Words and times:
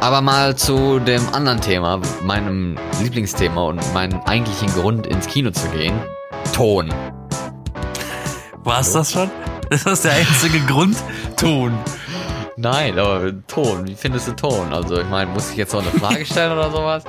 Aber 0.00 0.20
mal 0.20 0.54
zu 0.54 1.00
dem 1.00 1.22
anderen 1.34 1.60
Thema, 1.60 2.00
meinem 2.22 2.76
Lieblingsthema 3.02 3.62
und 3.62 3.94
meinem 3.94 4.20
eigentlichen 4.20 4.68
Grund 4.68 5.08
ins 5.08 5.26
Kino 5.26 5.50
zu 5.50 5.68
gehen. 5.70 6.00
Ton. 6.52 6.94
War's 8.62 8.92
das 8.92 9.10
schon? 9.10 9.28
Das 9.70 9.84
ist 9.84 10.04
der 10.04 10.12
einzige 10.12 10.60
Grund? 10.60 10.96
Ton. 11.36 11.76
Nein, 12.56 12.96
aber 12.96 13.32
Ton. 13.48 13.88
Wie 13.88 13.96
findest 13.96 14.28
du 14.28 14.32
Ton? 14.32 14.72
Also, 14.72 15.00
ich 15.00 15.08
meine, 15.08 15.30
muss 15.32 15.50
ich 15.50 15.56
jetzt 15.56 15.74
noch 15.74 15.82
eine 15.82 15.90
Frage 15.90 16.24
stellen 16.24 16.52
oder 16.52 16.70
sowas? 16.70 17.04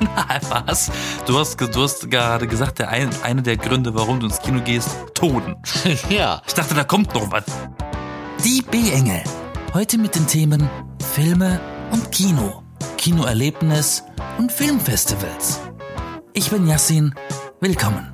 Was? 0.66 0.90
Du 1.26 1.38
hast, 1.38 1.60
du 1.60 1.82
hast 1.82 2.10
gerade 2.10 2.46
gesagt, 2.46 2.78
der 2.78 2.88
ein, 2.88 3.10
eine 3.22 3.42
der 3.42 3.58
Gründe, 3.58 3.94
warum 3.94 4.20
du 4.20 4.26
ins 4.26 4.40
Kino 4.40 4.60
gehst, 4.64 4.88
Ton. 5.14 5.56
ja. 6.08 6.40
Ich 6.46 6.54
dachte, 6.54 6.74
da 6.74 6.84
kommt 6.84 7.14
noch 7.14 7.30
was. 7.30 7.44
Die 8.42 8.62
B-Engel. 8.62 9.22
Heute 9.74 9.98
mit 9.98 10.14
den 10.14 10.26
Themen 10.26 10.68
Filme 11.14 11.60
und 11.92 12.10
Kino, 12.10 12.62
Kinoerlebnis 12.96 14.02
und 14.38 14.50
Filmfestivals. 14.50 15.60
Ich 16.32 16.50
bin 16.50 16.66
Yassin. 16.66 17.14
Willkommen. 17.60 18.10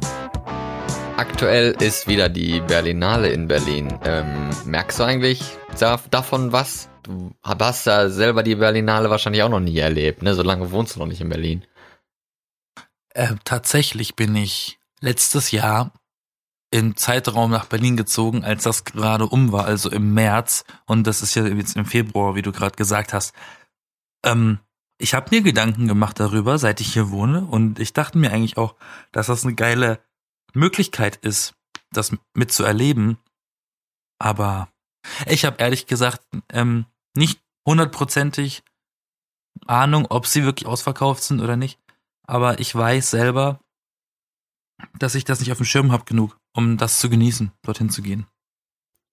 Aktuell 1.16 1.77
ist 1.80 2.09
wieder 2.09 2.28
die 2.28 2.60
Berlinale 2.60 3.28
in 3.28 3.46
Berlin. 3.46 3.96
Ähm, 4.04 4.51
merkst 4.64 4.98
du 4.98 5.04
eigentlich 5.04 5.42
davon 6.10 6.52
was? 6.52 6.91
Du 7.04 7.30
hast 7.42 7.87
ja 7.87 8.09
selber 8.09 8.42
die 8.42 8.56
Berlinale 8.56 9.10
wahrscheinlich 9.10 9.45
auch 9.45 9.48
noch 9.48 9.60
nie 9.60 9.79
erlebt, 9.79 10.23
ne? 10.23 10.34
So 10.34 10.42
lange 10.42 10.73
wohnst 10.73 10.96
du 10.96 11.01
noch 11.01 11.06
nicht 11.06 11.20
in 11.20 11.29
Berlin. 11.29 11.65
Äh, 13.10 13.34
tatsächlich 13.45 14.16
bin 14.16 14.34
ich 14.34 14.79
letztes 15.01 15.52
Jahr 15.52 15.92
im 16.70 16.96
Zeitraum 16.96 17.51
nach 17.51 17.66
Berlin 17.66 17.96
gezogen, 17.96 18.45
als 18.45 18.65
das 18.65 18.84
gerade 18.84 19.26
um 19.26 19.52
war, 19.52 19.65
also 19.65 19.90
im 19.90 20.12
März. 20.12 20.65
Und 20.87 21.06
das 21.06 21.23
ist 21.23 21.34
ja 21.34 21.46
jetzt 21.46 21.76
im 21.76 21.87
Februar, 21.87 22.34
wie 22.34 22.42
du 22.42 22.52
gerade 22.52 22.76
gesagt 22.76 23.12
hast. 23.12 23.34
Ähm, 24.28 24.59
ich 24.98 25.14
habe 25.14 25.28
mir 25.30 25.42
Gedanken 25.42 25.87
gemacht 25.87 26.18
darüber, 26.18 26.59
seit 26.59 26.80
ich 26.80 26.92
hier 26.92 27.10
wohne. 27.10 27.45
Und 27.45 27.79
ich 27.79 27.93
dachte 27.93 28.18
mir 28.18 28.32
eigentlich 28.32 28.57
auch, 28.57 28.74
dass 29.12 29.29
das 29.29 29.45
eine 29.45 29.54
geile 29.54 30.01
Möglichkeit 30.54 31.16
ist, 31.16 31.54
das 31.93 32.12
mitzuerleben. 32.34 33.18
Aber 34.18 34.68
ich 35.26 35.45
habe 35.45 35.56
ehrlich 35.59 35.87
gesagt 35.87 36.26
ähm, 36.51 36.87
nicht 37.15 37.40
hundertprozentig 37.66 38.65
Ahnung, 39.66 40.06
ob 40.10 40.26
sie 40.26 40.45
wirklich 40.45 40.66
ausverkauft 40.66 41.23
sind 41.23 41.40
oder 41.40 41.56
nicht. 41.56 41.79
Aber 42.26 42.59
ich 42.59 42.74
weiß 42.74 43.10
selber, 43.10 43.60
dass 44.99 45.15
ich 45.15 45.24
das 45.24 45.40
nicht 45.40 45.52
auf 45.52 45.59
dem 45.59 45.66
Schirm 45.66 45.93
habe 45.93 46.04
genug, 46.04 46.38
um 46.54 46.76
das 46.76 46.99
zu 46.99 47.09
genießen, 47.09 47.52
dorthin 47.62 47.90
zu 47.90 48.02
gehen. 48.02 48.26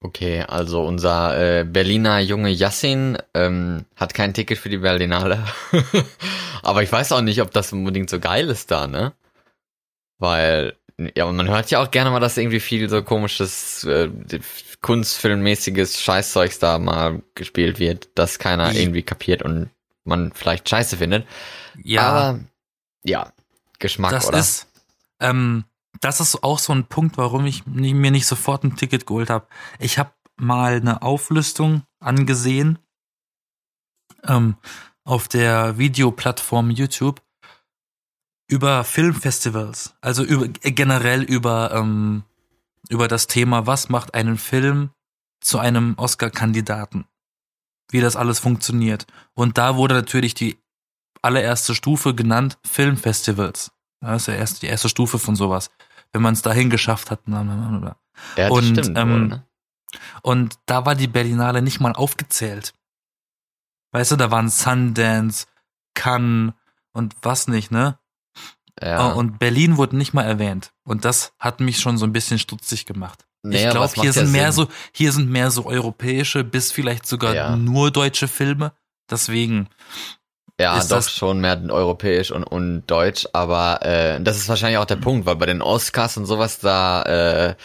Okay, 0.01 0.41
also 0.41 0.83
unser 0.83 1.59
äh, 1.59 1.63
Berliner 1.63 2.19
Junge 2.19 2.49
Yassin 2.49 3.17
ähm, 3.33 3.85
hat 3.95 4.13
kein 4.13 4.33
Ticket 4.33 4.57
für 4.57 4.69
die 4.69 4.77
Berlinale. 4.77 5.43
Aber 6.61 6.83
ich 6.83 6.91
weiß 6.91 7.11
auch 7.11 7.21
nicht, 7.21 7.41
ob 7.41 7.51
das 7.51 7.73
unbedingt 7.73 8.09
so 8.09 8.19
geil 8.19 8.49
ist 8.49 8.71
da, 8.71 8.87
ne? 8.87 9.13
Weil 10.19 10.75
ja, 10.97 11.29
man 11.29 11.49
hört 11.49 11.71
ja 11.71 11.81
auch 11.83 11.91
gerne 11.91 12.09
mal, 12.09 12.19
dass 12.19 12.37
irgendwie 12.37 12.59
viel 12.59 12.89
so 12.89 13.03
komisches, 13.03 13.83
äh, 13.83 14.09
kunstfilmmäßiges 14.81 16.01
Scheißzeugs 16.01 16.59
da 16.59 16.79
mal 16.79 17.21
gespielt 17.33 17.79
wird, 17.79 18.09
das 18.15 18.39
keiner 18.39 18.71
ich 18.71 18.79
irgendwie 18.79 19.03
kapiert 19.03 19.41
und 19.41 19.69
man 20.05 20.31
vielleicht 20.31 20.69
scheiße 20.69 20.97
findet. 20.97 21.25
Ja. 21.83 22.01
Aber 22.03 22.39
ja, 23.03 23.33
Geschmack, 23.79 24.11
das 24.11 24.27
oder? 24.27 24.39
Ist, 24.39 24.67
ähm, 25.19 25.65
das 26.05 26.19
ist 26.21 26.43
auch 26.43 26.59
so 26.59 26.71
ein 26.71 26.85
Punkt, 26.85 27.17
warum 27.17 27.47
ich 27.47 27.65
mir 27.65 28.11
nicht 28.11 28.27
sofort 28.27 28.63
ein 28.63 28.75
Ticket 28.75 29.07
geholt 29.07 29.31
habe. 29.31 29.47
Ich 29.79 29.97
habe 29.97 30.13
mal 30.37 30.75
eine 30.75 31.01
Auflistung 31.01 31.81
angesehen 31.99 32.77
ähm, 34.23 34.55
auf 35.03 35.27
der 35.27 35.79
Videoplattform 35.79 36.69
YouTube 36.69 37.23
über 38.47 38.83
Filmfestivals, 38.83 39.95
also 39.99 40.23
über, 40.23 40.47
generell 40.47 41.23
über, 41.23 41.71
ähm, 41.73 42.23
über 42.87 43.07
das 43.07 43.25
Thema, 43.25 43.65
was 43.65 43.89
macht 43.89 44.13
einen 44.13 44.37
Film 44.37 44.91
zu 45.41 45.57
einem 45.57 45.95
Oscar-Kandidaten, 45.97 47.05
wie 47.89 48.01
das 48.01 48.15
alles 48.15 48.37
funktioniert. 48.37 49.07
Und 49.33 49.57
da 49.57 49.75
wurde 49.75 49.95
natürlich 49.95 50.35
die 50.35 50.59
allererste 51.23 51.73
Stufe 51.73 52.13
genannt, 52.13 52.59
Filmfestivals. 52.63 53.71
Das 54.01 54.21
ist 54.21 54.27
ja 54.27 54.35
erst 54.35 54.61
die 54.61 54.67
erste 54.67 54.87
Stufe 54.87 55.17
von 55.17 55.35
sowas, 55.35 55.71
wenn 56.13 56.21
man 56.21 56.33
es 56.33 56.41
dahin 56.41 56.69
geschafft 56.69 57.11
hat. 57.11 57.21
Ja, 57.27 57.43
das 58.35 58.51
und, 58.51 58.77
stimmt. 58.77 58.97
Ähm, 58.97 59.09
wohl, 59.09 59.27
ne? 59.27 59.45
und 60.21 60.55
da 60.65 60.85
war 60.85 60.95
die 60.95 61.07
Berlinale 61.07 61.61
nicht 61.61 61.79
mal 61.79 61.93
aufgezählt. 61.93 62.73
Weißt 63.91 64.11
du, 64.11 64.15
da 64.15 64.31
waren 64.31 64.49
Sundance, 64.49 65.45
Cannes 65.93 66.53
und 66.91 67.15
was 67.21 67.47
nicht, 67.47 67.71
ne? 67.71 67.97
Ja. 68.81 69.13
Oh, 69.13 69.19
und 69.19 69.39
Berlin 69.39 69.77
wurde 69.77 69.95
nicht 69.95 70.13
mal 70.13 70.23
erwähnt. 70.23 70.73
Und 70.83 71.05
das 71.05 71.33
hat 71.39 71.61
mich 71.61 71.79
schon 71.79 71.97
so 71.97 72.05
ein 72.05 72.11
bisschen 72.11 72.39
stutzig 72.39 72.85
gemacht. 72.85 73.25
Naja, 73.41 73.67
ich 73.67 73.71
glaube, 73.71 73.93
hier 74.01 74.11
sind 74.11 74.31
mehr 74.31 74.51
Sinn? 74.51 74.65
so, 74.65 74.71
hier 74.91 75.11
sind 75.11 75.29
mehr 75.29 75.51
so 75.51 75.65
europäische 75.65 76.43
bis 76.43 76.71
vielleicht 76.71 77.05
sogar 77.05 77.35
ja. 77.35 77.55
nur 77.55 77.91
deutsche 77.91 78.27
Filme. 78.27 78.73
Deswegen. 79.09 79.69
Ja, 80.59 80.81
doch 80.83 81.09
schon 81.09 81.41
mehr 81.41 81.61
europäisch 81.69 82.31
und, 82.31 82.43
und 82.45 82.85
deutsch, 82.87 83.27
aber 83.33 83.79
äh, 83.81 84.21
das 84.21 84.37
ist 84.37 84.47
wahrscheinlich 84.47 84.77
auch 84.77 84.85
der 84.85 84.95
Punkt, 84.95 85.25
weil 85.25 85.35
bei 85.35 85.45
den 85.45 85.61
Oscars 85.61 86.15
und 86.15 86.25
sowas 86.25 86.59
da 86.59 87.01
äh, 87.01 87.55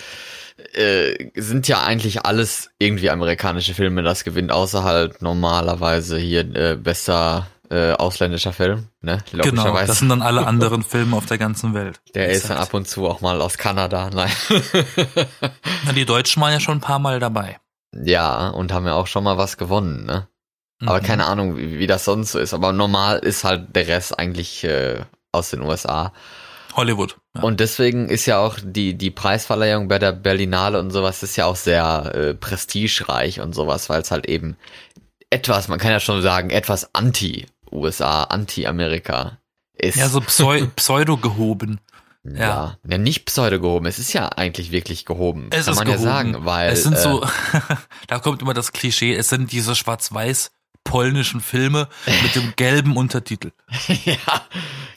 äh, 0.74 1.30
sind 1.36 1.68
ja 1.68 1.82
eigentlich 1.82 2.24
alles 2.26 2.70
irgendwie 2.78 3.10
amerikanische 3.10 3.74
Filme, 3.74 4.02
das 4.02 4.24
gewinnt, 4.24 4.50
außer 4.50 4.82
halt 4.82 5.22
normalerweise 5.22 6.18
hier 6.18 6.40
äh, 6.54 6.76
besser 6.76 7.46
äh, 7.70 7.92
ausländischer 7.92 8.52
Film, 8.52 8.88
ne? 9.00 9.18
Genau, 9.30 9.76
das 9.76 10.00
sind 10.00 10.08
dann 10.08 10.22
alle 10.22 10.44
anderen 10.44 10.82
Filme 10.82 11.16
auf 11.16 11.26
der 11.26 11.38
ganzen 11.38 11.72
Welt. 11.72 12.00
Der 12.14 12.28
ist 12.30 12.50
dann 12.50 12.58
ab 12.58 12.74
und 12.74 12.88
zu 12.88 13.06
auch 13.06 13.20
mal 13.20 13.40
aus 13.40 13.56
Kanada, 13.56 14.10
nein. 14.12 14.32
Na, 15.84 15.92
die 15.92 16.04
Deutschen 16.04 16.42
waren 16.42 16.52
ja 16.52 16.58
schon 16.58 16.78
ein 16.78 16.80
paar 16.80 16.98
Mal 16.98 17.20
dabei. 17.20 17.58
Ja, 17.92 18.48
und 18.48 18.72
haben 18.72 18.86
ja 18.86 18.94
auch 18.94 19.06
schon 19.06 19.24
mal 19.24 19.38
was 19.38 19.56
gewonnen, 19.56 20.04
ne? 20.04 20.26
Aber 20.80 21.00
mhm. 21.00 21.04
keine 21.04 21.26
Ahnung, 21.26 21.56
wie, 21.56 21.78
wie, 21.78 21.86
das 21.86 22.04
sonst 22.04 22.32
so 22.32 22.38
ist. 22.38 22.54
Aber 22.54 22.72
normal 22.72 23.18
ist 23.18 23.44
halt 23.44 23.74
der 23.76 23.86
Rest 23.86 24.18
eigentlich 24.18 24.64
äh, 24.64 25.00
aus 25.32 25.50
den 25.50 25.62
USA. 25.62 26.12
Hollywood. 26.74 27.16
Ja. 27.36 27.42
Und 27.42 27.60
deswegen 27.60 28.08
ist 28.08 28.26
ja 28.26 28.38
auch 28.38 28.56
die, 28.62 28.94
die 28.94 29.10
Preisverleihung 29.10 29.88
bei 29.88 29.98
der 29.98 30.12
Berlinale 30.12 30.78
und 30.78 30.90
sowas 30.90 31.22
ist 31.22 31.36
ja 31.36 31.46
auch 31.46 31.56
sehr 31.56 32.12
äh, 32.14 32.34
prestigereich 32.34 33.40
und 33.40 33.54
sowas, 33.54 33.88
weil 33.88 34.00
es 34.00 34.10
halt 34.10 34.26
eben 34.26 34.56
etwas, 35.28 35.68
man 35.68 35.78
kann 35.78 35.90
ja 35.90 36.00
schon 36.00 36.22
sagen, 36.22 36.50
etwas 36.50 36.94
anti 36.94 37.46
USA, 37.70 38.24
Anti-Amerika 38.24 39.38
ist. 39.74 39.96
Ja, 39.96 40.08
so 40.08 40.20
pseu 40.20 40.66
pseudo 40.76 41.16
gehoben. 41.16 41.80
Ja. 42.22 42.32
ja, 42.34 42.76
ja, 42.86 42.98
nicht 42.98 43.24
pseudo 43.24 43.60
gehoben. 43.60 43.86
Es 43.86 43.98
ist 43.98 44.12
ja 44.12 44.28
eigentlich 44.28 44.72
wirklich 44.72 45.06
gehoben. 45.06 45.48
Es 45.52 45.66
kann 45.66 45.76
man 45.76 45.86
gehoben. 45.86 46.04
ja 46.04 46.10
sagen, 46.10 46.36
weil. 46.44 46.70
Es 46.70 46.82
sind 46.82 46.94
äh, 46.94 47.00
so, 47.00 47.26
da 48.08 48.18
kommt 48.18 48.42
immer 48.42 48.52
das 48.52 48.72
Klischee, 48.72 49.14
es 49.14 49.28
sind 49.28 49.52
diese 49.52 49.74
schwarz-weiß 49.74 50.50
polnischen 50.84 51.40
Filme 51.40 51.88
mit 52.22 52.34
dem 52.34 52.52
gelben 52.56 52.96
Untertitel. 52.96 53.52
ja, 54.04 54.16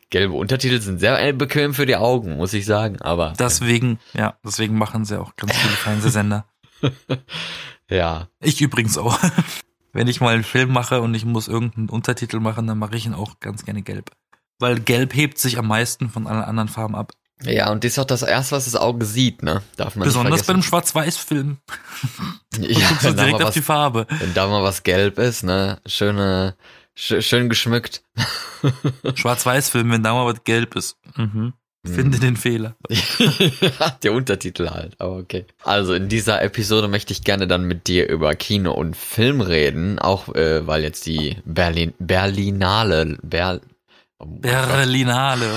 gelbe 0.10 0.34
Untertitel 0.34 0.82
sind 0.82 1.00
sehr 1.00 1.34
bequem 1.34 1.74
für 1.74 1.86
die 1.86 1.96
Augen, 1.96 2.38
muss 2.38 2.54
ich 2.54 2.66
sagen, 2.66 3.02
aber. 3.02 3.34
Deswegen, 3.38 4.00
ja, 4.14 4.38
deswegen 4.44 4.78
machen 4.78 5.06
sie 5.06 5.20
auch 5.20 5.36
ganz 5.36 5.56
viele 5.56 5.74
Fernsehsender. 5.74 6.46
ja. 7.90 8.28
Ich 8.42 8.62
übrigens 8.62 8.98
auch 8.98 9.20
wenn 9.94 10.08
ich 10.08 10.20
mal 10.20 10.34
einen 10.34 10.44
Film 10.44 10.74
mache 10.74 11.02
und 11.02 11.14
ich 11.14 11.24
muss 11.24 11.48
irgendeinen 11.48 11.90
Untertitel 11.90 12.40
machen, 12.40 12.68
dann 12.68 12.80
mache 12.80 12.98
ich 12.98 13.06
ihn 13.06 13.14
auch 13.14 13.40
ganz 13.40 13.64
gerne 13.64 13.84
gelb. 13.84 14.12
Weil 14.60 14.80
gelb 14.80 15.16
hebt 15.16 15.38
sich 15.38 15.58
am 15.58 15.68
meisten 15.68 16.10
von 16.10 16.28
allen 16.28 16.44
anderen 16.44 16.68
Farben 16.68 16.96
ab. 16.96 17.14
Ja, 17.42 17.72
und 17.72 17.84
das 17.84 17.94
ist 17.94 18.00
auch 18.00 18.06
das 18.06 18.22
erste, 18.22 18.56
was 18.56 18.66
das 18.66 18.76
Auge 18.76 19.06
sieht, 19.06 19.44
ne? 19.44 19.62
Darf 19.76 19.96
man 19.96 20.06
Besonders 20.06 20.44
bei 20.44 20.54
einem 20.54 20.64
Schwarz-Weiß-Film. 20.64 21.58
ja, 22.60 22.90
guckst 22.90 23.06
du 23.06 23.14
direkt 23.14 23.36
auf 23.36 23.48
was, 23.48 23.54
die 23.54 23.62
Farbe. 23.62 24.06
Wenn 24.10 24.34
da 24.34 24.48
mal 24.48 24.64
was 24.64 24.84
gelb 24.84 25.20
ist, 25.20 25.44
ne? 25.44 25.80
Schöne, 25.86 26.56
sch 26.96 27.22
schön 27.22 27.50
geschmückt. 27.50 28.04
Schwarz-Weiß-Film, 29.16 29.92
wenn 29.92 30.04
da 30.04 30.14
mal 30.14 30.26
was 30.26 30.44
gelb 30.44 30.76
ist. 30.76 30.98
Mhm. 31.16 31.54
Finde 31.86 32.16
hm. 32.16 32.22
den 32.22 32.38
Fehler. 32.38 32.78
Der 34.04 34.14
Untertitel 34.14 34.70
halt, 34.70 34.96
aber 35.00 35.18
okay. 35.18 35.46
Also 35.64 35.94
in 35.94 36.08
dieser 36.08 36.42
Episode 36.42 36.88
möchte 36.88 37.12
ich 37.12 37.26
gerne 37.26 37.46
dann 37.46 37.66
mit 37.66 37.88
dir 37.88 38.08
über 38.08 38.36
Kino 38.36 38.72
und 38.72 38.96
Film 38.96 39.42
reden, 39.42 40.00
auch 40.00 40.34
äh, 40.34 40.66
weil 40.66 40.84
jetzt 40.84 41.06
die 41.06 41.38
Berlin 41.44 41.94
Berlinale 42.00 43.18
Ber 43.22 43.60
Berlinale 44.26 45.50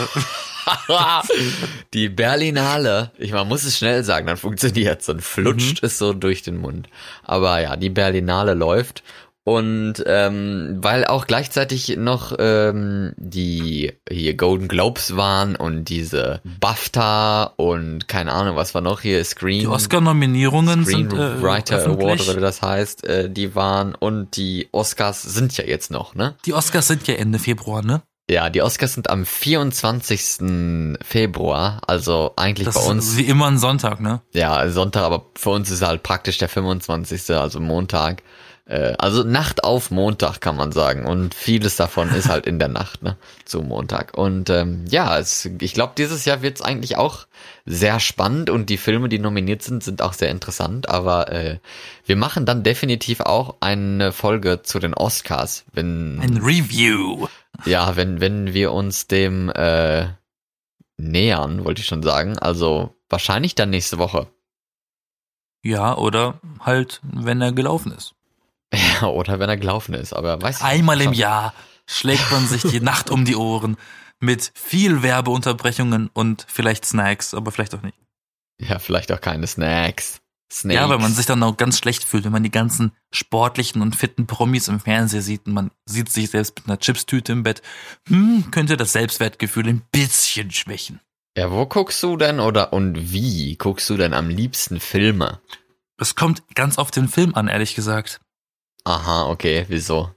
die 1.95 2.09
Berlinale, 2.09 3.13
ich 3.19 3.33
man 3.33 3.49
muss 3.49 3.65
es 3.65 3.77
schnell 3.77 4.05
sagen, 4.05 4.27
dann 4.27 4.37
funktioniert 4.37 5.01
es 5.03 5.09
und 5.09 5.23
flutscht 5.23 5.83
mhm. 5.83 5.87
es 5.87 5.99
so 5.99 6.13
durch 6.13 6.43
den 6.43 6.57
Mund. 6.57 6.89
Aber 7.23 7.61
ja, 7.61 7.77
die 7.77 7.91
Berlinale 7.91 8.55
läuft 8.55 9.03
Und 9.45 10.03
ähm, 10.07 10.79
weil 10.81 11.05
auch 11.05 11.29
gleichzeitig 11.29 11.97
noch 11.97 12.35
ähm, 12.41 13.13
die 13.17 13.93
hier 14.11 14.35
Golden 14.35 14.67
Globes 14.67 15.17
waren 15.17 15.55
und 15.55 15.85
diese 15.85 16.41
BAFTA 16.59 17.53
und 17.57 18.09
keine 18.09 18.33
Ahnung, 18.33 18.57
was 18.57 18.75
war 18.75 18.83
noch 18.83 19.03
hier, 19.03 19.25
Screen. 19.25 19.61
Die 19.61 19.67
Oscar-Nominierungen 19.69 20.85
sind 20.85 21.13
äh, 21.13 21.17
Screenwriter 21.17 21.85
Award 21.87 22.23
oder 22.23 22.37
wie 22.37 22.41
das 22.41 22.61
heißt, 22.61 23.07
äh, 23.07 23.31
die 23.31 23.55
waren 23.55 23.95
und 23.95 24.37
die 24.37 24.69
Oscars 24.73 25.23
sind 25.23 25.57
ja 25.57 25.65
jetzt 25.65 25.93
noch, 25.93 26.17
ne? 26.17 26.35
Die 26.45 26.53
Oscars 26.53 26.89
sind 26.89 27.07
ja 27.07 27.15
Ende 27.15 27.39
Februar, 27.39 27.85
ne? 27.85 28.03
Ja, 28.29 28.51
die 28.51 28.61
Oscars 28.63 28.95
sind 28.95 29.09
am 29.09 29.25
24. 29.25 30.99
Februar, 31.03 31.81
also 31.87 32.33
eigentlich 32.37 32.67
Das 32.67 32.75
bei 32.75 32.91
uns 32.91 33.09
ist 33.09 33.17
wie 33.19 33.27
immer 33.27 33.47
ein 33.47 33.59
Sonntag, 33.59 34.01
ne? 34.01 34.21
ja, 34.33 34.69
Sonntag, 34.69 35.03
aber 35.03 35.27
für 35.37 35.51
uns 35.51 35.71
ist 35.71 35.83
halt 35.83 36.03
praktisch 36.03 36.39
der 36.39 36.49
25., 36.49 37.31
also 37.31 37.61
Montag. 37.61 38.23
Äh, 38.69 38.95
Also 38.99 39.23
Nacht 39.23 39.63
auf 39.63 39.93
Montag 39.93 40.41
kann 40.41 40.57
man 40.57 40.73
sagen. 40.73 41.07
Und 41.07 41.35
vieles 41.35 41.77
davon 41.77 42.13
ist 42.13 42.29
halt 42.29 42.47
in 42.47 42.59
der 42.59 42.67
Nacht, 42.67 43.01
ne? 43.03 43.17
Zu 43.45 43.63
Montag. 43.63 44.19
Und 44.19 44.51
ähm, 44.51 44.85
ja, 44.89 45.17
es, 45.19 45.49
ich 45.61 45.73
glaube, 45.73 45.93
dieses 45.97 46.25
Jahr 46.25 46.43
wird 46.43 46.57
es 46.57 46.63
eigentlich 46.63 46.97
auch 46.97 47.27
sehr 47.65 48.01
spannend 48.01 48.51
und 48.51 48.69
die 48.69 48.77
Filme, 48.77 49.09
die 49.09 49.21
nominiert 49.21 49.63
sind, 49.63 49.85
sind 49.85 50.03
auch 50.03 50.15
sehr 50.15 50.31
interessant. 50.31 50.89
Aber 50.89 51.31
äh, 51.31 51.59
wir 52.07 52.17
machen 52.17 52.45
dann 52.45 52.65
definitiv 52.65 53.21
auch 53.21 53.55
eine 53.61 54.11
Folge 54.11 54.63
zu 54.63 54.81
den 54.81 54.95
Oscars, 54.95 55.65
wenn 55.73 56.19
Ein 56.21 56.39
Review. 56.39 57.29
Ja, 57.65 57.97
wenn 57.97 58.21
wenn 58.21 58.53
wir 58.55 58.73
uns 58.73 59.07
dem 59.07 59.49
äh, 59.51 60.09
nähern, 60.97 61.65
wollte 61.65 61.81
ich 61.81 61.87
schon 61.87 62.03
sagen. 62.03 62.39
Also 62.39 62.95
wahrscheinlich 63.09 63.55
dann 63.55 63.71
nächste 63.71 63.99
Woche. 63.99 64.29
Ja, 65.63 65.97
oder 65.97 66.41
halt, 66.61 67.01
wenn 67.03 67.41
er 67.41 67.53
gelaufen 67.53 67.93
ist. 67.93 68.15
Ja, 68.73 69.07
oder 69.09 69.39
wenn 69.39 69.49
er 69.49 69.57
gelaufen 69.57 69.95
ist, 69.95 70.13
aber 70.13 70.41
weiß 70.41 70.63
Einmal 70.63 70.97
nicht. 70.97 71.07
im 71.07 71.13
Jahr 71.13 71.55
schlägt 71.87 72.31
man 72.31 72.47
sich 72.47 72.63
die 72.63 72.81
Nacht 72.83 73.11
um 73.11 73.25
die 73.25 73.37
Ohren 73.37 73.77
mit 74.21 74.53
viel 74.55 75.03
Werbeunterbrechungen 75.03 76.09
und 76.13 76.47
vielleicht 76.49 76.85
Snacks, 76.85 77.35
aber 77.35 77.53
vielleicht 77.53 77.75
auch 77.75 77.83
nicht. 77.83 77.99
Ja, 78.59 78.79
vielleicht 78.79 79.13
auch 79.13 79.21
keine 79.21 79.47
Snacks. 79.47 80.21
Snakes. 80.57 80.77
Ja, 80.77 80.89
weil 80.89 80.99
man 80.99 81.13
sich 81.13 81.27
dann 81.27 81.43
auch 81.43 81.57
ganz 81.57 81.79
schlecht 81.79 82.05
fühlt, 82.05 82.25
wenn 82.25 82.33
man 82.33 82.43
die 82.43 82.51
ganzen 82.51 82.93
sportlichen 83.13 83.83
und 83.83 83.95
fitten 83.95 84.27
Promis 84.27 84.69
im 84.69 84.81
Fernsehen 84.81 85.23
sieht 85.23 85.47
und 85.47 85.53
man 85.53 85.71
sieht 85.85 86.11
sich 86.11 86.31
selbst 86.31 86.57
mit 86.57 86.67
einer 86.67 86.79
Chipstüte 86.79 87.33
im 87.33 87.43
Bett. 87.43 87.63
Hm, 88.09 88.51
könnte 88.51 88.77
das 88.77 88.93
Selbstwertgefühl 88.93 89.69
ein 89.69 89.83
bisschen 89.93 90.51
schwächen. 90.51 91.01
Ja, 91.37 91.51
wo 91.51 91.67
guckst 91.67 92.03
du 92.03 92.17
denn 92.17 92.41
oder 92.41 92.73
und 92.73 93.13
wie 93.13 93.57
guckst 93.57 93.91
du 93.91 93.97
denn 93.97 94.15
am 94.15 94.31
liebsten 94.31 94.81
Filme? 94.81 95.41
Es 95.99 96.15
kommt 96.15 96.43
ganz 96.55 96.79
auf 96.79 96.91
den 96.91 97.09
Film 97.09 97.35
an, 97.35 97.49
ehrlich 97.49 97.75
gesagt. 97.75 98.21
Aha, 98.85 99.27
okay, 99.27 99.67
wieso? 99.69 100.15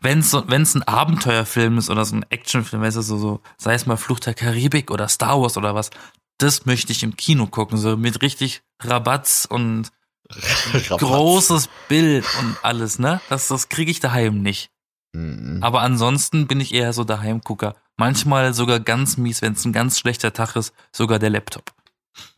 Wenn 0.00 0.20
es 0.20 0.30
so, 0.30 0.44
wenn's 0.48 0.74
ein 0.74 0.82
Abenteuerfilm 0.82 1.78
ist 1.78 1.90
oder 1.90 2.04
so 2.04 2.16
ein 2.16 2.26
Actionfilm, 2.30 2.82
weißt 2.82 2.96
du, 2.96 3.02
so, 3.02 3.18
so, 3.18 3.40
sei 3.58 3.74
es 3.74 3.86
mal 3.86 3.96
Flucht 3.96 4.26
der 4.26 4.34
Karibik 4.34 4.90
oder 4.90 5.08
Star 5.08 5.40
Wars 5.40 5.56
oder 5.56 5.74
was, 5.74 5.90
das 6.38 6.66
möchte 6.66 6.92
ich 6.92 7.02
im 7.02 7.16
Kino 7.16 7.46
gucken, 7.46 7.78
so 7.78 7.96
mit 7.96 8.22
richtig 8.22 8.62
Rabatz 8.80 9.46
und 9.48 9.90
großes 10.88 11.68
Bild 11.88 12.26
und 12.40 12.56
alles, 12.62 12.98
ne? 12.98 13.20
Das, 13.28 13.48
das 13.48 13.68
kriege 13.68 13.90
ich 13.90 14.00
daheim 14.00 14.42
nicht. 14.42 14.70
Mhm. 15.12 15.62
Aber 15.62 15.82
ansonsten 15.82 16.46
bin 16.46 16.60
ich 16.60 16.74
eher 16.74 16.92
so 16.92 17.04
Daheimgucker. 17.04 17.74
Manchmal 17.96 18.52
sogar 18.52 18.80
ganz 18.80 19.16
mies, 19.16 19.40
wenn 19.40 19.54
es 19.54 19.64
ein 19.64 19.72
ganz 19.72 19.98
schlechter 19.98 20.32
Tag 20.32 20.56
ist, 20.56 20.74
sogar 20.92 21.18
der 21.18 21.30
Laptop. 21.30 21.72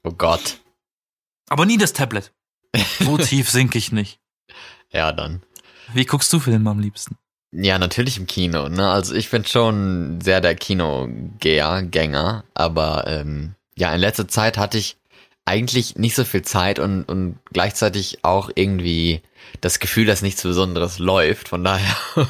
Oh 0.04 0.12
Gott. 0.12 0.60
Aber 1.48 1.66
nie 1.66 1.78
das 1.78 1.92
Tablet. 1.92 2.32
So 3.00 3.16
tief 3.16 3.50
sinke 3.50 3.78
ich 3.78 3.92
nicht. 3.92 4.20
Ja, 4.90 5.12
dann. 5.12 5.42
Wie 5.94 6.04
guckst 6.04 6.32
du 6.32 6.38
Filme 6.38 6.70
am 6.70 6.80
liebsten? 6.80 7.16
Ja, 7.50 7.78
natürlich 7.78 8.18
im 8.18 8.26
Kino, 8.26 8.68
ne? 8.68 8.90
Also 8.90 9.14
ich 9.14 9.30
bin 9.30 9.44
schon 9.46 10.20
sehr 10.20 10.42
der 10.42 10.54
Kinogeher, 10.54 11.82
Gänger, 11.82 12.44
aber 12.52 13.06
ähm, 13.06 13.54
ja, 13.78 13.94
in 13.94 14.00
letzter 14.00 14.28
Zeit 14.28 14.58
hatte 14.58 14.76
ich 14.78 14.96
eigentlich 15.44 15.96
nicht 15.96 16.14
so 16.14 16.24
viel 16.24 16.42
Zeit 16.42 16.78
und, 16.78 17.04
und 17.04 17.38
gleichzeitig 17.52 18.18
auch 18.22 18.50
irgendwie 18.54 19.22
das 19.62 19.78
Gefühl, 19.78 20.04
dass 20.04 20.20
nichts 20.20 20.42
Besonderes 20.42 20.98
läuft. 20.98 21.48
Von 21.48 21.64
daher 21.64 21.96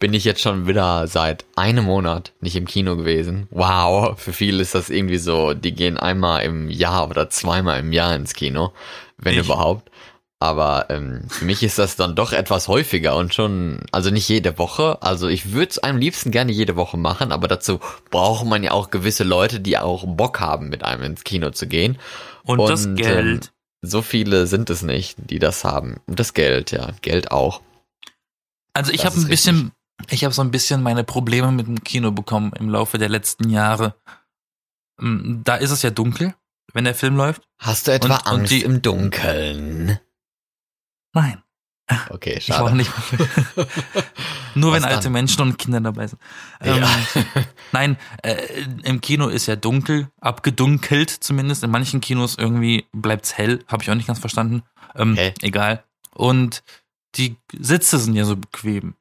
bin 0.00 0.14
ich 0.14 0.24
jetzt 0.24 0.40
schon 0.40 0.66
wieder 0.66 1.06
seit 1.06 1.44
einem 1.54 1.84
Monat 1.84 2.32
nicht 2.40 2.56
im 2.56 2.66
Kino 2.66 2.96
gewesen. 2.96 3.46
Wow, 3.50 4.18
für 4.18 4.32
viele 4.32 4.62
ist 4.62 4.74
das 4.74 4.90
irgendwie 4.90 5.18
so, 5.18 5.54
die 5.54 5.72
gehen 5.72 5.96
einmal 5.96 6.42
im 6.42 6.70
Jahr 6.70 7.08
oder 7.08 7.30
zweimal 7.30 7.78
im 7.78 7.92
Jahr 7.92 8.16
ins 8.16 8.34
Kino, 8.34 8.72
wenn 9.16 9.34
Ich. 9.34 9.40
überhaupt. 9.44 9.90
Aber 10.42 10.86
ähm, 10.88 11.24
für 11.28 11.44
mich 11.44 11.62
ist 11.62 11.78
das 11.78 11.96
dann 11.96 12.16
doch 12.16 12.32
etwas 12.32 12.66
häufiger 12.66 13.14
und 13.16 13.34
schon, 13.34 13.80
also 13.92 14.08
nicht 14.10 14.26
jede 14.26 14.56
Woche. 14.56 14.96
Also 15.02 15.28
ich 15.28 15.52
würde 15.52 15.68
es 15.70 15.78
am 15.78 15.98
liebsten 15.98 16.30
gerne 16.30 16.50
jede 16.50 16.76
Woche 16.76 16.96
machen, 16.96 17.30
aber 17.30 17.46
dazu 17.46 17.78
braucht 18.10 18.46
man 18.46 18.62
ja 18.62 18.70
auch 18.70 18.90
gewisse 18.90 19.22
Leute, 19.24 19.60
die 19.60 19.76
auch 19.76 20.04
Bock 20.06 20.40
haben, 20.40 20.70
mit 20.70 20.82
einem 20.82 21.02
ins 21.02 21.24
Kino 21.24 21.50
zu 21.50 21.66
gehen. 21.66 21.98
Und, 22.42 22.58
das 22.70 22.86
Und, 22.86 22.96
Geld. 22.96 23.44
Ähm, 23.46 23.50
so 23.82 24.00
viele 24.02 24.46
sind 24.46 24.70
es 24.70 24.80
nicht, 24.82 25.16
die 25.18 25.38
das 25.38 25.62
haben. 25.64 26.00
Und 26.06 26.18
das 26.18 26.32
Geld, 26.32 26.70
ja, 26.70 26.92
Geld 27.02 27.30
auch. 27.30 27.60
Also 28.72 28.92
ich 28.92 29.04
habe 29.04 29.16
ein 29.16 29.28
bisschen, 29.28 29.72
ich 30.08 30.24
habe 30.24 30.32
so 30.32 30.40
ein 30.42 30.50
bisschen 30.50 30.82
meine 30.82 31.04
Probleme 31.04 31.52
mit 31.52 31.66
dem 31.66 31.84
Kino 31.84 32.12
bekommen 32.12 32.52
im 32.58 32.70
Laufe 32.70 32.96
der 32.96 33.10
letzten 33.10 33.50
Jahre. 33.50 33.94
Mm, 34.98 35.42
Da 35.44 35.56
ist 35.56 35.70
es 35.70 35.82
ja 35.82 35.90
dunkel, 35.90 36.34
wenn 36.72 36.84
der 36.84 36.94
Film 36.94 37.16
läuft. 37.16 37.42
Hast 37.58 37.88
du 37.88 37.92
etwa 37.92 38.06
Und- 38.16 38.20
und 38.20 38.26
Angst 38.26 38.52
die- 38.52 38.62
im 38.62 38.80
Dunkeln? 38.80 39.98
Nein, 41.12 41.42
Okay, 42.08 42.34
ich 42.38 42.52
auch 42.52 42.66
schade. 42.68 42.76
nicht. 42.76 42.90
Nur 44.54 44.72
wenn 44.72 44.82
Was 44.82 44.90
alte 44.90 45.04
dann? 45.04 45.12
Menschen 45.12 45.42
und 45.42 45.58
Kinder 45.58 45.80
dabei 45.80 46.06
sind. 46.06 46.20
Ähm, 46.60 46.78
Ja. 46.82 46.88
Nein, 47.72 47.96
äh, 48.22 48.62
im 48.84 49.00
Kino 49.00 49.28
ist 49.28 49.46
ja 49.46 49.56
dunkel, 49.56 50.08
abgedunkelt 50.20 51.10
zumindest. 51.10 51.64
In 51.64 51.70
manchen 51.70 52.00
Kinos 52.00 52.36
irgendwie 52.38 52.86
bleibt's 52.92 53.36
hell, 53.36 53.64
habe 53.66 53.82
ich 53.82 53.90
auch 53.90 53.94
nicht 53.94 54.06
ganz 54.06 54.18
verstanden. 54.18 54.62
Ähm, 54.94 55.16
Hä? 55.16 55.34
Egal. 55.42 55.84
Und 56.14 56.62
die 57.16 57.36
Sitze 57.58 57.98
sind 57.98 58.14
ja 58.14 58.24
so 58.24 58.36
bequem. 58.36 58.94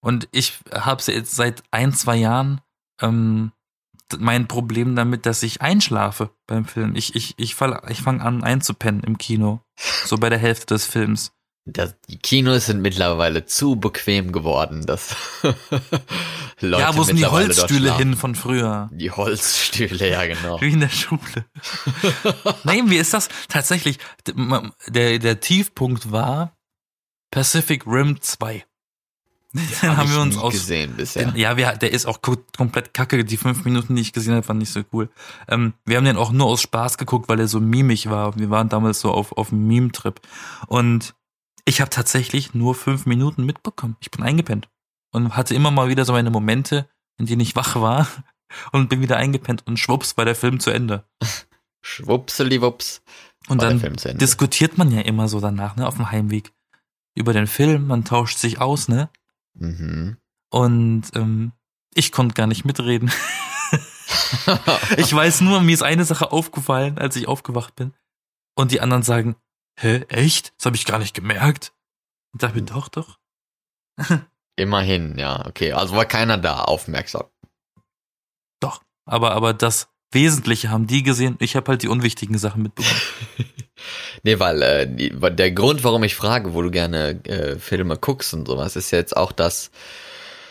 Und 0.00 0.28
ich 0.32 0.58
habe 0.72 1.02
jetzt 1.08 1.34
seit 1.34 1.62
ein, 1.70 1.92
zwei 1.92 2.16
Jahren 2.16 2.60
ähm, 3.00 3.52
mein 4.18 4.48
Problem 4.48 4.96
damit, 4.96 5.26
dass 5.26 5.42
ich 5.42 5.60
einschlafe 5.60 6.30
beim 6.46 6.64
Film. 6.64 6.94
Ich, 6.96 7.14
ich, 7.14 7.34
ich, 7.38 7.54
fall, 7.54 7.80
ich 7.88 8.02
fange 8.02 8.22
an 8.24 8.42
einzupennen 8.42 9.02
im 9.04 9.18
Kino. 9.18 9.60
So 10.04 10.16
bei 10.16 10.28
der 10.30 10.38
Hälfte 10.38 10.74
des 10.74 10.86
Films. 10.86 11.32
Das, 11.66 11.94
die 12.08 12.16
Kinos 12.18 12.66
sind 12.66 12.80
mittlerweile 12.80 13.44
zu 13.44 13.76
bequem 13.76 14.32
geworden, 14.32 14.86
dass 14.86 15.14
Leute 16.60 16.82
ja, 16.82 16.96
wo 16.96 17.02
sind 17.02 17.16
die 17.16 17.26
Holzstühle 17.26 17.96
hin 17.96 18.16
von 18.16 18.34
früher? 18.34 18.88
Die 18.92 19.10
Holzstühle, 19.10 20.08
ja 20.10 20.26
genau. 20.26 20.60
Wie 20.60 20.70
in 20.72 20.80
der 20.80 20.88
Schule. 20.88 21.20
Nein, 22.64 22.90
wie 22.90 22.96
ist 22.96 23.14
das? 23.14 23.28
Tatsächlich, 23.48 23.98
der, 24.88 25.18
der 25.18 25.40
Tiefpunkt 25.40 26.10
war 26.10 26.56
Pacific 27.30 27.86
Rim 27.86 28.20
2. 28.20 28.64
Den 29.52 29.68
Hab 29.82 29.96
haben 29.96 30.12
wir 30.12 30.20
uns 30.20 30.38
aus. 30.38 30.52
gesehen 30.52 30.94
bisher. 30.96 31.26
Den, 31.26 31.36
ja, 31.36 31.56
wir, 31.56 31.72
der 31.76 31.92
ist 31.92 32.06
auch 32.06 32.22
ko- 32.22 32.36
komplett 32.56 32.94
kacke. 32.94 33.24
Die 33.24 33.36
fünf 33.36 33.64
Minuten, 33.64 33.96
die 33.96 34.02
ich 34.02 34.12
gesehen 34.12 34.34
habe, 34.34 34.46
waren 34.48 34.58
nicht 34.58 34.72
so 34.72 34.82
cool. 34.92 35.10
Ähm, 35.48 35.74
wir 35.84 35.96
haben 35.96 36.04
den 36.04 36.16
auch 36.16 36.30
nur 36.32 36.46
aus 36.46 36.62
Spaß 36.62 36.98
geguckt, 36.98 37.28
weil 37.28 37.40
er 37.40 37.48
so 37.48 37.58
mimig 37.60 38.08
war. 38.08 38.38
Wir 38.38 38.48
waren 38.50 38.68
damals 38.68 39.00
so 39.00 39.10
auf, 39.10 39.32
auf 39.36 39.52
einem 39.52 39.66
Meme-Trip. 39.66 40.20
Und 40.68 41.14
ich 41.70 41.80
habe 41.80 41.88
tatsächlich 41.88 42.52
nur 42.52 42.74
fünf 42.74 43.06
Minuten 43.06 43.46
mitbekommen. 43.46 43.96
Ich 44.00 44.10
bin 44.10 44.24
eingepennt. 44.24 44.68
Und 45.12 45.36
hatte 45.36 45.54
immer 45.54 45.70
mal 45.70 45.88
wieder 45.88 46.04
so 46.04 46.12
meine 46.12 46.30
Momente, 46.30 46.88
in 47.16 47.26
denen 47.26 47.40
ich 47.40 47.54
wach 47.54 47.76
war 47.76 48.08
und 48.72 48.88
bin 48.88 49.00
wieder 49.00 49.16
eingepennt 49.16 49.64
und 49.66 49.78
schwupps 49.78 50.16
war 50.16 50.24
der 50.24 50.34
Film 50.34 50.58
zu 50.58 50.70
Ende. 50.70 51.04
Schwuppseliwupps. 51.82 53.02
Und 53.48 53.62
dann 53.62 53.80
diskutiert 54.18 54.78
man 54.78 54.90
ja 54.90 55.00
immer 55.02 55.28
so 55.28 55.40
danach, 55.40 55.76
ne, 55.76 55.86
auf 55.86 55.94
dem 55.94 56.10
Heimweg 56.10 56.52
über 57.14 57.32
den 57.32 57.46
Film, 57.46 57.86
man 57.86 58.04
tauscht 58.04 58.38
sich 58.38 58.60
aus, 58.60 58.88
ne? 58.88 59.08
Mhm. 59.54 60.16
Und 60.50 61.04
ähm, 61.14 61.52
ich 61.94 62.10
konnte 62.10 62.34
gar 62.34 62.46
nicht 62.48 62.64
mitreden. 62.64 63.12
ich 64.96 65.12
weiß 65.12 65.40
nur, 65.42 65.60
mir 65.60 65.72
ist 65.72 65.82
eine 65.82 66.04
Sache 66.04 66.32
aufgefallen, 66.32 66.98
als 66.98 67.16
ich 67.16 67.28
aufgewacht 67.28 67.76
bin. 67.76 67.94
Und 68.54 68.72
die 68.72 68.80
anderen 68.80 69.02
sagen, 69.02 69.36
hä, 69.76 70.04
echt? 70.08 70.52
Das 70.58 70.66
habe 70.66 70.76
ich 70.76 70.84
gar 70.84 70.98
nicht 70.98 71.14
gemerkt. 71.14 71.72
Und 72.32 72.42
dachte 72.42 72.56
mir, 72.56 72.62
doch, 72.62 72.88
doch. 72.88 73.18
Immerhin, 74.56 75.18
ja, 75.18 75.46
okay. 75.46 75.72
Also 75.72 75.96
war 75.96 76.04
keiner 76.04 76.38
da 76.38 76.62
aufmerksam. 76.62 77.24
Doch. 78.60 78.82
Aber, 79.06 79.32
aber 79.32 79.54
das 79.54 79.88
Wesentliche 80.12 80.70
haben 80.70 80.86
die 80.86 81.02
gesehen. 81.02 81.36
Ich 81.40 81.56
habe 81.56 81.68
halt 81.68 81.82
die 81.82 81.88
unwichtigen 81.88 82.38
Sachen 82.38 82.62
mitbekommen. 82.62 83.00
Nee, 84.22 84.38
weil 84.38 84.62
äh, 84.62 85.30
der 85.30 85.52
Grund, 85.52 85.84
warum 85.84 86.02
ich 86.02 86.14
frage, 86.14 86.52
wo 86.52 86.60
du 86.60 86.70
gerne 86.70 87.24
äh, 87.24 87.58
Filme 87.58 87.96
guckst 87.96 88.34
und 88.34 88.46
sowas, 88.46 88.76
ist 88.76 88.90
ja 88.90 88.98
jetzt 88.98 89.16
auch, 89.16 89.32
dass 89.32 89.70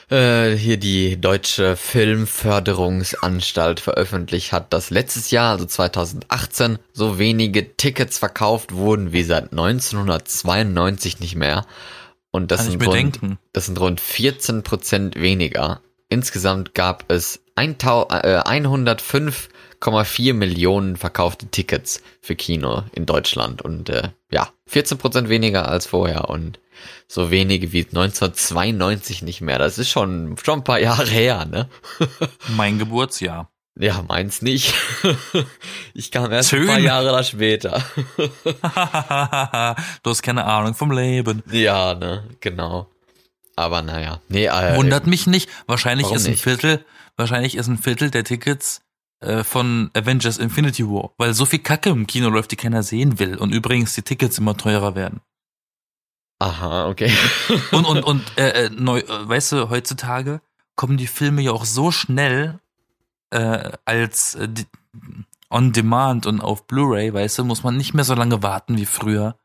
äh, 0.09 0.55
hier 0.55 0.77
die 0.77 1.19
Deutsche 1.19 1.75
Filmförderungsanstalt 1.75 3.79
veröffentlicht 3.79 4.51
hat, 4.51 4.73
dass 4.73 4.89
letztes 4.89 5.29
Jahr, 5.31 5.51
also 5.51 5.65
2018, 5.65 6.79
so 6.93 7.19
wenige 7.19 7.75
Tickets 7.75 8.17
verkauft 8.17 8.73
wurden 8.73 9.13
wie 9.13 9.23
seit 9.23 9.51
1992 9.51 11.19
nicht 11.19 11.35
mehr. 11.35 11.65
Und 12.31 12.51
das 12.51 12.65
sind, 12.65 12.85
rund, 12.85 13.19
das 13.53 13.65
sind 13.65 13.79
rund 13.79 14.01
14 14.01 14.63
Prozent 14.63 15.15
weniger. 15.15 15.81
Insgesamt 16.09 16.75
gab 16.75 17.11
es 17.11 17.41
1000 17.55 18.23
äh, 18.23 18.39
105,4 18.39 20.33
Millionen 20.33 20.95
verkaufte 20.95 21.47
Tickets 21.47 22.01
für 22.21 22.35
Kino 22.35 22.83
in 22.93 23.05
Deutschland. 23.05 23.61
Und 23.61 23.89
äh, 23.89 24.09
ja, 24.31 24.49
14 24.67 24.97
Prozent 24.97 25.29
weniger 25.29 25.69
als 25.69 25.87
vorher. 25.87 26.29
Und 26.29 26.59
so 27.07 27.31
wenige 27.31 27.71
wie 27.71 27.85
1992 27.85 29.21
nicht 29.21 29.41
mehr. 29.41 29.59
Das 29.59 29.77
ist 29.77 29.89
schon, 29.89 30.35
schon 30.43 30.59
ein 30.59 30.63
paar 30.63 30.79
Jahre 30.79 31.07
her, 31.07 31.45
ne? 31.45 31.69
Mein 32.55 32.79
Geburtsjahr. 32.79 33.49
Ja, 33.77 34.03
meins 34.07 34.41
nicht. 34.41 34.73
Ich 35.93 36.11
kam 36.11 36.31
erst 36.31 36.53
ein 36.53 36.59
Schön. 36.59 36.67
paar 36.67 36.79
Jahre 36.79 37.11
da 37.11 37.23
später. 37.23 37.83
du 40.03 40.09
hast 40.09 40.21
keine 40.21 40.45
Ahnung 40.45 40.75
vom 40.75 40.91
Leben. 40.91 41.43
Ja, 41.51 41.93
ne, 41.93 42.23
genau. 42.39 42.87
Aber 43.55 43.81
naja. 43.81 44.21
Nee, 44.29 44.45
äh, 44.45 44.77
Wundert 44.77 45.07
mich 45.07 45.27
nicht. 45.27 45.49
Wahrscheinlich 45.67 46.05
Warum 46.05 46.17
ist 46.17 46.25
ein 46.25 46.31
nicht? 46.31 46.43
Viertel, 46.43 46.85
wahrscheinlich 47.17 47.55
ist 47.55 47.67
ein 47.67 47.77
Viertel 47.77 48.11
der 48.11 48.23
Tickets 48.23 48.81
äh, 49.19 49.43
von 49.43 49.89
Avengers 49.93 50.37
Infinity 50.37 50.85
War, 50.85 51.11
weil 51.17 51.33
so 51.33 51.45
viel 51.45 51.59
Kacke 51.59 51.89
im 51.89 52.07
Kino 52.07 52.29
läuft, 52.29 52.51
die 52.51 52.55
keiner 52.55 52.83
sehen 52.83 53.19
will. 53.19 53.35
Und 53.35 53.51
übrigens 53.51 53.93
die 53.93 54.01
Tickets 54.01 54.37
immer 54.37 54.55
teurer 54.55 54.95
werden. 54.95 55.19
Aha, 56.39 56.87
okay. 56.87 57.11
Und 57.71 57.85
und 57.85 58.03
und 58.03 58.37
äh, 58.37 58.65
äh, 58.65 58.69
neu, 58.69 58.99
äh, 58.99 59.27
weißt 59.27 59.51
du, 59.51 59.69
heutzutage 59.69 60.41
kommen 60.75 60.95
die 60.95 61.07
Filme 61.07 61.41
ja 61.41 61.51
auch 61.51 61.65
so 61.65 61.91
schnell 61.91 62.59
äh, 63.31 63.71
als 63.83 64.35
äh, 64.35 64.47
on 65.49 65.73
Demand 65.73 66.25
und 66.25 66.41
auf 66.41 66.67
Blu-ray, 66.67 67.13
weißt 67.13 67.39
du, 67.39 67.43
muss 67.43 67.63
man 67.63 67.75
nicht 67.75 67.93
mehr 67.93 68.05
so 68.05 68.13
lange 68.13 68.41
warten 68.43 68.77
wie 68.77 68.85
früher. 68.85 69.35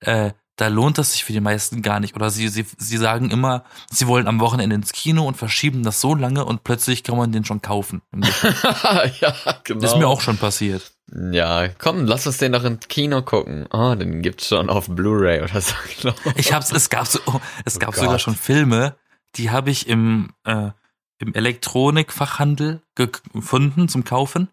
Äh, 0.00 0.32
da 0.56 0.68
lohnt 0.68 0.98
das 0.98 1.12
sich 1.12 1.24
für 1.24 1.32
die 1.32 1.40
meisten 1.40 1.82
gar 1.82 1.98
nicht. 1.98 2.14
Oder 2.14 2.30
sie, 2.30 2.48
sie, 2.48 2.66
sie 2.76 2.96
sagen 2.98 3.30
immer, 3.30 3.64
sie 3.90 4.06
wollen 4.06 4.28
am 4.28 4.38
Wochenende 4.38 4.76
ins 4.76 4.92
Kino 4.92 5.26
und 5.26 5.36
verschieben 5.36 5.82
das 5.82 6.00
so 6.00 6.14
lange 6.14 6.44
und 6.44 6.62
plötzlich 6.62 7.02
kann 7.02 7.16
man 7.16 7.32
den 7.32 7.44
schon 7.44 7.62
kaufen. 7.62 8.02
ja, 8.12 9.34
genau. 9.64 9.80
Das 9.80 9.92
ist 9.92 9.98
mir 9.98 10.08
auch 10.08 10.20
schon 10.20 10.36
passiert. 10.36 10.92
Ja, 11.32 11.68
komm, 11.68 12.06
lass 12.06 12.26
uns 12.26 12.38
den 12.38 12.52
doch 12.52 12.64
im 12.64 12.80
Kino 12.80 13.22
gucken. 13.22 13.66
Oh, 13.70 13.94
den 13.94 14.22
gibt's 14.22 14.48
schon 14.48 14.70
auf 14.70 14.88
Blu-ray 14.88 15.42
oder 15.42 15.60
so, 15.60 15.74
glaub 16.00 16.14
Ich 16.36 16.52
hab's, 16.52 16.72
es 16.72 16.88
gab 16.88 17.06
so, 17.06 17.18
oh, 17.26 17.40
es 17.64 17.76
Oh 17.76 17.78
gab 17.80 17.90
Gott. 17.94 18.04
sogar 18.04 18.18
schon 18.18 18.34
Filme, 18.34 18.96
die 19.36 19.50
habe 19.50 19.70
ich 19.70 19.88
im, 19.88 20.30
äh, 20.44 20.70
im 21.18 21.34
Elektronikfachhandel 21.34 22.80
ge- 22.94 23.08
gefunden 23.32 23.88
zum 23.88 24.04
Kaufen. 24.04 24.48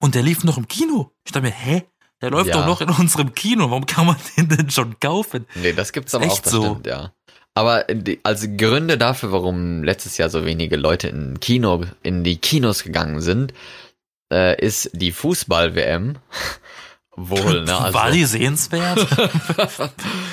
Und 0.00 0.14
der 0.14 0.22
lief 0.22 0.44
noch 0.44 0.58
im 0.58 0.68
Kino. 0.68 1.10
Ich 1.24 1.32
dachte 1.32 1.46
mir, 1.46 1.52
hä? 1.52 1.84
Der 2.20 2.30
läuft 2.30 2.50
Ja. 2.50 2.58
doch 2.58 2.66
noch 2.66 2.80
in 2.80 2.90
unserem 2.90 3.34
Kino. 3.34 3.70
Warum 3.70 3.86
kann 3.86 4.06
man 4.06 4.16
den 4.36 4.48
denn 4.48 4.70
schon 4.70 4.98
kaufen? 5.00 5.46
Nee, 5.56 5.72
das 5.72 5.92
gibt's 5.92 6.14
aber 6.14 6.24
Echt 6.26 6.32
auch, 6.34 6.40
das 6.42 6.52
so? 6.52 6.62
stimmt, 6.64 6.86
ja. 6.86 7.12
Aber 7.54 7.84
die, 7.84 8.18
also 8.24 8.46
Gründe 8.56 8.98
dafür, 8.98 9.30
warum 9.32 9.84
letztes 9.84 10.16
Jahr 10.16 10.28
so 10.28 10.44
wenige 10.44 10.76
Leute 10.76 11.08
in 11.08 11.38
Kino, 11.40 11.84
in 12.02 12.24
die 12.24 12.36
Kinos 12.36 12.82
gegangen 12.82 13.20
sind, 13.20 13.52
äh, 14.34 14.60
ist 14.60 14.90
die 14.92 15.12
Fußball-WM. 15.12 16.16
Wohl, 17.16 17.62
ne? 17.62 17.78
Also, 17.78 17.94
War 17.94 18.10
die 18.10 18.24
sehenswert? 18.24 18.98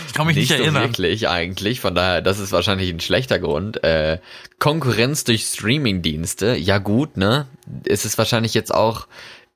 ich 0.07 0.13
kann 0.13 0.25
mich 0.25 0.35
nicht, 0.35 0.47
so 0.47 0.55
erinnern. 0.55 0.81
wirklich 0.81 1.29
eigentlich, 1.29 1.79
von 1.79 1.93
daher, 1.93 2.23
das 2.23 2.39
ist 2.39 2.51
wahrscheinlich 2.51 2.89
ein 2.89 2.99
schlechter 2.99 3.37
Grund. 3.37 3.83
Äh, 3.83 4.17
Konkurrenz 4.57 5.23
durch 5.23 5.43
Streaming-Dienste, 5.43 6.55
ja 6.55 6.79
gut, 6.79 7.17
ne? 7.17 7.45
Es 7.85 8.03
ist 8.03 8.17
wahrscheinlich 8.17 8.55
jetzt 8.55 8.73
auch 8.73 9.05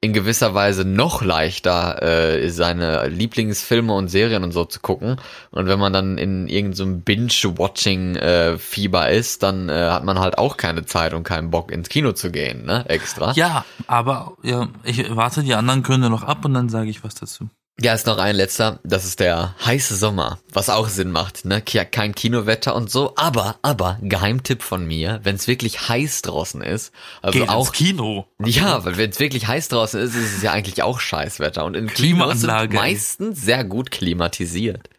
in 0.01 0.11
gewisser 0.13 0.53
Weise 0.53 0.85
noch 0.85 1.23
leichter, 1.23 2.03
äh, 2.03 2.49
seine 2.49 3.07
Lieblingsfilme 3.07 3.93
und 3.93 4.07
Serien 4.07 4.43
und 4.43 4.51
so 4.51 4.65
zu 4.65 4.79
gucken. 4.79 5.19
Und 5.49 5.65
wenn 5.67 5.79
man 5.79 5.93
dann 5.93 6.19
in 6.19 6.47
irgendeinem 6.47 7.01
Binge-Watching-Fieber 7.01 9.09
ist, 9.09 9.41
dann 9.41 9.69
äh, 9.69 9.89
hat 9.89 10.03
man 10.03 10.19
halt 10.19 10.37
auch 10.37 10.57
keine 10.57 10.85
Zeit 10.85 11.15
und 11.15 11.23
keinen 11.23 11.49
Bock 11.49 11.71
ins 11.71 11.89
Kino 11.89 12.11
zu 12.11 12.29
gehen, 12.31 12.65
ne? 12.65 12.87
Extra. 12.87 13.31
Ja, 13.33 13.65
aber 13.87 14.37
ja, 14.43 14.67
ich 14.83 15.15
warte 15.15 15.41
die 15.41 15.55
anderen 15.55 15.81
Gründe 15.81 16.11
noch 16.11 16.21
ab 16.23 16.45
und 16.45 16.53
dann 16.53 16.69
sage 16.69 16.89
ich 16.89 17.03
was 17.03 17.15
dazu. 17.15 17.49
Ja, 17.81 17.93
ist 17.93 18.07
noch 18.07 18.17
ein 18.19 18.37
letzter. 18.37 18.79
Das 18.85 19.03
ist 19.03 19.19
der 19.19 19.53
heiße 19.65 19.97
Sommer, 19.97 20.39
was 20.53 20.69
auch 20.69 20.87
Sinn 20.87 21.11
macht, 21.11 21.43
ne? 21.43 21.61
Ke- 21.61 21.85
Kein 21.85 22.15
Kinowetter 22.15 22.73
und 22.73 22.89
so. 22.89 23.13
Aber, 23.17 23.57
aber, 23.63 23.99
Geheimtipp 24.01 24.63
von 24.63 24.85
mir, 24.87 25.19
wenn 25.23 25.35
es 25.35 25.47
wirklich 25.47 25.89
heiß 25.89 26.21
draußen 26.21 26.61
ist, 26.61 26.93
also 27.21 27.37
Geht 27.39 27.49
auch 27.49 27.73
Kino. 27.73 28.27
ja, 28.39 28.85
weil 28.85 28.95
wenn 28.95 29.09
es 29.09 29.19
wirklich 29.19 29.47
heiß 29.47 29.67
draußen 29.67 29.99
ist, 29.99 30.15
ist 30.15 30.37
es 30.37 30.41
ja 30.41 30.53
eigentlich 30.53 30.83
auch 30.83 31.01
Scheißwetter. 31.01 31.65
Und 31.65 31.73
sind 31.73 31.93
Klimaanlage, 31.93 32.77
ey. 32.77 32.81
meistens 32.81 33.41
sehr 33.41 33.65
gut 33.65 33.91
klimatisiert. 33.91 34.89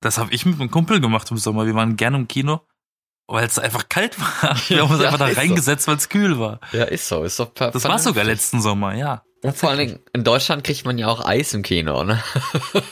Das 0.00 0.16
habe 0.16 0.32
ich 0.32 0.46
mit 0.46 0.58
einem 0.58 0.70
Kumpel 0.70 1.00
gemacht 1.02 1.30
im 1.30 1.36
Sommer. 1.36 1.66
Wir 1.66 1.74
waren 1.74 1.96
gerne 1.96 2.16
im 2.16 2.26
Kino, 2.28 2.62
weil 3.26 3.46
es 3.46 3.58
einfach 3.58 3.90
kalt 3.90 4.18
war. 4.18 4.56
Wir 4.68 4.80
haben 4.82 4.90
uns 4.90 5.00
Ja, 5.02 5.08
einfach 5.08 5.18
da 5.18 5.28
ist 5.28 5.34
so. 5.34 5.40
reingesetzt, 5.42 5.88
weil 5.88 5.96
es 5.96 6.08
kühl 6.08 6.38
war. 6.38 6.60
Ja, 6.72 6.84
ist 6.84 7.06
so, 7.06 7.22
ist 7.22 7.38
doch 7.38 7.52
per 7.52 7.70
Das 7.70 7.84
war 7.84 7.98
sogar 7.98 8.24
letzten 8.24 8.62
Sommer, 8.62 8.94
ja. 8.94 9.22
Und 9.44 9.54
vor 9.58 9.68
allen 9.68 9.78
Dingen, 9.78 9.98
in 10.14 10.24
Deutschland 10.24 10.64
kriegt 10.64 10.86
man 10.86 10.96
ja 10.96 11.06
auch 11.08 11.22
Eis 11.22 11.52
im 11.52 11.62
Kino, 11.62 12.02
ne? 12.02 12.18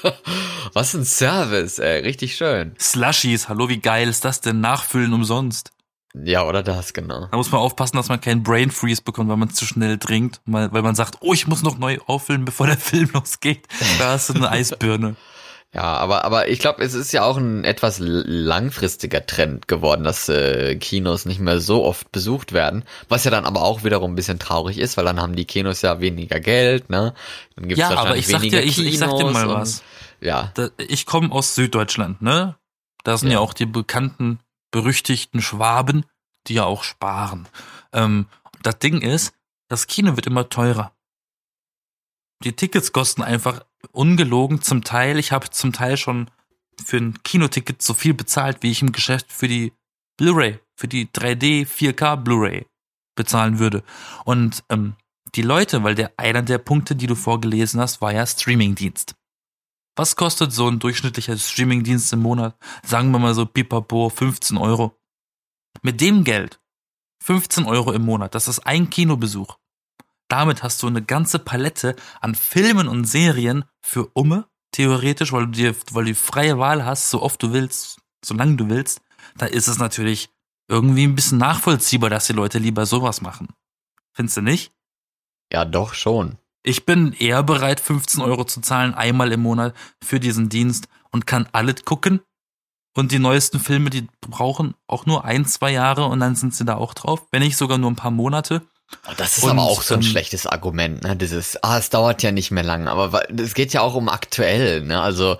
Was 0.75 0.92
ein 0.92 1.06
Service, 1.06 1.78
ey, 1.78 2.02
richtig 2.02 2.37
schön. 2.37 2.75
Slushies, 2.78 3.49
hallo, 3.49 3.71
wie 3.71 3.78
geil 3.78 4.06
ist 4.06 4.26
das 4.26 4.42
denn? 4.42 4.61
Nachfüllen 4.61 5.14
umsonst. 5.14 5.71
Ja, 6.12 6.44
oder 6.47 6.62
das, 6.62 6.92
genau. 6.92 7.26
Da 7.30 7.38
muss 7.38 7.50
man 7.50 7.62
aufpassen, 7.62 7.97
dass 7.97 8.11
man 8.11 8.21
keinen 8.21 8.42
Brain 8.42 8.71
Freeze 8.71 9.00
bekommt, 9.00 9.30
weil 9.30 9.38
man 9.38 9.49
zu 9.49 9.64
schnell 9.64 9.97
trinkt, 9.97 10.42
weil 10.44 10.71
weil 10.75 10.82
man 10.82 10.94
sagt, 10.94 11.16
oh, 11.21 11.32
ich 11.32 11.47
muss 11.47 11.62
noch 11.62 11.78
neu 11.78 11.97
auffüllen, 12.06 12.44
bevor 12.44 12.66
der 12.66 12.76
Film 12.78 13.09
losgeht. 13.14 13.66
Da 13.99 14.11
hast 14.11 14.28
du 14.28 14.35
eine 14.35 14.50
Eisbirne. 14.50 15.16
Ja, 15.75 15.85
aber, 15.85 16.26
aber 16.26 16.49
ich 16.49 16.59
glaube, 16.59 16.85
es 16.85 16.93
ist 16.93 17.12
ja 17.12 17.25
auch 17.25 17.38
ein 17.38 17.64
etwas 17.64 17.99
langfristiger 17.99 19.25
Trend 19.25 19.69
geworden, 19.69 20.05
dass 20.05 20.29
äh, 20.29 20.76
Kinos 20.76 21.25
nicht 21.25 21.41
mehr 21.41 21.61
so 21.61 21.83
oft 21.85 22.12
besucht 22.12 22.52
werden. 22.52 22.85
Was 23.09 23.25
ja 23.25 23.31
dann 23.31 23.47
aber 23.47 23.62
auch 23.62 23.83
wiederum 23.83 24.12
ein 24.12 24.14
bisschen 24.14 24.38
traurig 24.38 24.76
ist, 24.76 24.99
weil 24.99 25.07
dann 25.07 25.19
haben 25.19 25.35
die 25.35 25.47
Kinos 25.47 25.81
ja 25.81 26.00
weniger 26.00 26.41
Geld, 26.41 26.91
ne? 26.91 27.14
Dann 27.57 27.69
gibt's 27.69 27.81
Ja, 27.81 27.97
aber 27.97 28.19
ich 28.19 28.26
sag 28.26 28.43
dir, 28.43 28.62
ich, 28.62 28.79
ich 28.79 28.99
sag 28.99 29.17
dir 29.17 29.25
mal 29.25 29.45
Kinos 29.45 29.55
was. 29.55 29.79
Und, 29.79 30.26
ja, 30.26 30.52
Da, 30.55 30.69
ich 30.76 31.07
komme 31.07 31.33
aus 31.33 31.55
Süddeutschland, 31.55 32.21
ne? 32.21 32.57
Da 33.02 33.17
sind 33.17 33.29
ja. 33.29 33.35
Ja. 33.35 33.41
auch 33.41 33.55
die 33.55 33.67
bekannten, 33.67 34.41
berüchtigten 34.73 35.41
Schwaben, 35.41 36.05
die 36.49 36.55
ja 36.55 36.64
auch 36.64 36.85
sparen. 36.85 37.49
Ähm, 37.95 38.26
das 38.62 38.79
Ding 38.79 39.00
ist, 39.00 39.33
das 39.69 39.87
Kino 39.87 40.17
wird 40.17 40.26
immer 40.26 40.50
teurer. 40.50 40.93
Die 42.45 42.52
Tickets 42.52 42.93
kosten 42.93 43.23
einfach 43.23 43.64
ungelogen 43.90 44.62
zum 44.62 44.84
Teil. 44.84 45.18
Ich 45.18 45.32
habe 45.32 45.50
zum 45.50 45.72
Teil 45.72 45.96
schon 45.96 46.30
für 46.82 46.98
ein 46.98 47.22
Kinoticket 47.22 47.82
so 47.82 47.94
viel 47.94 48.14
bezahlt, 48.14 48.62
wie 48.62 48.70
ich 48.70 48.82
im 48.82 48.92
Geschäft 48.92 49.32
für 49.32 49.48
die 49.48 49.72
Blu-ray, 50.16 50.60
für 50.76 50.88
die 50.88 51.06
3D 51.06 51.66
4K 51.66 52.16
Blu-ray 52.16 52.66
bezahlen 53.14 53.58
würde. 53.58 53.82
Und 54.24 54.64
ähm, 54.68 54.94
die 55.34 55.42
Leute, 55.42 55.82
weil 55.82 55.94
der 55.94 56.12
einer 56.16 56.42
der 56.42 56.58
Punkte, 56.58 56.94
die 56.94 57.06
du 57.06 57.14
vorgelesen 57.14 57.80
hast, 57.80 58.00
war 58.00 58.12
ja 58.12 58.26
Streamingdienst. 58.26 59.14
Was 59.96 60.16
kostet 60.16 60.52
so 60.52 60.68
ein 60.68 60.78
durchschnittlicher 60.78 61.36
Streamingdienst 61.36 62.12
im 62.12 62.20
Monat? 62.20 62.56
Sagen 62.82 63.10
wir 63.10 63.18
mal 63.18 63.34
so 63.34 63.44
pipapo 63.44 64.08
15 64.08 64.56
Euro. 64.56 64.98
Mit 65.82 66.00
dem 66.00 66.24
Geld, 66.24 66.60
15 67.22 67.64
Euro 67.64 67.92
im 67.92 68.02
Monat, 68.02 68.34
das 68.34 68.48
ist 68.48 68.60
ein 68.60 68.90
Kinobesuch. 68.90 69.56
Damit 70.32 70.62
hast 70.62 70.82
du 70.82 70.86
eine 70.86 71.02
ganze 71.02 71.38
Palette 71.38 71.94
an 72.22 72.34
Filmen 72.34 72.88
und 72.88 73.04
Serien 73.04 73.66
für 73.82 74.06
Umme, 74.14 74.46
theoretisch, 74.70 75.30
weil 75.30 75.44
du 75.44 75.52
dir, 75.52 75.76
weil 75.90 76.04
du 76.04 76.12
die 76.12 76.14
freie 76.14 76.58
Wahl 76.58 76.86
hast, 76.86 77.10
so 77.10 77.20
oft 77.20 77.42
du 77.42 77.52
willst, 77.52 78.00
solange 78.24 78.56
du 78.56 78.70
willst. 78.70 79.02
Da 79.36 79.44
ist 79.44 79.68
es 79.68 79.76
natürlich 79.76 80.30
irgendwie 80.68 81.06
ein 81.06 81.14
bisschen 81.14 81.36
nachvollziehbar, 81.36 82.08
dass 82.08 82.28
die 82.28 82.32
Leute 82.32 82.58
lieber 82.58 82.86
sowas 82.86 83.20
machen. 83.20 83.48
Findest 84.14 84.38
du 84.38 84.40
nicht? 84.40 84.72
ja, 85.52 85.66
doch 85.66 85.92
schon. 85.92 86.38
Ich 86.62 86.86
bin 86.86 87.12
eher 87.12 87.42
bereit, 87.42 87.78
15 87.78 88.22
Euro 88.22 88.44
zu 88.44 88.62
zahlen, 88.62 88.94
einmal 88.94 89.32
im 89.32 89.42
Monat 89.42 89.74
für 90.02 90.18
diesen 90.18 90.48
Dienst 90.48 90.88
und 91.10 91.26
kann 91.26 91.46
alles 91.52 91.84
gucken. 91.84 92.22
Und 92.96 93.12
die 93.12 93.18
neuesten 93.18 93.60
Filme, 93.60 93.90
die 93.90 94.08
brauchen 94.22 94.76
auch 94.86 95.04
nur 95.04 95.26
ein, 95.26 95.44
zwei 95.44 95.72
Jahre 95.72 96.06
und 96.06 96.20
dann 96.20 96.36
sind 96.36 96.54
sie 96.54 96.64
da 96.64 96.76
auch 96.76 96.94
drauf. 96.94 97.26
Wenn 97.32 97.42
nicht 97.42 97.58
sogar 97.58 97.76
nur 97.76 97.90
ein 97.90 97.96
paar 97.96 98.10
Monate. 98.10 98.66
Oh, 99.08 99.12
Das 99.16 99.38
ist 99.38 99.44
Und, 99.44 99.50
aber 99.50 99.62
auch 99.62 99.82
so 99.82 99.94
ein 99.94 100.00
ähm, 100.00 100.06
schlechtes 100.06 100.46
Argument, 100.46 101.02
ne? 101.02 101.16
Dieses, 101.16 101.62
ah, 101.62 101.78
es 101.78 101.90
dauert 101.90 102.22
ja 102.22 102.32
nicht 102.32 102.50
mehr 102.50 102.62
lang, 102.62 102.88
aber 102.88 103.22
es 103.38 103.54
geht 103.54 103.72
ja 103.72 103.80
auch 103.80 103.94
um 103.94 104.08
aktuell, 104.08 104.82
ne? 104.82 105.00
Also 105.00 105.38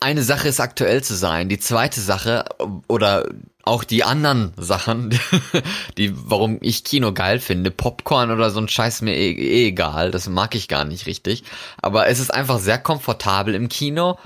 eine 0.00 0.22
Sache 0.22 0.48
ist 0.48 0.60
aktuell 0.60 1.02
zu 1.02 1.14
sein, 1.14 1.48
die 1.48 1.58
zweite 1.58 2.00
Sache 2.00 2.44
oder 2.86 3.28
auch 3.64 3.82
die 3.82 4.04
anderen 4.04 4.52
Sachen, 4.56 5.18
die, 5.98 6.12
warum 6.14 6.58
ich 6.60 6.84
Kino 6.84 7.12
geil 7.12 7.40
finde, 7.40 7.70
Popcorn 7.70 8.30
oder 8.30 8.50
so 8.50 8.60
ein 8.60 8.68
Scheiß 8.68 9.02
mir 9.02 9.14
eh, 9.14 9.32
eh 9.32 9.68
egal, 9.68 10.10
das 10.10 10.28
mag 10.28 10.54
ich 10.54 10.68
gar 10.68 10.84
nicht 10.84 11.06
richtig, 11.06 11.44
aber 11.80 12.06
es 12.08 12.20
ist 12.20 12.32
einfach 12.32 12.58
sehr 12.58 12.78
komfortabel 12.78 13.54
im 13.54 13.68
Kino. 13.68 14.18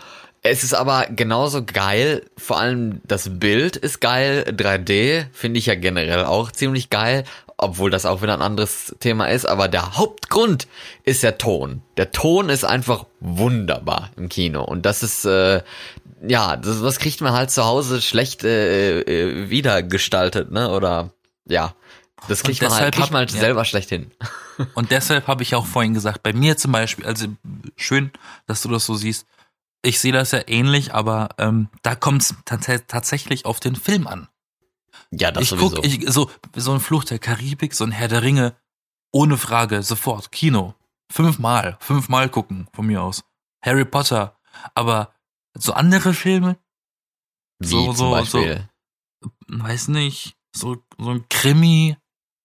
Es 0.42 0.64
ist 0.64 0.72
aber 0.72 1.06
genauso 1.06 1.64
geil, 1.64 2.24
vor 2.38 2.58
allem 2.58 3.02
das 3.04 3.38
Bild 3.38 3.76
ist 3.76 4.00
geil, 4.00 4.44
3D 4.48 5.26
finde 5.32 5.58
ich 5.58 5.66
ja 5.66 5.74
generell 5.74 6.24
auch 6.24 6.50
ziemlich 6.50 6.88
geil, 6.88 7.24
obwohl 7.58 7.90
das 7.90 8.06
auch 8.06 8.22
wieder 8.22 8.32
ein 8.32 8.42
anderes 8.42 8.96
Thema 9.00 9.26
ist, 9.26 9.44
aber 9.44 9.68
der 9.68 9.98
Hauptgrund 9.98 10.66
ist 11.04 11.22
der 11.22 11.36
Ton. 11.36 11.82
Der 11.98 12.10
Ton 12.10 12.48
ist 12.48 12.64
einfach 12.64 13.04
wunderbar 13.20 14.10
im 14.16 14.30
Kino 14.30 14.64
und 14.64 14.86
das 14.86 15.02
ist, 15.02 15.26
äh, 15.26 15.62
ja, 16.26 16.56
das, 16.56 16.80
das 16.80 16.98
kriegt 16.98 17.20
man 17.20 17.34
halt 17.34 17.50
zu 17.50 17.66
Hause 17.66 18.00
schlecht 18.00 18.42
äh, 18.42 19.00
äh, 19.00 19.50
wiedergestaltet, 19.50 20.50
ne? 20.50 20.70
Oder 20.70 21.10
ja, 21.46 21.74
das 22.28 22.42
kriegt 22.42 22.62
man 22.62 22.72
halt, 22.72 22.94
kriegt 22.94 23.10
man 23.10 23.20
halt 23.20 23.32
ja. 23.32 23.40
selber 23.40 23.66
schlecht 23.66 23.90
hin. 23.90 24.10
Und 24.74 24.90
deshalb 24.90 25.26
habe 25.26 25.42
ich 25.42 25.54
auch 25.54 25.66
vorhin 25.66 25.94
gesagt, 25.94 26.22
bei 26.22 26.32
mir 26.32 26.56
zum 26.56 26.72
Beispiel, 26.72 27.06
also 27.06 27.26
schön, 27.76 28.10
dass 28.46 28.62
du 28.62 28.68
das 28.68 28.86
so 28.86 28.94
siehst. 28.94 29.26
Ich 29.82 29.98
sehe 30.00 30.12
das 30.12 30.32
ja 30.32 30.40
ähnlich, 30.46 30.92
aber 30.94 31.30
ähm, 31.38 31.68
da 31.82 31.94
kommt 31.94 32.22
es 32.22 32.34
tatsächlich 32.44 33.46
auf 33.46 33.60
den 33.60 33.76
Film 33.76 34.06
an. 34.06 34.28
Ja, 35.10 35.30
das 35.32 35.44
ich 35.44 35.48
sowieso. 35.50 35.76
guck, 35.76 35.84
ich, 35.84 36.08
so, 36.10 36.30
so 36.54 36.72
ein 36.72 36.80
Fluch 36.80 37.04
der 37.04 37.18
Karibik, 37.18 37.74
so 37.74 37.84
ein 37.84 37.90
Herr 37.92 38.08
der 38.08 38.22
Ringe, 38.22 38.54
ohne 39.12 39.36
Frage, 39.38 39.82
sofort, 39.82 40.30
Kino. 40.32 40.74
Fünfmal, 41.10 41.76
fünfmal 41.80 42.28
gucken, 42.28 42.68
von 42.72 42.86
mir 42.86 43.02
aus. 43.02 43.24
Harry 43.64 43.84
Potter, 43.84 44.38
aber 44.74 45.14
so 45.58 45.72
andere 45.72 46.14
Filme, 46.14 46.56
Wie 47.58 47.66
so- 47.68 47.86
zum 47.86 47.96
so- 47.96 48.10
Beispiel. 48.10 48.68
weiß 49.48 49.88
nicht, 49.88 50.36
so, 50.54 50.84
so 50.98 51.10
ein 51.10 51.28
Krimi 51.28 51.96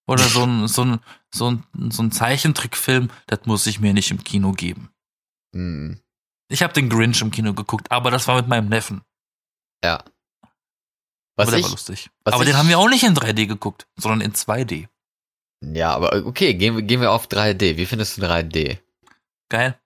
oder 0.08 0.24
so 0.24 0.42
ein, 0.44 0.66
so 0.68 0.84
ein, 0.84 1.00
so 1.32 1.50
ein, 1.50 1.64
so 1.90 2.02
ein 2.02 2.10
Zeichentrickfilm, 2.12 3.10
das 3.26 3.40
muss 3.46 3.66
ich 3.66 3.78
mir 3.78 3.92
nicht 3.94 4.10
im 4.10 4.24
Kino 4.24 4.52
geben. 4.52 4.90
Hm, 5.54 6.00
Ich 6.48 6.62
habe 6.62 6.72
den 6.72 6.88
Grinch 6.88 7.20
im 7.20 7.30
Kino 7.30 7.54
geguckt, 7.54 7.90
aber 7.90 8.10
das 8.10 8.28
war 8.28 8.36
mit 8.36 8.48
meinem 8.48 8.68
Neffen. 8.68 9.02
ja. 9.84 10.02
Was 11.38 11.48
aber 11.48 11.50
der 11.50 11.58
ich, 11.60 11.64
war 11.66 11.70
lustig. 11.72 12.10
aber 12.24 12.38
ich- 12.40 12.48
den 12.48 12.56
haben 12.56 12.68
wir 12.70 12.78
auch 12.78 12.88
nicht 12.88 13.02
in 13.04 13.14
3D 13.14 13.46
geguckt, 13.46 13.86
sondern 13.96 14.22
in 14.22 14.32
2D. 14.32 14.88
ja, 15.60 15.94
aber 15.94 16.24
okay, 16.24 16.54
gehen, 16.54 16.76
wir- 16.76 16.82
gehen 16.82 17.02
wir 17.02 17.12
auf 17.12 17.26
3D. 17.28 17.76
Wie 17.76 17.84
findest 17.84 18.16
du 18.16 18.22
3D? 18.22 18.78
Geil, 19.50 19.78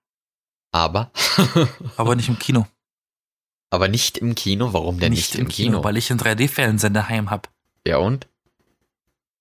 Aber, 0.72 1.10
aber 1.96 2.14
nicht 2.14 2.28
im 2.28 2.38
Kino. 2.38 2.68
aber 3.70 3.88
nicht 3.88 4.18
im 4.18 4.36
Kino. 4.36 4.72
Warum 4.72 5.00
denn 5.00 5.12
nicht, 5.12 5.34
im 5.34 5.48
Kino? 5.48 5.82
weil 5.82 5.96
ich 5.96 6.10
einen 6.12 6.20
3D-Fernseher 6.20 6.90
daheim 6.90 7.30
hab. 7.30 7.50
Ja 7.84 7.96
und? 7.98 8.28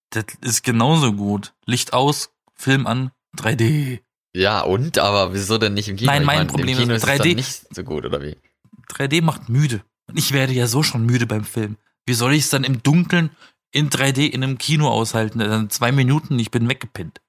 Das 0.10 0.26
ist 0.42 0.64
genauso 0.64 1.14
gut. 1.14 1.54
Licht 1.66 1.94
aus, 1.94 2.32
Film 2.56 2.88
an, 2.88 3.12
3D. 3.38 4.02
Ja 4.36 4.62
und? 4.62 4.98
Aber 4.98 5.34
wieso 5.34 5.58
denn 5.58 5.74
nicht 5.74 5.90
im 5.90 5.96
Kino? 5.98 6.12
Nein, 6.12 6.24
mein 6.26 6.48
Problem 6.48 6.70
im 6.70 6.78
Kino 6.78 6.94
ist, 6.94 7.04
ist 7.04 7.10
es 7.10 7.20
3D 7.20 7.24
dann 7.28 7.36
nicht 7.36 7.76
so 7.76 7.84
gut 7.84 8.06
oder 8.06 8.22
wie? 8.22 8.38
3D 8.92 9.22
macht 9.22 9.50
müde. 9.50 9.84
Und 10.08 10.18
ich 10.18 10.32
werde 10.32 10.54
ja 10.54 10.68
so 10.68 10.84
schon 10.84 11.06
müde 11.06 11.26
beim 11.28 11.44
Film. 11.44 11.78
Wie 12.06 12.14
soll 12.14 12.34
ich 12.34 12.44
es 12.44 12.50
dann 12.50 12.64
im 12.64 12.82
Dunkeln 12.84 13.30
in 13.72 13.90
3D 13.90 14.28
in 14.28 14.44
einem 14.44 14.58
Kino 14.58 14.90
aushalten? 14.90 15.40
Dann 15.40 15.70
zwei 15.70 15.92
Minuten, 15.92 16.38
ich 16.40 16.52
bin 16.52 16.68
weggepinnt. 16.70 17.22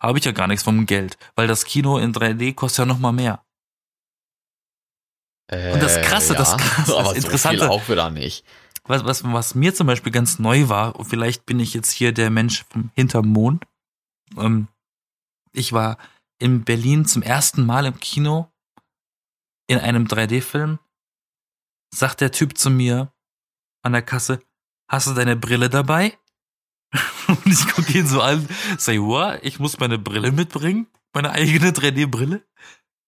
Habe 0.00 0.18
ich 0.18 0.24
ja 0.24 0.32
gar 0.32 0.46
nichts 0.46 0.62
vom 0.64 0.86
Geld, 0.86 1.16
weil 1.36 1.46
das 1.46 1.64
Kino 1.64 1.98
in 1.98 2.12
3D 2.12 2.54
kostet 2.54 2.80
ja 2.80 2.86
noch 2.86 2.98
mal 2.98 3.12
mehr. 3.12 3.42
Und 5.50 5.80
das 5.80 6.00
Krasse, 6.02 6.34
das 6.34 6.56
Krasse, 6.56 6.92
das 6.92 7.06
aber 7.06 7.16
Interessante- 7.16 7.58
so 7.58 7.64
viel 7.64 7.70
auch 7.72 7.88
wieder 7.88 8.10
nicht. 8.10 8.44
Was, 8.84 9.04
was, 9.04 9.24
was 9.24 9.54
mir 9.54 9.74
zum 9.74 9.86
Beispiel 9.86 10.12
ganz 10.12 10.38
neu 10.38 10.68
war, 10.68 10.96
und 10.96 11.06
vielleicht 11.06 11.46
bin 11.46 11.58
ich 11.60 11.74
jetzt 11.74 11.90
hier 11.90 12.12
der 12.12 12.30
Mensch 12.30 12.64
vom 12.70 12.90
hinterm 12.94 13.28
Mond. 13.28 13.64
Ähm, 14.36 14.68
ich 15.52 15.72
war 15.72 15.98
in 16.38 16.64
Berlin 16.64 17.06
zum 17.06 17.22
ersten 17.22 17.64
Mal 17.64 17.86
im 17.86 17.98
Kino 17.98 18.52
in 19.68 19.78
einem 19.78 20.06
3D-Film. 20.06 20.78
Sagt 21.94 22.20
der 22.20 22.32
Typ 22.32 22.58
zu 22.58 22.70
mir 22.70 23.12
an 23.82 23.92
der 23.92 24.02
Kasse, 24.02 24.42
hast 24.88 25.06
du 25.06 25.14
deine 25.14 25.36
Brille 25.36 25.70
dabei? 25.70 26.18
Und 27.28 27.46
ich 27.46 27.66
gucke 27.68 27.92
ihn 27.92 28.06
so 28.06 28.20
an, 28.20 28.48
say, 28.78 29.00
what? 29.00 29.40
Ich 29.42 29.58
muss 29.58 29.78
meine 29.78 29.98
Brille 29.98 30.32
mitbringen? 30.32 30.86
Meine 31.12 31.30
eigene 31.30 31.70
3D-Brille? 31.70 32.46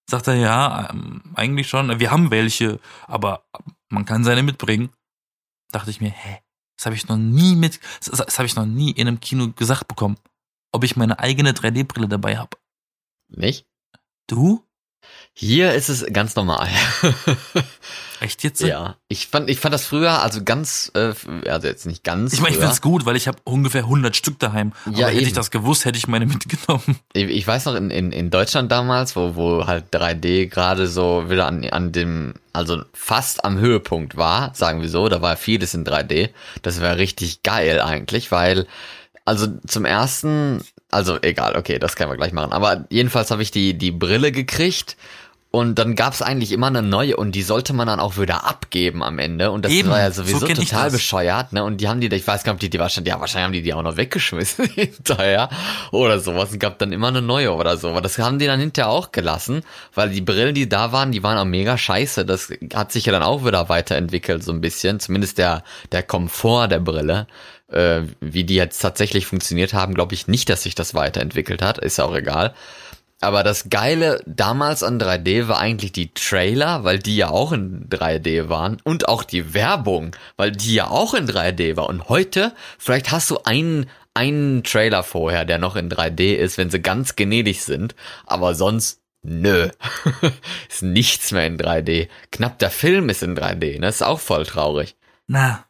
Sagt 0.08 0.28
er, 0.28 0.34
ja, 0.34 0.90
ähm, 0.90 1.22
eigentlich 1.34 1.68
schon. 1.68 2.00
Wir 2.00 2.10
haben 2.10 2.30
welche, 2.30 2.80
aber 3.06 3.46
man 3.90 4.04
kann 4.04 4.24
seine 4.24 4.42
mitbringen 4.42 4.90
dachte 5.70 5.90
ich 5.90 6.00
mir, 6.00 6.10
hä, 6.10 6.38
das 6.76 6.86
habe 6.86 6.96
ich 6.96 7.08
noch 7.08 7.16
nie 7.16 7.56
mit, 7.56 7.80
das, 8.00 8.10
das 8.26 8.38
habe 8.38 8.46
ich 8.46 8.56
noch 8.56 8.66
nie 8.66 8.90
in 8.90 9.08
einem 9.08 9.20
Kino 9.20 9.52
gesagt 9.52 9.88
bekommen, 9.88 10.16
ob 10.72 10.84
ich 10.84 10.96
meine 10.96 11.18
eigene 11.18 11.52
3D-Brille 11.52 12.08
dabei 12.08 12.38
habe. 12.38 12.56
Nicht? 13.28 13.66
Du? 14.26 14.64
Hier 15.32 15.72
ist 15.74 15.88
es 15.88 16.04
ganz 16.12 16.34
normal. 16.34 16.68
Echt 18.20 18.42
jetzt? 18.42 18.60
ja. 18.60 18.96
Ich 19.06 19.28
fand, 19.28 19.48
ich 19.48 19.60
fand 19.60 19.72
das 19.72 19.86
früher, 19.86 20.20
also 20.20 20.42
ganz, 20.42 20.90
äh, 20.94 21.14
also 21.48 21.68
jetzt 21.68 21.86
nicht 21.86 22.02
ganz. 22.02 22.32
Ich 22.32 22.40
meine, 22.40 22.56
ich 22.56 22.60
find's 22.60 22.80
gut, 22.80 23.06
weil 23.06 23.14
ich 23.14 23.28
habe 23.28 23.38
ungefähr 23.44 23.82
100 23.82 24.16
Stück 24.16 24.40
daheim. 24.40 24.72
Ja, 24.86 25.06
Aber 25.06 25.14
hätte 25.14 25.22
ich 25.22 25.28
eben. 25.28 25.36
das 25.36 25.52
gewusst, 25.52 25.84
hätte 25.84 25.96
ich 25.96 26.08
meine 26.08 26.26
mitgenommen. 26.26 26.98
Ich, 27.12 27.24
ich 27.24 27.46
weiß 27.46 27.66
noch, 27.66 27.76
in, 27.76 27.90
in, 27.90 28.10
in 28.10 28.30
Deutschland 28.30 28.72
damals, 28.72 29.14
wo, 29.14 29.36
wo 29.36 29.66
halt 29.66 29.94
3D 29.94 30.46
gerade 30.46 30.88
so 30.88 31.30
wieder 31.30 31.46
an, 31.46 31.64
an 31.64 31.92
dem, 31.92 32.34
also 32.52 32.82
fast 32.92 33.44
am 33.44 33.58
Höhepunkt 33.58 34.16
war, 34.16 34.52
sagen 34.54 34.82
wir 34.82 34.88
so, 34.88 35.08
da 35.08 35.22
war 35.22 35.36
vieles 35.36 35.74
in 35.74 35.84
3D. 35.84 36.30
Das 36.62 36.80
wäre 36.80 36.98
richtig 36.98 37.44
geil 37.44 37.80
eigentlich, 37.80 38.32
weil, 38.32 38.66
also 39.24 39.46
zum 39.66 39.84
ersten, 39.84 40.64
also 40.90 41.18
egal, 41.20 41.56
okay, 41.56 41.78
das 41.78 41.96
können 41.96 42.10
wir 42.10 42.16
gleich 42.16 42.32
machen. 42.32 42.52
Aber 42.52 42.86
jedenfalls 42.90 43.30
habe 43.30 43.42
ich 43.42 43.50
die, 43.50 43.76
die 43.76 43.90
Brille 43.90 44.32
gekriegt. 44.32 44.96
Und 45.50 45.78
dann 45.78 45.96
gab's 45.96 46.20
eigentlich 46.20 46.52
immer 46.52 46.66
eine 46.66 46.82
neue 46.82 47.16
und 47.16 47.32
die 47.32 47.42
sollte 47.42 47.72
man 47.72 47.86
dann 47.86 48.00
auch 48.00 48.18
wieder 48.18 48.44
abgeben 48.46 49.02
am 49.02 49.18
Ende. 49.18 49.50
Und 49.50 49.64
das 49.64 49.72
Eben, 49.72 49.88
war 49.88 49.98
ja 49.98 50.10
so 50.10 50.22
sowieso 50.22 50.46
ich 50.46 50.52
total 50.52 50.90
bescheuert, 50.90 51.54
ne? 51.54 51.64
Und 51.64 51.80
die 51.80 51.88
haben 51.88 52.02
die, 52.02 52.08
ich 52.08 52.26
weiß 52.26 52.44
gar 52.44 52.52
nicht, 52.52 52.58
ob 52.58 52.60
die 52.60 52.68
die 52.68 52.78
wahrscheinlich, 52.78 53.14
ja, 53.14 53.18
wahrscheinlich 53.18 53.44
haben 53.46 53.52
die 53.54 53.62
die 53.62 53.72
auch 53.72 53.82
noch 53.82 53.96
weggeschmissen 53.96 54.66
hinterher 54.74 55.48
oder 55.90 56.20
sowas. 56.20 56.52
Und 56.52 56.58
gab 56.58 56.78
dann 56.78 56.92
immer 56.92 57.08
eine 57.08 57.22
neue 57.22 57.54
oder 57.54 57.78
so. 57.78 57.88
Aber 57.88 58.02
das 58.02 58.18
haben 58.18 58.38
die 58.38 58.44
dann 58.44 58.60
hinterher 58.60 58.90
auch 58.90 59.10
gelassen, 59.10 59.62
weil 59.94 60.10
die 60.10 60.20
Brillen, 60.20 60.54
die 60.54 60.68
da 60.68 60.92
waren, 60.92 61.12
die 61.12 61.22
waren 61.22 61.38
auch 61.38 61.46
mega 61.46 61.78
scheiße. 61.78 62.26
Das 62.26 62.52
hat 62.74 62.92
sich 62.92 63.06
ja 63.06 63.12
dann 63.12 63.22
auch 63.22 63.46
wieder 63.46 63.70
weiterentwickelt, 63.70 64.44
so 64.44 64.52
ein 64.52 64.60
bisschen. 64.60 65.00
Zumindest 65.00 65.38
der, 65.38 65.64
der 65.92 66.02
Komfort 66.02 66.68
der 66.68 66.80
Brille. 66.80 67.26
Äh, 67.70 68.02
wie 68.20 68.44
die 68.44 68.54
jetzt 68.54 68.78
tatsächlich 68.78 69.26
funktioniert 69.26 69.74
haben, 69.74 69.94
glaube 69.94 70.14
ich 70.14 70.26
nicht, 70.26 70.48
dass 70.48 70.62
sich 70.62 70.74
das 70.74 70.94
weiterentwickelt 70.94 71.60
hat. 71.60 71.78
Ist 71.78 71.98
ja 71.98 72.04
auch 72.04 72.14
egal. 72.14 72.54
Aber 73.20 73.42
das 73.42 73.68
Geile 73.68 74.22
damals 74.26 74.82
an 74.82 75.00
3D 75.00 75.48
war 75.48 75.58
eigentlich 75.58 75.90
die 75.90 76.14
Trailer, 76.14 76.84
weil 76.84 77.00
die 77.00 77.16
ja 77.16 77.30
auch 77.30 77.50
in 77.52 77.88
3D 77.88 78.48
waren. 78.48 78.78
Und 78.84 79.08
auch 79.08 79.24
die 79.24 79.54
Werbung, 79.54 80.14
weil 80.36 80.52
die 80.52 80.74
ja 80.74 80.88
auch 80.88 81.14
in 81.14 81.26
3D 81.26 81.76
war. 81.76 81.88
Und 81.88 82.08
heute, 82.08 82.52
vielleicht 82.78 83.10
hast 83.10 83.30
du 83.30 83.38
einen, 83.42 83.90
einen 84.14 84.62
Trailer 84.62 85.02
vorher, 85.02 85.44
der 85.44 85.58
noch 85.58 85.74
in 85.74 85.90
3D 85.90 86.34
ist, 86.34 86.58
wenn 86.58 86.70
sie 86.70 86.80
ganz 86.80 87.16
gnädig 87.16 87.64
sind. 87.64 87.96
Aber 88.24 88.54
sonst, 88.54 89.00
nö. 89.22 89.68
ist 90.68 90.82
nichts 90.82 91.32
mehr 91.32 91.46
in 91.46 91.58
3D. 91.58 92.08
Knapp 92.30 92.60
der 92.60 92.70
Film 92.70 93.08
ist 93.08 93.24
in 93.24 93.36
3D, 93.36 93.80
ne? 93.80 93.88
Ist 93.88 94.04
auch 94.04 94.20
voll 94.20 94.46
traurig. 94.46 94.94
Na, 95.26 95.64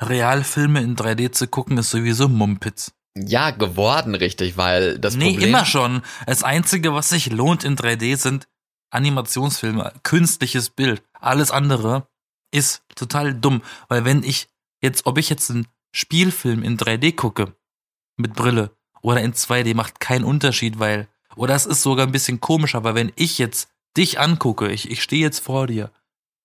Realfilme 0.00 0.80
in 0.80 0.96
3D 0.96 1.32
zu 1.32 1.46
gucken 1.46 1.78
ist 1.78 1.90
sowieso 1.90 2.28
Mumpitz. 2.28 2.92
Ja, 3.16 3.50
geworden 3.50 4.14
richtig, 4.14 4.56
weil 4.56 4.98
das 4.98 5.16
nee, 5.16 5.32
Problem... 5.32 5.48
immer 5.48 5.66
schon. 5.66 6.02
Das 6.26 6.42
Einzige, 6.42 6.94
was 6.94 7.08
sich 7.08 7.30
lohnt 7.30 7.64
in 7.64 7.76
3D, 7.76 8.16
sind 8.16 8.48
Animationsfilme, 8.90 9.92
künstliches 10.02 10.70
Bild. 10.70 11.02
Alles 11.12 11.50
andere 11.50 12.08
ist 12.52 12.82
total 12.94 13.34
dumm. 13.34 13.62
Weil 13.88 14.04
wenn 14.04 14.22
ich 14.22 14.48
jetzt, 14.80 15.06
ob 15.06 15.18
ich 15.18 15.28
jetzt 15.28 15.50
einen 15.50 15.66
Spielfilm 15.92 16.62
in 16.62 16.78
3D 16.78 17.14
gucke, 17.14 17.54
mit 18.16 18.34
Brille, 18.34 18.70
oder 19.02 19.22
in 19.22 19.32
2D, 19.32 19.74
macht 19.74 20.00
keinen 20.00 20.24
Unterschied, 20.24 20.78
weil, 20.78 21.08
oder 21.36 21.54
es 21.54 21.66
ist 21.66 21.82
sogar 21.82 22.06
ein 22.06 22.12
bisschen 22.12 22.40
komischer, 22.40 22.84
weil 22.84 22.94
wenn 22.94 23.12
ich 23.16 23.38
jetzt 23.38 23.70
dich 23.96 24.20
angucke, 24.20 24.70
ich, 24.70 24.90
ich 24.90 25.02
stehe 25.02 25.22
jetzt 25.22 25.40
vor 25.40 25.66
dir, 25.66 25.90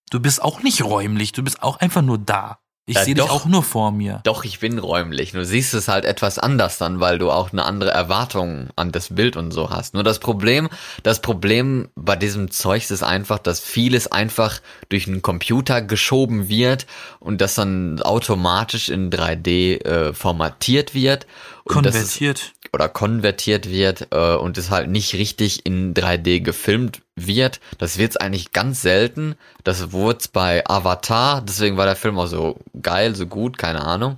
du 0.09 0.19
bist 0.19 0.41
auch 0.41 0.63
nicht 0.63 0.83
räumlich, 0.83 1.31
du 1.31 1.43
bist 1.43 1.61
auch 1.61 1.77
einfach 1.77 2.01
nur 2.01 2.17
da. 2.17 2.59
Ich 2.87 2.95
Ja, 2.97 3.03
sehe 3.03 3.15
dich 3.15 3.23
doch. 3.25 3.31
auch 3.31 3.45
nur 3.45 3.63
vor 3.63 3.91
mir. 3.91 4.21
Doch, 4.25 4.43
ich 4.45 4.59
bin 4.59 4.77
räumlich. 4.77 5.31
Du 5.31 5.43
siehst 5.43 5.73
es 5.73 5.87
halt 5.87 6.05
etwas 6.05 6.37
anders 6.37 6.77
dann, 6.77 6.99
weil 6.99 7.17
du 7.17 7.31
auch 7.31 7.51
eine 7.51 7.65
andere 7.65 7.89
Erwartung 7.89 8.67
an 8.75 8.91
das 8.91 9.15
Bild 9.15 9.37
und 9.37 9.49
so 9.51 9.71
hast. 9.71 9.95
Nur 9.95 10.03
das 10.03 10.19
Problem, 10.19 10.69
das 11.01 11.19
Problem 11.19 11.89
bei 11.95 12.15
diesem 12.15 12.51
Zeugs 12.51 12.91
ist 12.91 13.01
einfach, 13.01 13.39
dass 13.39 13.59
vieles 13.59 14.11
einfach 14.11 14.59
durch 14.89 15.07
einen 15.07 15.23
Computer 15.23 15.81
geschoben 15.81 16.47
wird 16.47 16.85
und 17.19 17.41
das 17.41 17.55
dann 17.55 18.01
automatisch 18.03 18.89
in 18.89 19.09
3D 19.09 19.83
äh, 19.83 20.13
formatiert 20.13 20.93
wird. 20.93 21.25
Und 21.73 21.85
das 21.85 21.95
ist, 21.95 22.19
Konvertiert. 22.19 22.53
oder 22.73 22.89
konvertiert 22.89 23.69
wird 23.69 24.07
äh, 24.11 24.35
und 24.35 24.57
es 24.57 24.69
halt 24.69 24.89
nicht 24.89 25.13
richtig 25.13 25.65
in 25.65 25.93
3D 25.95 26.41
gefilmt 26.41 27.01
wird. 27.15 27.59
Das 27.79 27.97
wird's 27.97 28.17
eigentlich 28.17 28.51
ganz 28.51 28.81
selten. 28.83 29.35
Das 29.63 29.91
wurde 29.91 30.25
bei 30.31 30.63
Avatar, 30.67 31.41
deswegen 31.41 31.77
war 31.77 31.85
der 31.85 31.95
Film 31.95 32.19
auch 32.19 32.27
so 32.27 32.59
geil, 32.81 33.15
so 33.15 33.25
gut, 33.25 33.57
keine 33.57 33.83
Ahnung. 33.83 34.17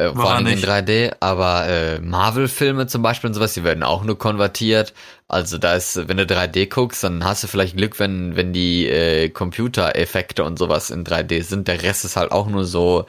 Äh, 0.00 0.14
vor 0.14 0.24
War 0.24 0.36
allem 0.36 0.46
in 0.46 0.54
nicht. 0.54 0.66
3D, 0.66 1.16
aber 1.20 1.66
äh, 1.68 2.00
Marvel-Filme 2.00 2.86
zum 2.86 3.02
Beispiel 3.02 3.28
und 3.28 3.34
sowas, 3.34 3.52
die 3.54 3.64
werden 3.64 3.82
auch 3.82 4.02
nur 4.02 4.16
konvertiert. 4.16 4.94
Also 5.28 5.58
da 5.58 5.74
ist, 5.74 6.08
wenn 6.08 6.16
du 6.16 6.22
3D 6.24 6.68
guckst, 6.68 7.04
dann 7.04 7.22
hast 7.24 7.42
du 7.44 7.48
vielleicht 7.48 7.76
Glück, 7.76 7.98
wenn, 7.98 8.34
wenn 8.34 8.52
die 8.52 8.88
äh, 8.88 9.28
Computereffekte 9.28 10.42
und 10.44 10.58
sowas 10.58 10.90
in 10.90 11.04
3D 11.04 11.42
sind. 11.42 11.68
Der 11.68 11.82
Rest 11.82 12.04
ist 12.06 12.16
halt 12.16 12.32
auch 12.32 12.48
nur 12.48 12.64
so, 12.64 13.06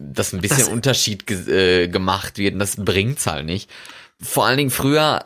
dass 0.00 0.32
ein 0.32 0.40
bisschen 0.40 0.58
Das- 0.58 0.68
Unterschied 0.68 1.26
ge 1.26 1.84
äh, 1.84 1.88
gemacht 1.88 2.38
wird 2.38 2.54
und 2.54 2.60
das 2.60 2.76
bringt's 2.76 3.26
halt 3.26 3.46
nicht. 3.46 3.70
Vor 4.20 4.46
allen 4.46 4.58
Dingen 4.58 4.70
früher, 4.70 5.22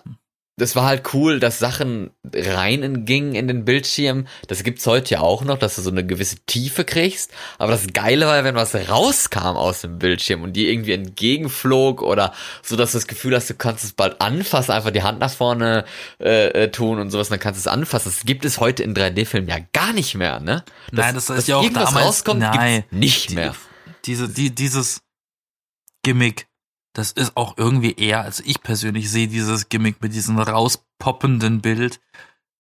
das 0.57 0.77
war 0.77 0.85
halt 0.85 1.13
cool, 1.15 1.41
dass 1.41 1.59
Sachen 1.59 2.11
reingingen 2.33 3.35
in 3.35 3.49
den 3.49 3.65
Bildschirm. 3.65 4.27
Das 4.47 4.63
gibt's 4.63 4.87
heute 4.87 5.15
ja 5.15 5.21
auch 5.21 5.43
noch, 5.43 5.59
dass 5.59 5.75
du 5.75 5.83
so 5.83 5.91
eine 5.91 6.07
gewisse 6.07 6.37
Tiefe 6.47 6.85
kriegst. 6.85 7.33
Aber 7.59 7.73
das 7.73 7.89
Geile 7.93 8.27
war, 8.27 8.45
wenn 8.45 8.55
was 8.55 8.75
rauskam 8.75 9.57
aus 9.57 9.81
dem 9.81 9.99
Bildschirm 9.99 10.43
und 10.43 10.53
dir 10.55 10.69
irgendwie 10.71 10.93
entgegenflog 10.93 12.03
oder 12.03 12.33
so, 12.63 12.77
dass 12.77 12.93
du 12.93 12.99
das 12.99 13.09
Gefühl 13.09 13.35
hast, 13.35 13.51
du 13.51 13.55
kannst 13.55 13.83
es 13.83 13.93
bald 13.95 14.21
anfassen, 14.21 14.71
einfach 14.71 14.93
die 14.93 15.03
Hand 15.03 15.19
nach 15.19 15.33
vorne 15.33 15.85
äh, 16.21 16.65
äh 16.65 16.71
tun 16.71 17.01
und 17.01 17.11
sowas, 17.11 17.31
dann 17.31 17.41
kannst 17.41 17.59
du 17.59 17.69
es 17.69 17.73
anfassen. 17.73 18.13
Das 18.13 18.25
gibt 18.25 18.45
es 18.45 18.61
heute 18.61 18.85
in 18.85 18.95
3D-Filmen 18.95 19.49
ja 19.49 19.59
gar 19.73 19.93
nicht 19.93 20.15
mehr, 20.15 20.39
ne? 20.39 20.65
Das, 20.93 21.07
nein, 21.07 21.15
das 21.17 21.31
ist 21.31 21.49
ja 21.49 21.57
auch 21.57 21.63
irgendwas 21.63 21.87
damals, 21.87 22.07
rauskommt, 22.07 22.41
nein, 22.41 22.85
nicht 22.93 23.31
die, 23.31 23.35
mehr. 23.35 23.55
Diese, 24.05 24.29
die, 24.29 24.55
dieses 24.55 25.03
Gimmick 26.03 26.47
das 26.95 27.11
ist 27.11 27.37
auch 27.37 27.55
irgendwie 27.59 27.93
eher, 27.97 28.23
als 28.23 28.41
ich 28.41 28.63
persönlich 28.63 29.11
sehe 29.11 29.27
dieses 29.27 29.69
Gimmick 29.69 30.01
mit 30.01 30.15
diesem 30.15 30.39
rauspoppenden 30.39 31.61
Bild, 31.61 32.01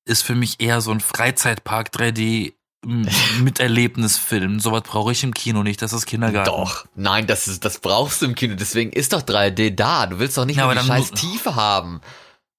ist 0.04 0.22
für 0.22 0.34
mich 0.34 0.60
eher 0.60 0.80
so 0.80 0.90
ein 0.90 1.00
Freizeitpark 1.00 1.90
3D 1.90 2.52
Miterlebnisfilm. 3.40 4.58
Sowas 4.58 4.82
brauche 4.82 5.12
ich 5.12 5.22
im 5.22 5.32
Kino 5.32 5.62
nicht, 5.62 5.80
das 5.80 5.92
ist 5.92 6.04
Kindergarten. 6.06 6.50
Doch, 6.50 6.84
nein, 6.96 7.28
das 7.28 7.46
ist, 7.46 7.64
das 7.64 7.78
brauchst 7.78 8.20
du 8.20 8.26
im 8.26 8.34
Kino. 8.34 8.56
Deswegen 8.56 8.92
ist 8.92 9.12
doch 9.12 9.22
3D 9.22 9.70
da. 9.70 10.06
Du 10.06 10.18
willst 10.18 10.36
doch 10.36 10.44
nicht 10.44 10.56
Ja, 10.56 10.64
nur 10.64 10.72
aber 10.72 10.80
die 10.80 10.86
scheiß 10.86 11.12
Tiefe 11.12 11.54
haben. 11.54 12.00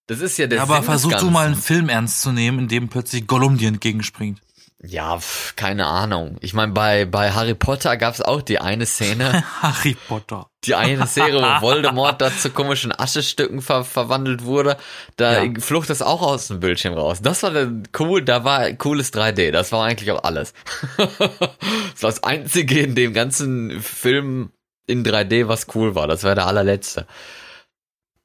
Das 0.08 0.21
ist 0.21 0.38
ja 0.38 0.48
der 0.48 0.62
aber 0.62 0.78
Sinn 0.78 0.84
versuch 0.86 1.13
du 1.15 1.30
mal 1.30 1.45
einen 1.45 1.56
Film 1.56 1.89
ernst 1.89 2.21
zu 2.21 2.32
nehmen, 2.32 2.60
in 2.60 2.67
dem 2.69 2.88
plötzlich 2.88 3.28
Gollum 3.28 3.58
dir 3.58 3.67
entgegenspringt. 3.67 4.39
Ja, 4.83 5.17
pf, 5.17 5.55
keine 5.55 5.85
Ahnung. 5.88 6.38
Ich 6.41 6.53
meine, 6.53 6.73
bei, 6.73 7.05
bei 7.05 7.31
Harry 7.31 7.55
Potter 7.55 7.95
gab's 7.97 8.21
auch 8.21 8.41
die 8.41 8.59
eine 8.59 8.85
Szene, 8.85 9.43
Harry 9.61 9.95
Potter. 10.07 10.49
die 10.65 10.75
eine 10.75 11.07
Szene, 11.07 11.38
wo 11.41 11.61
Voldemort 11.61 12.21
da 12.21 12.29
zu 12.35 12.49
komischen 12.51 12.91
Aschestücken 12.97 13.61
ver 13.61 13.83
verwandelt 13.85 14.43
wurde. 14.43 14.77
Da 15.15 15.43
Ja. 15.43 15.53
flog 15.59 15.88
das 15.88 16.01
auch 16.01 16.21
aus 16.21 16.49
dem 16.49 16.59
Bildschirm 16.59 16.93
raus. 16.93 17.21
Das 17.21 17.41
war 17.41 17.51
dann 17.51 17.88
cool, 17.99 18.21
da 18.21 18.43
war 18.43 18.69
cooles 18.73 19.13
3D. 19.13 19.51
Das 19.51 19.71
war 19.71 19.85
eigentlich 19.85 20.11
auch 20.11 20.23
alles. 20.23 20.53
das 20.97 21.19
war 21.19 22.09
das 22.11 22.23
einzige 22.23 22.79
in 22.81 22.95
dem 22.95 23.13
ganzen 23.13 23.81
Film 23.81 24.51
in 24.88 25.03
3D, 25.05 25.47
was 25.47 25.67
cool 25.73 25.95
war. 25.95 26.07
Das 26.07 26.23
war 26.23 26.35
der 26.35 26.47
allerletzte. 26.47 27.07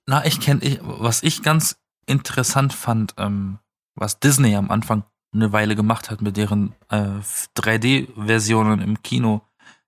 Na, 0.06 0.26
ich 0.26 0.40
kenne, 0.40 0.60
ich, 0.64 0.78
was 0.82 1.22
ich 1.22 1.42
ganz 1.42 1.76
interessant 2.06 2.72
fand, 2.74 3.14
ähm, 3.18 3.60
was 3.94 4.18
Disney 4.18 4.56
am 4.56 4.70
Anfang 4.70 5.04
eine 5.32 5.52
Weile 5.52 5.76
gemacht 5.76 6.10
hat 6.10 6.22
mit 6.22 6.36
deren 6.36 6.74
äh, 6.88 7.20
3D-Versionen 7.56 8.80
im 8.80 9.02
Kino, 9.02 9.42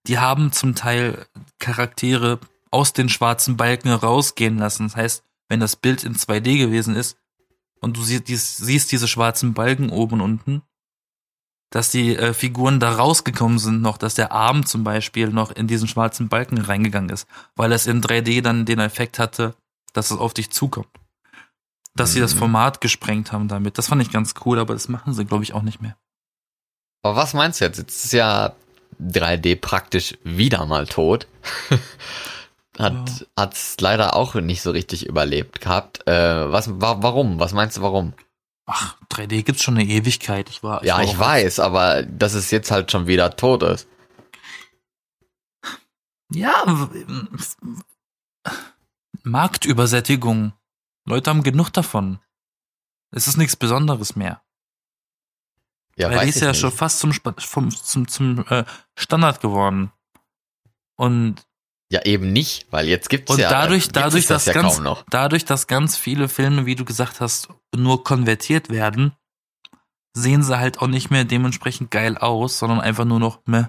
die 0.06 0.18
haben 0.18 0.52
zum 0.52 0.74
Teil 0.74 1.26
Charaktere 1.58 2.38
aus 2.70 2.92
den 2.92 3.08
schwarzen 3.08 3.56
Balken 3.56 3.90
rausgehen 3.92 4.58
lassen. 4.58 4.84
Das 4.84 4.96
heißt, 4.96 5.24
wenn 5.48 5.60
das 5.60 5.76
Bild 5.76 6.04
in 6.04 6.14
2D 6.14 6.58
gewesen 6.58 6.96
ist 6.96 7.16
und 7.80 7.96
du 7.96 8.02
siehst, 8.02 8.28
dies- 8.28 8.56
siehst 8.56 8.92
diese 8.92 9.08
schwarzen 9.08 9.52
Balken 9.54 9.90
oben 9.90 10.20
und 10.20 10.20
unten, 10.20 10.62
dass 11.70 11.90
die 11.90 12.16
äh, 12.16 12.34
Figuren 12.34 12.80
da 12.80 12.92
rausgekommen 12.92 13.58
sind 13.58 13.80
noch, 13.82 13.96
dass 13.98 14.14
der 14.14 14.32
Arm 14.32 14.66
zum 14.66 14.84
Beispiel 14.84 15.28
noch 15.28 15.50
in 15.50 15.66
diesen 15.66 15.88
schwarzen 15.88 16.28
Balken 16.28 16.58
reingegangen 16.58 17.10
ist, 17.10 17.26
weil 17.56 17.72
es 17.72 17.86
in 17.86 18.02
3D 18.02 18.42
dann 18.42 18.66
den 18.66 18.78
Effekt 18.78 19.18
hatte, 19.18 19.54
dass 19.92 20.10
es 20.10 20.18
auf 20.18 20.34
dich 20.34 20.50
zukommt. 20.50 20.88
Dass 21.94 22.12
sie 22.12 22.20
das 22.20 22.34
Mhm. 22.34 22.38
Format 22.38 22.80
gesprengt 22.80 23.32
haben 23.32 23.48
damit. 23.48 23.76
Das 23.78 23.88
fand 23.88 24.00
ich 24.02 24.10
ganz 24.10 24.34
cool, 24.44 24.58
aber 24.58 24.74
das 24.74 24.88
machen 24.88 25.12
sie, 25.12 25.24
glaube 25.26 25.44
ich, 25.44 25.52
auch 25.52 25.62
nicht 25.62 25.82
mehr. 25.82 25.96
Aber 27.02 27.16
was 27.16 27.34
meinst 27.34 27.60
du 27.60 27.64
jetzt? 27.66 27.78
Jetzt 27.78 28.04
ist 28.06 28.12
ja 28.12 28.54
3D 29.00 29.56
praktisch 29.56 30.16
wieder 30.22 30.64
mal 30.66 30.86
tot. 30.86 31.26
Hat 32.78 33.26
hat's 33.36 33.76
leider 33.80 34.16
auch 34.16 34.34
nicht 34.34 34.62
so 34.62 34.70
richtig 34.70 35.04
überlebt 35.06 35.60
gehabt. 35.60 36.06
Äh, 36.06 36.50
was 36.50 36.80
wa 36.80 36.96
warum? 37.02 37.38
Was 37.38 37.52
meinst 37.52 37.76
du 37.76 37.82
warum? 37.82 38.14
Ach, 38.64 38.96
3D 39.10 39.42
gibt's 39.42 39.62
schon 39.62 39.76
eine 39.76 39.84
Ewigkeit. 39.86 40.48
Ich 40.48 40.62
war, 40.62 40.82
ja, 40.82 40.96
war 40.96 41.04
ich 41.04 41.18
weiß, 41.18 41.58
aber 41.60 42.02
dass 42.02 42.32
es 42.32 42.50
jetzt 42.50 42.70
halt 42.70 42.90
schon 42.90 43.06
wieder 43.06 43.36
tot 43.36 43.62
ist. 43.62 43.88
Ja, 46.32 46.88
Marktübersättigung. 49.22 50.52
Leute 51.04 51.30
haben 51.30 51.42
genug 51.42 51.70
davon. 51.70 52.20
Es 53.10 53.28
ist 53.28 53.36
nichts 53.36 53.56
Besonderes 53.56 54.16
mehr. 54.16 54.42
Ja, 55.96 56.10
Weil 56.10 56.24
die 56.24 56.30
ist 56.30 56.40
ja 56.40 56.48
nicht. 56.48 56.60
schon 56.60 56.72
fast 56.72 57.00
zum, 57.00 57.12
vom, 57.12 57.70
zum, 57.70 58.08
zum 58.08 58.46
äh, 58.48 58.64
Standard 58.96 59.40
geworden. 59.40 59.92
Und, 60.96 61.46
Ja, 61.90 62.02
eben 62.04 62.32
nicht, 62.32 62.66
weil 62.70 62.88
jetzt 62.88 63.10
gibt's 63.10 63.30
und 63.30 63.38
ja 63.38 63.50
dadurch, 63.50 63.88
dadurch, 63.88 64.24
es 64.24 64.28
dass 64.28 64.46
ja 64.46 64.54
ganz, 64.54 64.80
dadurch, 65.10 65.44
dass 65.44 65.66
ganz 65.66 65.96
viele 65.96 66.28
Filme, 66.28 66.64
wie 66.64 66.76
du 66.76 66.84
gesagt 66.84 67.20
hast, 67.20 67.48
nur 67.76 68.04
konvertiert 68.04 68.70
werden, 68.70 69.12
sehen 70.14 70.42
sie 70.42 70.58
halt 70.58 70.80
auch 70.80 70.86
nicht 70.86 71.10
mehr 71.10 71.24
dementsprechend 71.24 71.90
geil 71.90 72.16
aus, 72.16 72.58
sondern 72.58 72.80
einfach 72.80 73.04
nur 73.04 73.20
noch 73.20 73.40
meh. 73.44 73.64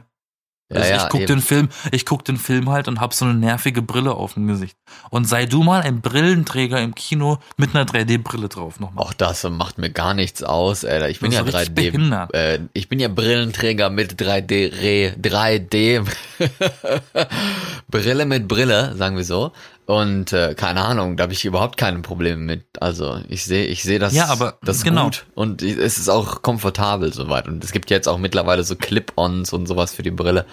Also 0.75 0.89
ja, 0.89 1.03
ich 1.03 1.09
guck 1.09 1.21
eben. 1.21 1.27
den 1.27 1.41
Film, 1.41 1.69
ich 1.91 2.05
guck 2.05 2.25
den 2.25 2.37
Film 2.37 2.69
halt 2.69 2.87
und 2.87 2.99
hab 2.99 3.13
so 3.13 3.25
eine 3.25 3.33
nervige 3.33 3.81
Brille 3.81 4.13
auf 4.13 4.33
dem 4.33 4.47
Gesicht. 4.47 4.77
Und 5.09 5.25
sei 5.25 5.45
du 5.45 5.63
mal 5.63 5.81
ein 5.81 6.01
Brillenträger 6.01 6.81
im 6.81 6.95
Kino 6.95 7.39
mit 7.57 7.75
einer 7.75 7.85
3D-Brille 7.85 8.49
drauf 8.49 8.79
nochmal. 8.79 9.03
Auch 9.03 9.13
das 9.13 9.43
macht 9.43 9.77
mir 9.77 9.89
gar 9.89 10.13
nichts 10.13 10.43
aus, 10.43 10.85
Alter. 10.85 11.09
Ich 11.09 11.19
bin 11.19 11.31
ja 11.31 11.41
ist 11.41 11.53
richtig 11.53 11.69
3D. 11.69 11.91
behindert. 11.91 12.33
Äh, 12.33 12.59
ich 12.73 12.89
bin 12.89 12.99
ja 12.99 13.07
Brillenträger 13.07 13.89
mit 13.89 14.21
3D, 14.21 14.71
Re, 14.81 15.15
3D, 15.21 16.05
Brille 17.89 18.25
mit 18.25 18.47
Brille, 18.47 18.95
sagen 18.95 19.17
wir 19.17 19.23
so. 19.23 19.51
Und 19.85 20.31
äh, 20.31 20.55
keine 20.55 20.81
Ahnung, 20.83 21.17
da 21.17 21.23
habe 21.23 21.33
ich 21.33 21.43
überhaupt 21.43 21.77
keine 21.77 21.99
Probleme 21.99 22.41
mit. 22.41 22.65
Also 22.81 23.21
ich 23.27 23.43
sehe, 23.43 23.65
ich 23.65 23.83
sehe 23.83 23.99
das, 23.99 24.13
Ja, 24.13 24.27
aber 24.27 24.57
das 24.61 24.77
ist 24.77 24.83
genau. 24.83 25.05
gut 25.05 25.25
und 25.35 25.61
es 25.61 25.97
ist 25.97 26.07
auch 26.09 26.41
komfortabel 26.41 27.11
soweit. 27.13 27.47
Und 27.47 27.63
es 27.63 27.71
gibt 27.71 27.89
jetzt 27.89 28.07
auch 28.07 28.17
mittlerweile 28.17 28.63
so 28.63 28.75
Clip-ons 28.75 29.51
und 29.51 29.67
sowas 29.67 29.93
für 29.93 30.03
die 30.03 30.11
Brille. 30.11 30.45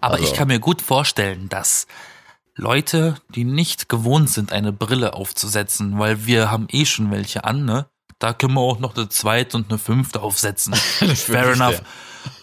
Aber 0.00 0.14
also- 0.14 0.24
ich 0.24 0.34
kann 0.34 0.48
mir 0.48 0.58
gut 0.58 0.82
vorstellen, 0.82 1.48
dass 1.48 1.86
Leute, 2.56 3.16
die 3.28 3.44
nicht 3.44 3.88
gewohnt 3.88 4.30
sind, 4.30 4.52
eine 4.52 4.72
Brille 4.72 5.14
aufzusetzen, 5.14 5.98
weil 5.98 6.26
wir 6.26 6.50
haben 6.50 6.66
eh 6.70 6.84
schon 6.84 7.10
welche 7.10 7.44
an, 7.44 7.64
ne? 7.64 7.86
Da 8.20 8.32
können 8.32 8.54
wir 8.54 8.60
auch 8.60 8.78
noch 8.78 8.96
eine 8.96 9.08
zweite 9.08 9.56
und 9.56 9.70
eine 9.70 9.78
fünfte 9.78 10.22
aufsetzen. 10.22 10.74
Fair 11.14 11.52
enough. 11.52 11.82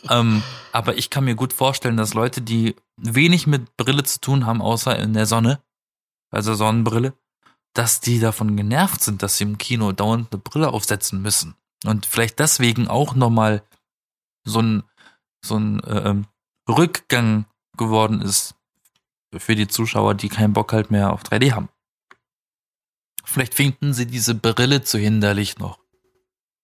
Ähm, 0.09 0.43
aber 0.73 0.97
ich 0.97 1.09
kann 1.09 1.23
mir 1.23 1.35
gut 1.35 1.53
vorstellen, 1.53 1.97
dass 1.97 2.13
Leute, 2.13 2.41
die 2.41 2.75
wenig 2.97 3.47
mit 3.47 3.77
Brille 3.77 4.03
zu 4.03 4.19
tun 4.19 4.45
haben, 4.45 4.61
außer 4.61 4.97
in 4.99 5.13
der 5.13 5.25
Sonne, 5.25 5.59
also 6.31 6.55
Sonnenbrille, 6.55 7.13
dass 7.73 7.99
die 8.01 8.19
davon 8.19 8.57
genervt 8.57 9.01
sind, 9.01 9.21
dass 9.21 9.37
sie 9.37 9.43
im 9.43 9.57
Kino 9.57 9.91
dauernd 9.91 10.31
eine 10.31 10.41
Brille 10.41 10.69
aufsetzen 10.69 11.21
müssen. 11.21 11.55
Und 11.85 12.05
vielleicht 12.05 12.39
deswegen 12.39 12.87
auch 12.87 13.15
nochmal 13.15 13.63
so 14.43 14.61
ein, 14.61 14.83
so 15.43 15.57
ein 15.57 15.79
äh, 15.81 16.15
Rückgang 16.69 17.45
geworden 17.77 18.21
ist 18.21 18.55
für 19.35 19.55
die 19.55 19.67
Zuschauer, 19.67 20.15
die 20.15 20.29
keinen 20.29 20.53
Bock 20.53 20.73
halt 20.73 20.91
mehr 20.91 21.13
auf 21.13 21.23
3D 21.23 21.53
haben. 21.53 21.69
Vielleicht 23.23 23.53
finden 23.53 23.93
sie 23.93 24.07
diese 24.07 24.35
Brille 24.35 24.81
zu 24.83 24.97
hinderlich 24.97 25.57
noch. 25.57 25.79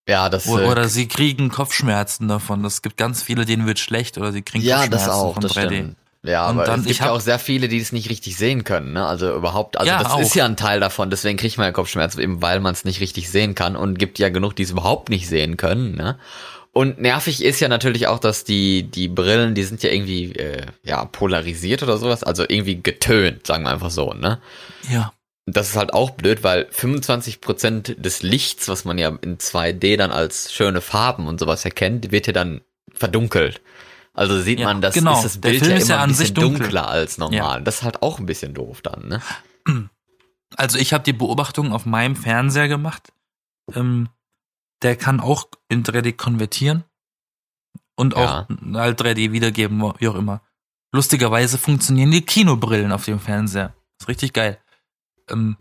Ja, 0.08 0.30
das 0.30 0.48
Oder, 0.48 0.64
äh, 0.64 0.68
oder 0.72 0.90
sie 0.90 1.08
kriegen 1.08 1.50
Kopfschmerzen 1.50 2.28
davon. 2.28 2.64
Es 2.66 2.82
gibt 2.82 2.98
ganz 2.98 3.22
viele, 3.24 3.46
denen 3.46 3.66
wird 3.66 3.80
schlecht 3.80 4.18
oder 4.18 4.32
sie 4.32 4.42
kriegen 4.42 4.64
Ja, 4.64 4.80
Kopfschmerzen 4.80 5.08
das 5.08 5.16
auch, 5.16 5.34
von 5.34 5.42
das 5.42 5.54
3D. 5.54 5.66
stimmt. 5.66 5.98
Ja, 6.24 6.50
Und 6.50 6.58
aber 6.58 6.66
dann, 6.66 6.80
es 6.82 6.86
gibt 6.88 7.00
ich 7.00 7.06
ja 7.06 7.12
auch 7.12 7.20
sehr 7.20 7.40
viele, 7.40 7.68
die 7.68 7.78
es 7.78 7.92
nicht 7.92 8.10
richtig 8.10 8.38
sehen 8.38 8.64
können, 8.64 8.94
ne? 8.94 9.06
Also 9.06 9.34
überhaupt, 9.36 9.78
also 9.78 9.90
Ja, 9.90 10.02
das 10.04 10.14
auch. 10.14 10.20
ist 10.20 10.36
ja 10.36 10.46
ein 10.46 10.58
Teil 10.58 10.80
davon, 10.80 11.10
deswegen 11.10 11.38
kriegt 11.38 11.58
man 11.58 11.68
ja 11.68 11.72
Kopfschmerzen, 11.72 12.20
eben 12.20 12.42
weil 12.42 12.60
man 12.60 12.74
es 12.74 12.86
nicht 12.86 13.00
richtig 13.00 13.30
sehen 13.30 13.56
kann 13.56 13.76
und 13.76 14.00
gibt 14.00 14.20
ja 14.20 14.30
genug, 14.30 14.56
die 14.56 14.64
es 14.64 14.72
überhaupt 14.72 15.10
nicht 15.10 15.28
sehen 15.28 15.58
können, 15.58 15.96
ne? 15.96 16.18
Und 16.74 17.02
nervig 17.02 17.44
ist 17.44 17.60
ja 17.60 17.70
natürlich 17.70 18.06
auch, 18.06 18.20
dass 18.20 18.44
die, 18.44 18.84
die 18.84 19.08
Brillen, 19.08 19.56
die 19.56 19.64
sind 19.64 19.82
ja 19.82 19.90
irgendwie, 19.90 20.34
äh, 20.34 20.64
ja, 20.84 21.06
polarisiert 21.06 21.82
oder 21.82 21.98
sowas, 21.98 22.24
also 22.24 22.44
irgendwie 22.48 22.82
getönt, 22.84 23.48
sagen 23.48 23.64
wir 23.64 23.72
einfach 23.72 23.90
so, 23.90 24.14
ne? 24.14 24.40
Ja. 24.92 25.12
Das 25.48 25.70
ist 25.70 25.76
halt 25.78 25.94
auch 25.94 26.12
blöd, 26.12 26.44
weil 26.44 26.68
25% 26.72 28.00
des 28.00 28.22
Lichts, 28.22 28.68
was 28.68 28.86
man 28.86 28.98
ja 28.98 29.18
in 29.22 29.38
2D 29.38 29.98
dann 29.98 30.12
als 30.12 30.54
schöne 30.54 30.82
Farben 30.82 31.28
und 31.28 31.40
sowas 31.40 31.64
erkennt, 31.66 32.12
wird 32.12 32.28
ja 32.28 32.34
dann 32.34 32.62
verdunkelt. 32.94 33.62
Also 34.18 34.42
sieht 34.42 34.60
Ja, 34.60 34.66
man, 34.68 34.82
das 34.82 34.96
genau. 34.96 35.16
ist 35.18 35.24
das 35.24 35.42
Der 35.42 35.50
Bild 35.52 35.66
ja 35.68 35.76
ist 35.76 35.84
immer 35.86 35.96
ja 35.98 36.04
ein 36.04 36.10
bisschen 36.10 36.34
dunkel. 36.36 36.60
dunkler 36.60 36.88
als 36.90 37.18
normal. 37.18 37.64
Das 37.64 37.76
ist 37.78 37.84
halt 37.84 38.02
auch 38.02 38.20
ein 38.20 38.26
bisschen 38.26 38.54
doof 38.54 38.82
dann, 38.82 39.08
ne? 39.08 39.22
Also 40.56 40.78
ich 40.80 40.94
habe 40.94 41.04
die 41.04 41.12
Beobachtung 41.14 41.74
auf 41.74 41.86
meinem 41.86 42.16
Fernseher 42.16 42.68
gemacht. 42.70 43.12
Ähm, 43.76 44.08
der 44.82 44.96
kann 44.96 45.20
auch 45.20 45.46
in 45.68 45.84
3D 45.84 46.14
konvertieren 46.16 46.86
und 47.96 48.16
auch 48.16 48.48
halt 48.74 49.02
3D 49.02 49.34
wiedergeben, 49.34 49.82
wie 50.00 50.08
auch 50.08 50.16
immer. 50.16 50.42
Lustigerweise 50.94 51.58
funktionieren 51.58 52.12
die 52.12 52.22
Kinobrillen 52.26 52.94
auf 52.94 53.04
dem 53.06 53.20
Fernseher. 53.20 53.76
Ist 54.00 54.08
richtig 54.08 54.32
geil. 54.34 54.58
Ähm, 55.30 55.58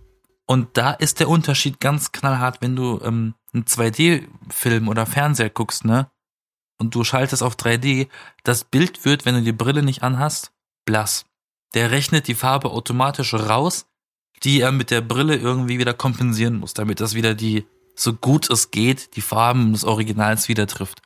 und 0.47 0.77
da 0.77 0.93
ist 0.93 1.19
der 1.19 1.29
Unterschied 1.29 1.81
ganz 1.81 2.13
knallhart, 2.13 2.63
wenn 2.63 2.77
du 2.77 3.01
ähm, 3.03 3.35
einen 3.53 3.65
2D-Film 3.65 4.87
oder 4.87 5.05
Fernseher 5.05 5.51
guckst, 5.51 5.85
ne? 5.85 6.09
Und 6.79 6.95
du 6.95 7.05
schaltest 7.05 7.43
auf 7.43 7.57
3D, 7.57 8.09
das 8.43 8.65
Bild 8.65 9.05
wird, 9.05 9.25
wenn 9.25 9.35
du 9.35 9.43
die 9.43 9.53
Brille 9.53 9.83
nicht 9.83 10.03
anhast, 10.03 10.53
blass. 10.85 11.25
Der 11.75 11.91
rechnet 11.91 12.29
die 12.29 12.35
Farbe 12.35 12.71
automatisch 12.71 13.33
raus, 13.35 13.87
die 14.43 14.61
er 14.61 14.73
mit 14.73 14.91
der 14.91 15.01
Brille 15.01 15.37
irgendwie 15.37 15.79
wieder 15.79 15.95
kompensieren 15.95 16.59
muss, 16.59 16.75
damit 16.75 17.01
das 17.01 17.15
wieder 17.15 17.35
die, 17.35 17.67
so 17.95 18.13
gut 18.13 18.51
es 18.51 18.71
geht, 18.71 19.17
die 19.17 19.23
Farben 19.23 19.73
des 19.73 19.85
Originals 19.85 20.49
wieder 20.49 20.67
trifft. 20.67 21.01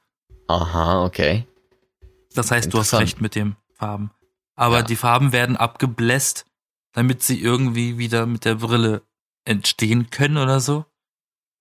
Aha, 0.48 1.04
okay. 1.04 1.46
Das 2.34 2.50
heißt, 2.50 2.72
du 2.74 2.78
hast 2.78 2.94
recht 2.94 3.20
mit 3.20 3.34
den 3.36 3.56
Farben. 3.74 4.10
Aber 4.56 4.78
Ja. 4.78 4.82
die 4.82 4.96
Farben 4.96 5.32
werden 5.32 5.56
abgebläst, 5.56 6.46
damit 6.92 7.22
sie 7.22 7.40
irgendwie 7.40 7.98
wieder 7.98 8.26
mit 8.26 8.44
der 8.44 8.56
Brille 8.56 9.02
entstehen 9.44 10.10
können 10.10 10.36
oder 10.36 10.58
so. 10.60 10.84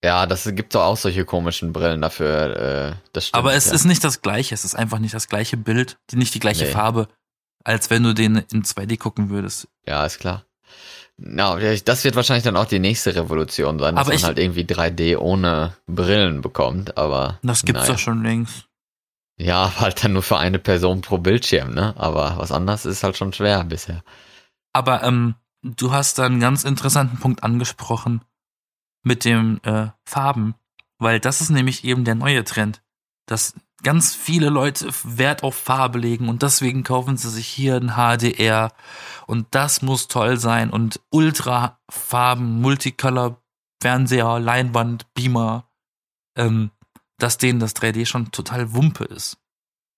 Ja, 0.03 0.25
das 0.25 0.45
gibt 0.55 0.75
doch 0.75 0.83
auch 0.83 0.97
solche 0.97 1.25
komischen 1.25 1.73
Brillen 1.73 2.01
dafür. 2.01 2.55
Äh, 2.55 2.95
das 3.11 3.27
stimmt. 3.27 3.39
Aber 3.39 3.53
es 3.53 3.65
ja. 3.67 3.73
ist 3.73 3.85
nicht 3.85 4.03
das 4.03 4.21
gleiche, 4.21 4.53
es 4.55 4.63
ist 4.63 4.75
einfach 4.75 4.99
nicht 4.99 5.13
das 5.13 5.27
gleiche 5.27 5.57
Bild, 5.57 5.97
die- 6.09 6.15
nicht 6.15 6.33
die 6.33 6.39
gleiche 6.39 6.65
Nee. 6.65 6.71
Farbe, 6.71 7.07
als 7.65 7.89
wenn 7.89 8.03
du 8.03 8.13
den 8.13 8.37
in 8.51 8.63
2D 8.63 8.97
gucken 8.97 9.29
würdest. 9.29 9.67
Ja, 9.85 10.05
ist 10.05 10.19
klar. 10.19 10.45
Na, 11.17 11.57
das 11.79 12.05
wird 12.05 12.15
wahrscheinlich 12.15 12.45
dann 12.45 12.55
auch 12.55 12.65
die 12.65 12.79
nächste 12.79 13.13
Revolution 13.13 13.77
sein, 13.77 13.95
dass 13.95 14.07
Aber 14.07 14.15
man 14.15 14.23
halt 14.23 14.39
irgendwie 14.39 14.63
3D 14.63 15.17
ohne 15.17 15.75
Brillen 15.85 16.39
bekommt, 16.39 16.97
aber. 16.97 17.39
Das 17.43 17.63
gibt's 17.63 17.81
naja. 17.81 17.93
doch 17.93 17.99
schon 17.99 18.23
längst. 18.23 18.67
Ja, 19.37 19.73
halt 19.79 20.01
dann 20.03 20.13
nur 20.13 20.23
für 20.23 20.37
eine 20.37 20.59
Person 20.59 21.01
pro 21.01 21.17
Bildschirm, 21.17 21.73
ne? 21.73 21.93
Aber 21.97 22.35
was 22.37 22.53
anderes 22.53 22.85
ist 22.85 23.03
halt 23.03 23.17
schon 23.17 23.33
schwer 23.33 23.65
bisher. 23.65 24.01
Aber 24.71 25.03
ähm, 25.03 25.35
du 25.61 25.91
hast 25.91 26.19
da 26.19 26.25
einen 26.25 26.39
ganz 26.39 26.63
interessanten 26.63 27.17
Punkt 27.17 27.43
angesprochen 27.43 28.21
mit 29.03 29.25
dem 29.25 29.59
äh, 29.63 29.87
Farben, 30.05 30.55
weil 30.97 31.19
das 31.19 31.41
ist 31.41 31.49
nämlich 31.49 31.83
eben 31.83 32.03
der 32.05 32.15
neue 32.15 32.43
Trend, 32.43 32.81
dass 33.25 33.53
ganz 33.83 34.13
viele 34.13 34.49
Leute 34.49 34.89
Wert 35.03 35.43
auf 35.43 35.55
Farbe 35.55 35.99
legen 35.99 36.27
und 36.27 36.41
deswegen 36.43 36.83
kaufen 36.83 37.15
sie 37.17 37.29
sich 37.29 37.47
hier 37.47 37.75
ein 37.77 37.91
HDR 37.95 38.73
und 39.25 39.47
das 39.51 39.81
muss 39.81 40.07
toll 40.07 40.37
sein 40.37 40.69
und 40.69 40.99
Ultrafarben, 41.11 42.59
Multicolor, 42.61 43.41
Fernseher, 43.81 44.39
Leinwand, 44.39 45.13
Beamer, 45.13 45.69
ähm, 46.35 46.71
dass 47.17 47.37
denen 47.37 47.59
das 47.59 47.75
3D 47.75 48.05
schon 48.05 48.31
total 48.31 48.73
Wumpe 48.73 49.05
ist. 49.05 49.37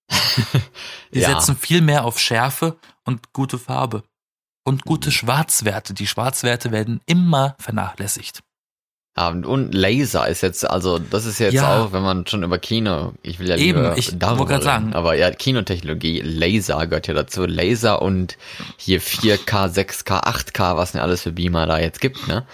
Die 1.14 1.20
Ja. 1.20 1.30
setzen 1.30 1.56
viel 1.56 1.82
mehr 1.82 2.06
auf 2.06 2.20
Schärfe 2.20 2.78
und 3.06 3.34
gute 3.34 3.58
Farbe. 3.58 4.04
Und 4.64 4.84
gute 4.86 5.12
Schwarzwerte. 5.12 5.96
Die 5.96 6.06
Schwarzwerte 6.06 6.72
werden 6.72 7.02
immer 7.08 7.56
vernachlässigt. 7.60 8.44
Ja, 9.18 9.28
und- 9.28 9.74
Laser 9.74 10.28
ist 10.30 10.42
jetzt, 10.42 10.68
also 10.70 10.98
das 10.98 11.26
ist 11.26 11.40
jetzt 11.40 11.54
Ja. 11.54 11.84
auch, 11.84 11.92
wenn 11.92 12.02
man 12.02 12.26
schon 12.28 12.44
über 12.44 12.58
Kino, 12.60 13.14
ich 13.24 13.40
will 13.40 13.50
ja 13.50 13.58
Eben, 13.58 13.82
lieber 13.82 13.98
ich 13.98 14.18
darüber 14.18 14.50
reden, 14.50 14.62
sagen. 14.64 14.94
aber 14.94 15.16
ja, 15.16 15.30
Kinotechnologie, 15.32 16.22
Laser 16.22 16.88
gehört 16.88 17.08
ja 17.08 17.14
dazu, 17.14 17.46
Laser 17.46 18.02
und 18.02 18.38
hier 18.78 19.02
4K, 19.02 19.68
6K, 19.68 20.20
8K, 20.24 20.78
was 20.78 20.94
denn 20.94 21.02
alles 21.02 21.22
für 21.24 21.34
Beamer 21.34 21.66
da 21.66 21.78
jetzt 21.80 22.00
gibt, 22.00 22.26
ne? 22.28 22.46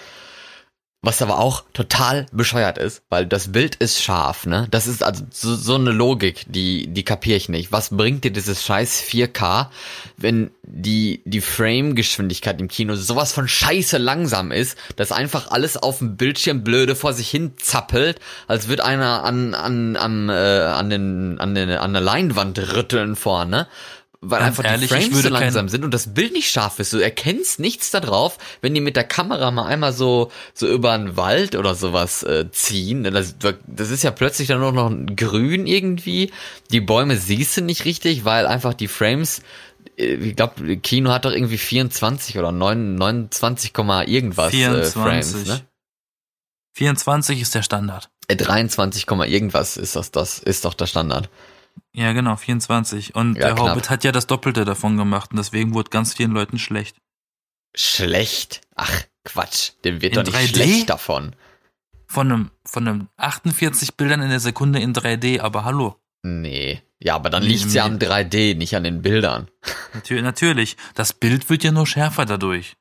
Was 1.08 1.22
aber 1.22 1.40
auch 1.40 1.64
total 1.72 2.26
bescheuert 2.34 2.78
ist, 2.78 3.02
weil 3.08 3.26
das 3.26 3.54
Bild 3.54 3.76
ist 3.76 4.04
scharf, 4.04 4.46
ne? 4.46 4.68
Das 4.72 4.88
ist 4.88 5.04
also 5.04 5.24
so, 5.32 5.56
so 5.56 5.76
eine 5.76 5.92
Logik, 5.92 6.44
die, 6.50 6.88
die 6.88 7.04
kapiere 7.06 7.38
ich 7.38 7.48
nicht. 7.48 7.72
Was 7.72 7.92
bringt 7.96 8.26
dir 8.26 8.32
dieses 8.32 8.66
scheiß 8.66 9.04
4K, 9.04 9.68
wenn 10.18 10.52
die, 10.64 11.22
die 11.24 11.40
Frame-Geschwindigkeit 11.40 12.60
im 12.60 12.68
Kino 12.68 12.96
sowas 12.96 13.32
von 13.32 13.48
scheiße 13.48 13.98
langsam 13.98 14.52
ist, 14.52 14.78
dass 14.98 15.14
einfach 15.14 15.50
alles 15.50 15.78
auf 15.78 16.00
dem 16.00 16.18
Bildschirm 16.18 16.66
blöde 16.66 16.94
vor 16.94 17.14
sich 17.14 17.30
hin 17.30 17.54
zappelt, 17.56 18.20
als 18.48 18.68
würde 18.68 18.84
einer 18.84 19.24
an, 19.24 19.54
an, 19.54 19.96
am, 19.96 20.30
äh, 20.30 20.34
an 20.34 20.90
den, 20.90 21.40
an 21.40 21.56
den, 21.56 21.70
an 21.70 21.94
der 21.94 22.02
Leinwand 22.02 22.60
rütteln 22.76 23.16
vorne. 23.16 23.68
Weil 24.22 24.40
Ganz 24.40 24.60
einfach 24.60 24.72
ehrlich, 24.72 24.90
die 24.90 24.96
Frames 24.96 25.22
so 25.22 25.30
langsam 25.30 25.70
sind 25.70 25.84
und 25.84 25.94
das 25.94 26.14
Bild 26.14 26.34
nicht 26.34 26.50
scharf 26.50 26.80
ist. 26.80 26.92
Du 26.92 26.98
erkennst 26.98 27.60
nichts 27.60 27.92
da 27.92 28.00
drauf, 28.00 28.40
wenn 28.62 28.74
die 28.74 28.82
mit 28.82 28.96
der 28.96 29.04
Kamera 29.04 29.52
mal 29.52 29.68
einmal 29.68 29.94
so, 29.94 30.32
so 30.56 30.68
über 30.68 30.94
einen 30.94 31.18
Wald 31.18 31.56
oder 31.56 31.76
sowas 31.76 32.24
äh, 32.24 32.50
ziehen. 32.52 33.04
Das, 33.04 33.36
das 33.38 33.90
ist 33.92 34.04
ja 34.04 34.10
plötzlich 34.10 34.48
dann 34.48 34.60
nur 34.60 34.72
noch 34.72 34.92
grün 35.16 35.68
irgendwie. 35.68 36.32
Die 36.72 36.82
Bäume 36.82 37.18
siehst 37.18 37.58
du 37.58 37.62
nicht 37.62 37.86
richtig, 37.86 38.26
weil 38.26 38.48
einfach 38.48 38.74
die 38.74 38.88
Frames, 38.88 39.44
äh, 39.98 40.16
ich 40.16 40.36
glaube, 40.36 40.78
Kino 40.78 41.12
hat 41.12 41.26
doch 41.26 41.32
irgendwie 41.32 41.60
24 41.60 42.40
oder 42.40 42.52
9, 42.52 42.96
29, 42.96 43.72
Komma 43.72 44.04
irgendwas 44.04 44.52
äh, 44.52 44.84
Frames, 44.84 45.34
24. 45.34 45.48
ne? 45.48 45.62
24 46.74 47.42
ist 47.42 47.54
der 47.54 47.62
Standard. 47.62 48.10
Äh, 48.28 48.36
23, 48.36 49.06
Komma 49.06 49.26
irgendwas 49.26 49.78
ist 49.78 49.96
das, 49.96 50.10
das 50.10 50.40
ist 50.40 50.66
doch 50.66 50.74
der 50.74 50.88
Standard. 50.88 51.30
Ja, 51.94 52.14
genau, 52.14 52.36
24. 52.36 53.16
Und 53.16 53.36
Ja, 53.36 53.48
der 53.48 53.56
knapp. 53.56 53.70
Hobbit 53.72 53.90
hat 53.90 54.04
ja 54.04 54.12
das 54.12 54.28
Doppelte 54.28 54.66
davon 54.66 54.98
gemacht 54.98 55.32
und 55.32 55.38
deswegen 55.38 55.74
wurde 55.74 55.90
ganz 55.90 56.14
vielen 56.14 56.32
Leuten 56.32 56.60
schlecht. 56.60 56.98
Schlecht. 57.76 58.62
Ach, 58.76 58.92
Quatsch. 59.24 59.72
Dem 59.84 60.02
wird 60.02 60.16
In 60.18 60.24
doch 60.24 60.32
nicht 60.32 60.56
3D? 60.56 60.64
schlecht 60.64 60.90
davon. 60.90 61.36
Von 62.08 62.32
einem, 62.32 62.52
von 62.66 62.88
einem 62.88 63.08
48 63.18 63.96
Bildern 63.96 64.22
in 64.22 64.30
der 64.30 64.40
Sekunde 64.40 64.80
in 64.80 64.94
3D, 64.94 65.42
aber 65.42 65.66
hallo. 65.66 65.96
Nee. 66.24 66.82
Ja, 67.00 67.16
aber 67.16 67.30
dann 67.30 67.44
Nee, 67.44 67.50
liegt's 67.50 67.74
ja 67.74 67.86
am 67.86 67.98
3D, 68.00 68.56
nicht 68.56 68.76
an 68.76 68.84
den 68.84 69.02
Bildern. 69.04 69.50
Natürlich, 69.94 70.24
natürlich. 70.24 70.78
Das 70.96 71.14
Bild 71.14 71.50
wird 71.50 71.64
ja 71.64 71.72
nur 71.72 71.86
schärfer 71.86 72.26
dadurch. 72.26 72.76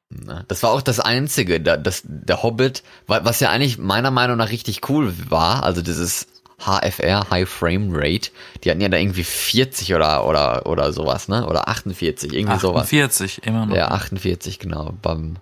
Das 0.48 0.62
war 0.62 0.70
auch 0.70 0.80
das 0.80 1.00
Einzige, 1.00 1.60
da- 1.60 1.76
das, 1.76 2.02
der 2.04 2.42
Hobbit, 2.42 2.82
wa- 3.06 3.24
was 3.24 3.40
ja 3.40 3.50
eigentlich 3.50 3.76
meiner 3.78 4.10
Meinung 4.10 4.36
nach 4.38 4.50
richtig 4.50 4.88
cool 4.88 5.12
war, 5.30 5.64
also 5.64 5.82
dieses 5.82 6.28
HFR, 6.58 7.28
High 7.30 7.48
Frame 7.48 7.90
Rate, 7.92 8.30
die 8.64 8.70
hatten 8.70 8.80
ja 8.80 8.88
da 8.88 8.96
irgendwie 8.96 9.24
40 9.24 9.94
oder, 9.94 10.26
oder, 10.26 10.66
oder 10.66 10.92
sowas, 10.92 11.28
ne? 11.28 11.46
Oder 11.46 11.68
48, 11.68 12.32
irgendwie 12.32 12.58
sowas. 12.58 12.84
48, 12.84 13.42
immer 13.44 13.66
noch. 13.66 13.76
Ja, 13.76 13.88
48, 13.88 14.58
genau, 14.58 14.94
beim 15.02 15.36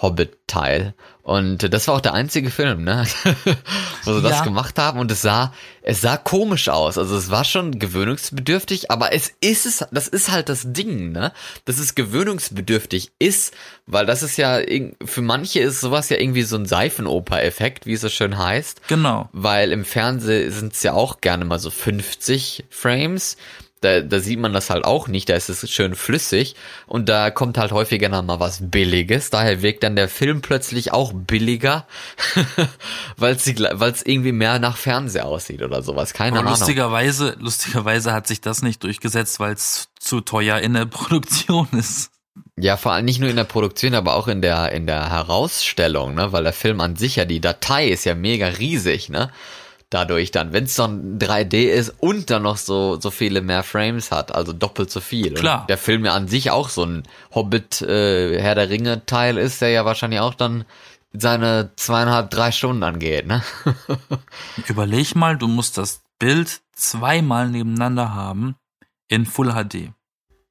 Hobbit-Teil. 0.00 0.94
Und 1.30 1.72
das 1.72 1.86
war 1.86 1.94
auch 1.94 2.00
der 2.00 2.12
einzige 2.14 2.50
Film, 2.50 2.82
ne? 2.82 3.06
Wo 4.04 4.14
sie 4.14 4.20
das 4.22 4.38
Ja. 4.38 4.42
gemacht 4.44 4.76
haben 4.80 4.98
und 4.98 5.12
es 5.12 5.22
sah, 5.22 5.52
es 5.80 6.00
sah 6.00 6.16
komisch 6.16 6.68
aus. 6.68 6.98
Also 6.98 7.16
es 7.16 7.30
war 7.30 7.44
schon 7.44 7.78
gewöhnungsbedürftig, 7.78 8.90
aber 8.90 9.12
es 9.12 9.32
ist 9.40 9.64
es, 9.64 9.84
das 9.92 10.08
ist 10.08 10.32
halt 10.32 10.48
das 10.48 10.62
Ding, 10.72 11.12
ne? 11.12 11.32
Dass 11.66 11.78
es 11.78 11.94
gewöhnungsbedürftig 11.94 13.12
ist, 13.20 13.54
weil 13.86 14.06
das 14.06 14.24
ist 14.24 14.38
ja, 14.38 14.58
für 15.04 15.22
manche 15.22 15.60
ist 15.60 15.80
sowas 15.80 16.08
ja 16.08 16.16
irgendwie 16.18 16.42
so 16.42 16.56
ein 16.56 16.66
Seifenoper-Effekt, 16.66 17.86
wie 17.86 17.92
es 17.92 18.00
so 18.00 18.08
schön 18.08 18.36
heißt 18.36 18.80
Genau. 18.88 19.28
weil 19.32 19.70
im 19.70 19.84
Fernsehen 19.84 20.50
sind 20.50 20.72
es 20.72 20.82
ja 20.82 20.94
auch 20.94 21.20
gerne 21.20 21.44
mal 21.44 21.60
so 21.60 21.70
50 21.70 22.64
Frames. 22.70 23.36
Da, 23.80 24.00
da 24.02 24.20
sieht 24.20 24.38
man 24.38 24.52
das 24.52 24.68
halt 24.68 24.84
auch 24.84 25.08
nicht, 25.08 25.30
da 25.30 25.34
ist 25.34 25.48
es 25.48 25.70
schön 25.70 25.94
flüssig 25.94 26.54
und 26.86 27.08
da 27.08 27.30
kommt 27.30 27.56
halt 27.56 27.72
häufiger 27.72 28.10
dann 28.10 28.26
mal 28.26 28.38
was 28.38 28.58
Billiges. 28.60 29.30
Daher 29.30 29.62
wirkt 29.62 29.82
dann 29.82 29.96
der 29.96 30.08
Film 30.08 30.42
plötzlich 30.42 30.92
auch 30.92 31.12
billiger, 31.14 31.86
weil 33.16 33.36
es 33.36 33.46
irgendwie 33.46 34.32
mehr 34.32 34.58
nach 34.58 34.76
Fernseher 34.76 35.24
aussieht 35.24 35.62
oder 35.62 35.82
sowas. 35.82 36.12
Keine 36.12 36.38
Aber 36.38 36.48
Ahnung. 36.48 36.60
lustigerweise, 36.60 37.36
lustigerweise 37.38 38.12
hat 38.12 38.26
sich 38.26 38.42
das 38.42 38.60
nicht 38.60 38.84
durchgesetzt, 38.84 39.40
weil 39.40 39.54
es 39.54 39.88
zu 39.98 40.20
teuer 40.20 40.58
in 40.58 40.74
der 40.74 40.84
Produktion 40.86 41.66
ist. 41.72 42.10
Ja, 42.58 42.76
vor 42.76 42.92
allem 42.92 43.06
nicht 43.06 43.20
nur 43.20 43.30
in 43.30 43.36
der 43.36 43.44
Produktion, 43.44 43.94
aber 43.94 44.14
auch 44.14 44.28
in 44.28 44.42
der, 44.42 44.72
in 44.72 44.86
der 44.86 45.10
Herausstellung, 45.10 46.14
ne? 46.14 46.32
Weil 46.32 46.44
der 46.44 46.52
Film 46.52 46.80
an 46.80 46.96
sich 46.96 47.16
ja, 47.16 47.24
die 47.24 47.40
Datei 47.40 47.88
ist 47.88 48.04
ja 48.04 48.14
mega 48.14 48.46
riesig, 48.46 49.08
ne? 49.08 49.30
Dadurch 49.90 50.30
dann, 50.30 50.52
wenn 50.52 50.64
es 50.64 50.74
dann 50.76 51.18
3D 51.18 51.64
ist 51.68 51.90
und 51.98 52.30
dann 52.30 52.42
noch 52.44 52.56
so, 52.58 53.00
so 53.00 53.10
viele 53.10 53.40
mehr 53.40 53.64
Frames 53.64 54.12
hat, 54.12 54.32
also 54.32 54.52
doppelt 54.52 54.88
so 54.90 55.00
viel. 55.00 55.34
Klar. 55.34 55.62
Und 55.62 55.70
der 55.70 55.78
Film 55.78 56.04
ja 56.04 56.14
an 56.14 56.28
sich 56.28 56.52
auch 56.52 56.68
so 56.68 56.84
ein 56.84 57.02
Hobbit, 57.34 57.82
äh, 57.82 58.40
Herr 58.40 58.54
der 58.54 58.70
Ringe 58.70 59.04
Teil 59.06 59.36
ist, 59.36 59.60
der 59.60 59.70
ja 59.70 59.84
wahrscheinlich 59.84 60.20
auch 60.20 60.34
dann 60.34 60.64
seine 61.12 61.72
zweieinhalb, 61.74 62.30
drei 62.30 62.52
Stunden 62.52 62.84
angeht, 62.84 63.26
ne? 63.26 63.42
Überleg 64.68 65.16
mal, 65.16 65.36
du 65.36 65.48
musst 65.48 65.76
das 65.76 66.02
Bild 66.20 66.60
zweimal 66.72 67.48
nebeneinander 67.48 68.14
haben 68.14 68.54
in 69.08 69.26
Full 69.26 69.52
HD. 69.52 69.90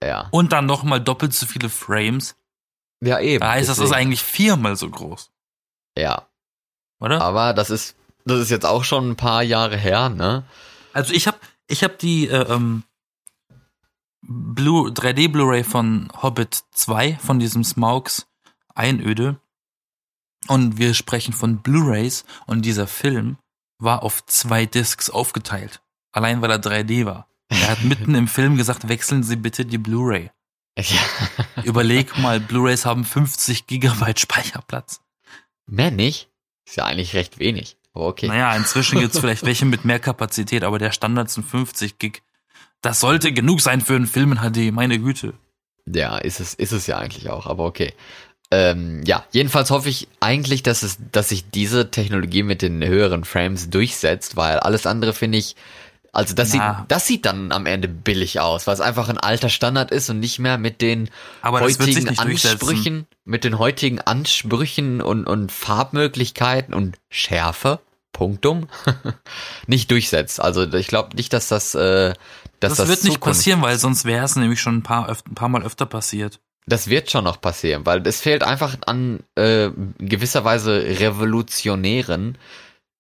ja. 0.04 0.28
Und 0.32 0.52
dann 0.52 0.65
nochmal 0.65 0.99
doppelt 0.99 1.34
so 1.34 1.45
viele 1.45 1.69
Frames. 1.69 2.36
Ja, 3.02 3.19
eben. 3.21 3.39
Da 3.39 3.52
heißt, 3.52 3.69
das 3.69 3.78
ist 3.78 3.84
deswegen. 3.86 3.95
eigentlich 4.02 4.23
viermal 4.23 4.75
so 4.75 4.89
groß, 4.89 5.32
Ja. 5.97 6.28
oder? 6.99 7.21
Aber 7.21 7.54
das 7.54 7.69
ist, 7.69 7.95
das 8.29 8.39
ist 8.39 8.49
jetzt 8.49 8.65
auch 8.65 8.83
schon 8.83 9.11
ein 9.11 9.15
paar 9.15 9.43
Jahre 9.43 9.77
her, 9.77 10.09
ne? 10.09 10.45
Also 10.93 11.13
ich 11.13 11.27
habe 11.27 11.37
ich 11.67 11.83
hab 11.83 11.99
die 11.99 12.27
äh, 12.27 12.51
ähm, 12.51 12.83
Blue 14.21 14.89
3D 14.89 15.29
Blu-ray 15.29 15.63
von 15.63 16.11
Hobbit 16.21 16.63
2 16.71 17.17
von 17.21 17.39
diesem 17.39 17.63
Smaugs 17.63 18.27
Einöde 18.75 19.39
und 20.47 20.77
wir 20.77 20.93
sprechen 20.93 21.33
von 21.33 21.61
Blu-rays 21.61 22.25
und 22.45 22.63
dieser 22.63 22.87
Film 22.87 23.37
war 23.77 24.03
auf 24.03 24.25
zwei 24.25 24.65
Discs 24.65 25.09
aufgeteilt, 25.09 25.81
allein 26.11 26.41
weil 26.41 26.51
er 26.51 26.61
3D 26.61 27.05
war. 27.05 27.27
Er 27.49 27.69
hat 27.69 27.83
mitten 27.83 28.15
im 28.15 28.27
Film 28.27 28.57
gesagt, 28.57 28.87
wechseln 28.87 29.23
Sie 29.23 29.35
bitte 29.35 29.65
die 29.65 29.77
Blu-ray. 29.77 30.31
Ja. 30.77 31.63
Überleg 31.63 32.17
mal, 32.17 32.39
Blu-rays 32.39 32.85
haben 32.85 33.03
50 33.03 33.67
Gigabyte 33.67 34.19
Speicherplatz. 34.19 35.01
Mehr 35.65 35.91
nicht? 35.91 36.29
Ist 36.65 36.77
ja 36.77 36.85
eigentlich 36.85 37.15
recht 37.15 37.39
wenig. 37.39 37.78
Aber 37.99 38.07
okay. 38.07 38.27
Naja, 38.27 38.55
inzwischen 38.55 38.97
gibt's 39.01 39.19
vielleicht 39.19 39.45
welche 39.45 39.65
mit 39.65 39.83
mehr 39.83 39.99
Kapazität, 39.99 40.63
aber 40.63 40.79
der 40.79 40.93
Standard 40.93 41.29
sind 41.29 41.45
50 41.45 41.99
Gig. 41.99 42.21
Das 42.81 43.01
sollte 43.01 43.33
genug 43.33 43.59
sein 43.59 43.81
für 43.81 43.95
einen 43.95 44.07
Film 44.07 44.31
in 44.31 44.38
HD, 44.38 44.71
meine 44.71 44.99
Güte. 44.99 45.33
Ja, 45.85 46.17
ist 46.17 46.39
es, 46.39 46.53
ist 46.53 46.71
es 46.71 46.88
ja 46.88 46.97
eigentlich 46.97 47.29
auch, 47.29 47.45
aber 47.45 47.65
okay. 47.65 47.93
Ähm, 48.51 49.03
ja, 49.05 49.25
jedenfalls 49.31 49.69
hoffe 49.69 49.89
ich 49.89 50.07
eigentlich, 50.21 50.63
dass 50.63 50.81
es, 50.81 50.97
dass 51.12 51.27
sich 51.27 51.49
diese 51.49 51.91
Technologie 51.91 52.43
mit 52.43 52.62
den 52.62 52.81
höheren 52.81 53.25
Frames 53.25 53.69
durchsetzt, 53.69 54.38
weil 54.38 54.59
alles 54.59 54.85
andere 54.85 55.12
finde 55.12 55.38
ich, 55.38 55.57
also 56.13 56.33
das 56.33 56.53
Na. 56.53 56.77
sieht, 56.77 56.91
das 56.91 57.05
sieht 57.05 57.25
dann 57.25 57.51
am 57.51 57.65
Ende 57.65 57.89
billig 57.89 58.39
aus, 58.39 58.65
weil 58.65 58.75
es 58.75 58.81
einfach 58.81 59.09
ein 59.09 59.17
alter 59.17 59.49
Standard 59.49 59.91
ist 59.91 60.09
und 60.09 60.19
nicht 60.19 60.39
mehr 60.39 60.57
mit 60.57 60.81
den 60.81 61.09
Aber 61.41 61.59
heutigen. 61.59 62.17
Ansprüchen, 62.17 63.07
mit 63.25 63.43
den 63.43 63.59
heutigen 63.59 63.99
Ansprüchen 63.99 65.01
und, 65.01 65.27
und 65.27 65.51
Farbmöglichkeiten 65.51 66.73
und 66.73 66.97
Schärfe, 67.09 67.81
Punktum, 68.11 68.67
nicht 69.67 69.89
durchsetzt. 69.91 70.41
Also 70.41 70.71
ich 70.73 70.87
glaube 70.87 71.15
nicht, 71.15 71.31
dass 71.33 71.47
das, 71.47 71.75
äh, 71.75 72.13
dass 72.59 72.71
Das, 72.71 72.77
das, 72.77 72.87
wird 72.89 73.03
nicht 73.03 73.13
Zukunft- 73.15 73.37
passieren, 73.39 73.61
weil 73.61 73.77
sonst 73.77 74.05
wäre 74.05 74.25
es 74.25 74.35
nämlich 74.35 74.59
schon 74.61 74.77
ein 74.77 74.83
paar, 74.83 75.07
ein 75.09 75.35
paar 75.35 75.49
Mal 75.49 75.63
öfter 75.63 75.85
passiert. 75.85 76.39
Das 76.65 76.87
wird 76.87 77.09
schon 77.09 77.23
noch 77.23 77.41
passieren, 77.41 77.85
weil 77.85 78.05
es 78.05 78.21
fehlt 78.21 78.43
einfach 78.43 78.77
an 78.85 79.21
äh, 79.35 79.69
gewisser 79.97 80.43
Weise 80.45 80.99
revolutionären 80.99 82.37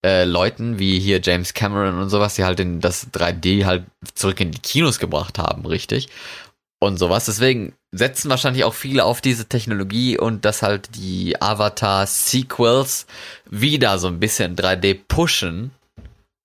äh, 0.03 0.23
Leuten 0.23 0.79
wie 0.79 0.99
hier 0.99 1.19
James 1.21 1.53
Cameron 1.53 1.99
und 1.99 2.09
sowas, 2.09 2.35
die 2.35 2.45
halt 2.45 2.59
in 2.61 2.79
das 2.79 3.11
3D 3.11 3.65
halt 3.65 3.85
zurück 4.15 4.39
in 4.39 4.51
die 4.51 4.59
Kinos 4.59 4.97
gebracht 4.97 5.37
haben, 5.37 5.65
richtig? 5.65 6.07
Und 6.81 6.97
sowas. 6.97 7.25
Deswegen 7.25 7.73
setzen 7.91 8.29
wahrscheinlich 8.29 8.63
auch 8.63 8.73
viele 8.73 9.03
auf 9.03 9.19
diese 9.19 9.45
Technologie 9.45 10.17
und 10.17 10.45
dass 10.45 10.61
halt 10.61 10.95
die 10.95 11.41
Avatar-Sequels 11.41 13.05
wieder 13.49 13.99
so 13.99 14.07
ein 14.07 14.19
bisschen 14.19 14.55
3D 14.55 14.97
pushen, 15.07 15.71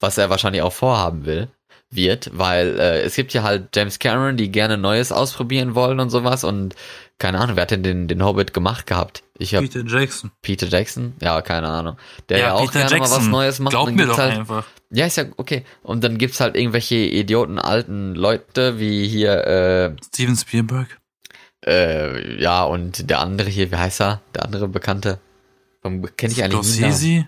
was 0.00 0.18
er 0.18 0.30
wahrscheinlich 0.30 0.62
auch 0.62 0.72
vorhaben 0.72 1.24
will 1.24 1.48
wird, 1.94 2.30
weil 2.32 2.78
äh, 2.78 3.02
es 3.02 3.14
gibt 3.14 3.32
ja 3.32 3.42
halt 3.42 3.74
James 3.74 3.98
Cameron, 3.98 4.36
die 4.36 4.50
gerne 4.50 4.78
Neues 4.78 5.12
ausprobieren 5.12 5.74
wollen 5.74 6.00
und 6.00 6.10
sowas 6.10 6.44
und 6.44 6.74
keine 7.18 7.38
Ahnung, 7.38 7.56
wer 7.56 7.62
hat 7.62 7.70
denn 7.70 7.82
den, 7.82 8.08
den 8.08 8.24
Hobbit 8.24 8.52
gemacht 8.52 8.86
gehabt? 8.86 9.22
Ich 9.38 9.54
habe 9.54 9.68
Peter 9.68 9.86
Jackson. 9.86 10.30
Peter 10.42 10.66
Jackson, 10.66 11.14
ja, 11.20 11.40
keine 11.42 11.68
Ahnung. 11.68 11.96
Der 12.28 12.38
ja, 12.38 12.54
auch 12.54 12.70
gerne 12.70 12.98
mal 12.98 13.10
was 13.10 13.26
Neues 13.26 13.60
macht. 13.60 13.70
Glaub 13.70 13.90
mir 13.90 14.06
doch 14.06 14.18
halt, 14.18 14.38
einfach. 14.38 14.66
Ja, 14.90 15.06
ist 15.06 15.16
ja 15.16 15.24
okay. 15.36 15.64
Und 15.82 16.02
dann 16.02 16.18
gibt's 16.18 16.40
halt 16.40 16.56
irgendwelche 16.56 16.96
idioten 16.96 17.58
alten 17.58 18.14
Leute, 18.14 18.78
wie 18.80 19.06
hier, 19.06 19.46
äh, 19.46 19.96
Steven 20.04 20.36
Spielberg. 20.36 20.98
äh, 21.66 22.40
ja, 22.40 22.64
und 22.64 23.08
der 23.08 23.20
andere 23.20 23.48
hier, 23.48 23.70
wie 23.70 23.76
heißt 23.76 24.00
er? 24.00 24.20
Der 24.34 24.44
andere 24.44 24.68
Bekannte. 24.68 25.18
Kenne 25.82 26.32
ich 26.32 26.42
eigentlich. 26.42 26.66
Scorsese. 26.66 27.26